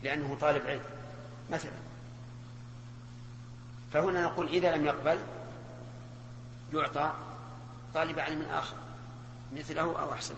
[0.03, 0.84] لأنه طالب علم
[1.52, 1.72] مثلا.
[3.93, 5.19] فهنا نقول إذا لم يقبل
[6.73, 7.14] يعطى
[7.93, 8.76] طالب علم آخر
[9.53, 10.35] مثله أو أحسن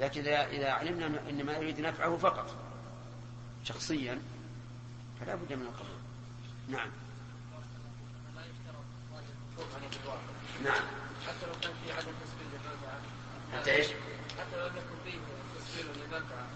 [0.00, 2.54] لكن إذا علمنا أن ما يريد نفعه فقط
[3.64, 4.22] شخصيا
[5.20, 5.98] فلا بد من القبول.
[6.68, 6.88] نعم.
[10.62, 10.84] نعم.
[11.26, 13.00] حتى لو كان في عدم تسبيل للمنفعة
[13.52, 13.86] حتى إيش؟
[14.38, 15.18] حتى لو لم يكن فيه
[15.58, 16.46] تسبيل للمنفعة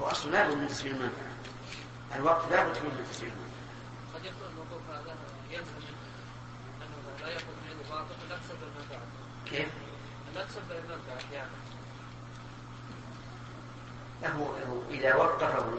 [0.00, 1.32] هو أصلا لا بد من تسبيل المنفعة
[2.16, 3.52] الوقت لا بد من تسبيل المنفعة
[4.14, 5.16] قد يكون الموقوف هذا
[5.50, 5.72] يلزم
[6.82, 9.06] أنه لا من عنده باطل لا تسبب المنفعة
[9.46, 9.68] كيف؟
[10.34, 11.50] لا تسبب المنفعة يعني.
[14.22, 15.78] له إذا وقفه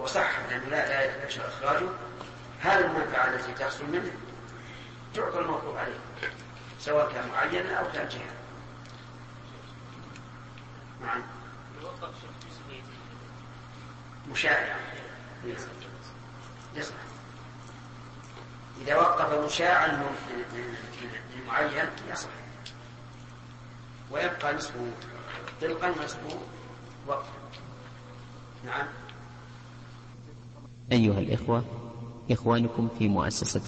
[0.00, 1.88] وصح أنه لا لا يخشى إخراجه
[2.60, 4.12] هذه المنفعة التي تحصل منه
[5.14, 5.98] تعطى الموقوف عليه
[6.80, 8.34] سواء كان معينا أو كان جهة.
[11.00, 11.22] نعم.
[14.30, 14.76] مشاع
[16.76, 16.96] يصلح
[18.80, 20.04] إذا وقف مشاعا
[21.36, 22.30] للمعين يصلح
[24.10, 24.90] ويبقى نصفه
[25.60, 26.38] طلقا ونصفه
[27.06, 27.32] وقفا.
[28.66, 28.86] نعم.
[30.92, 31.64] أيها الإخوة
[32.30, 33.60] إخوانكم في مؤسسة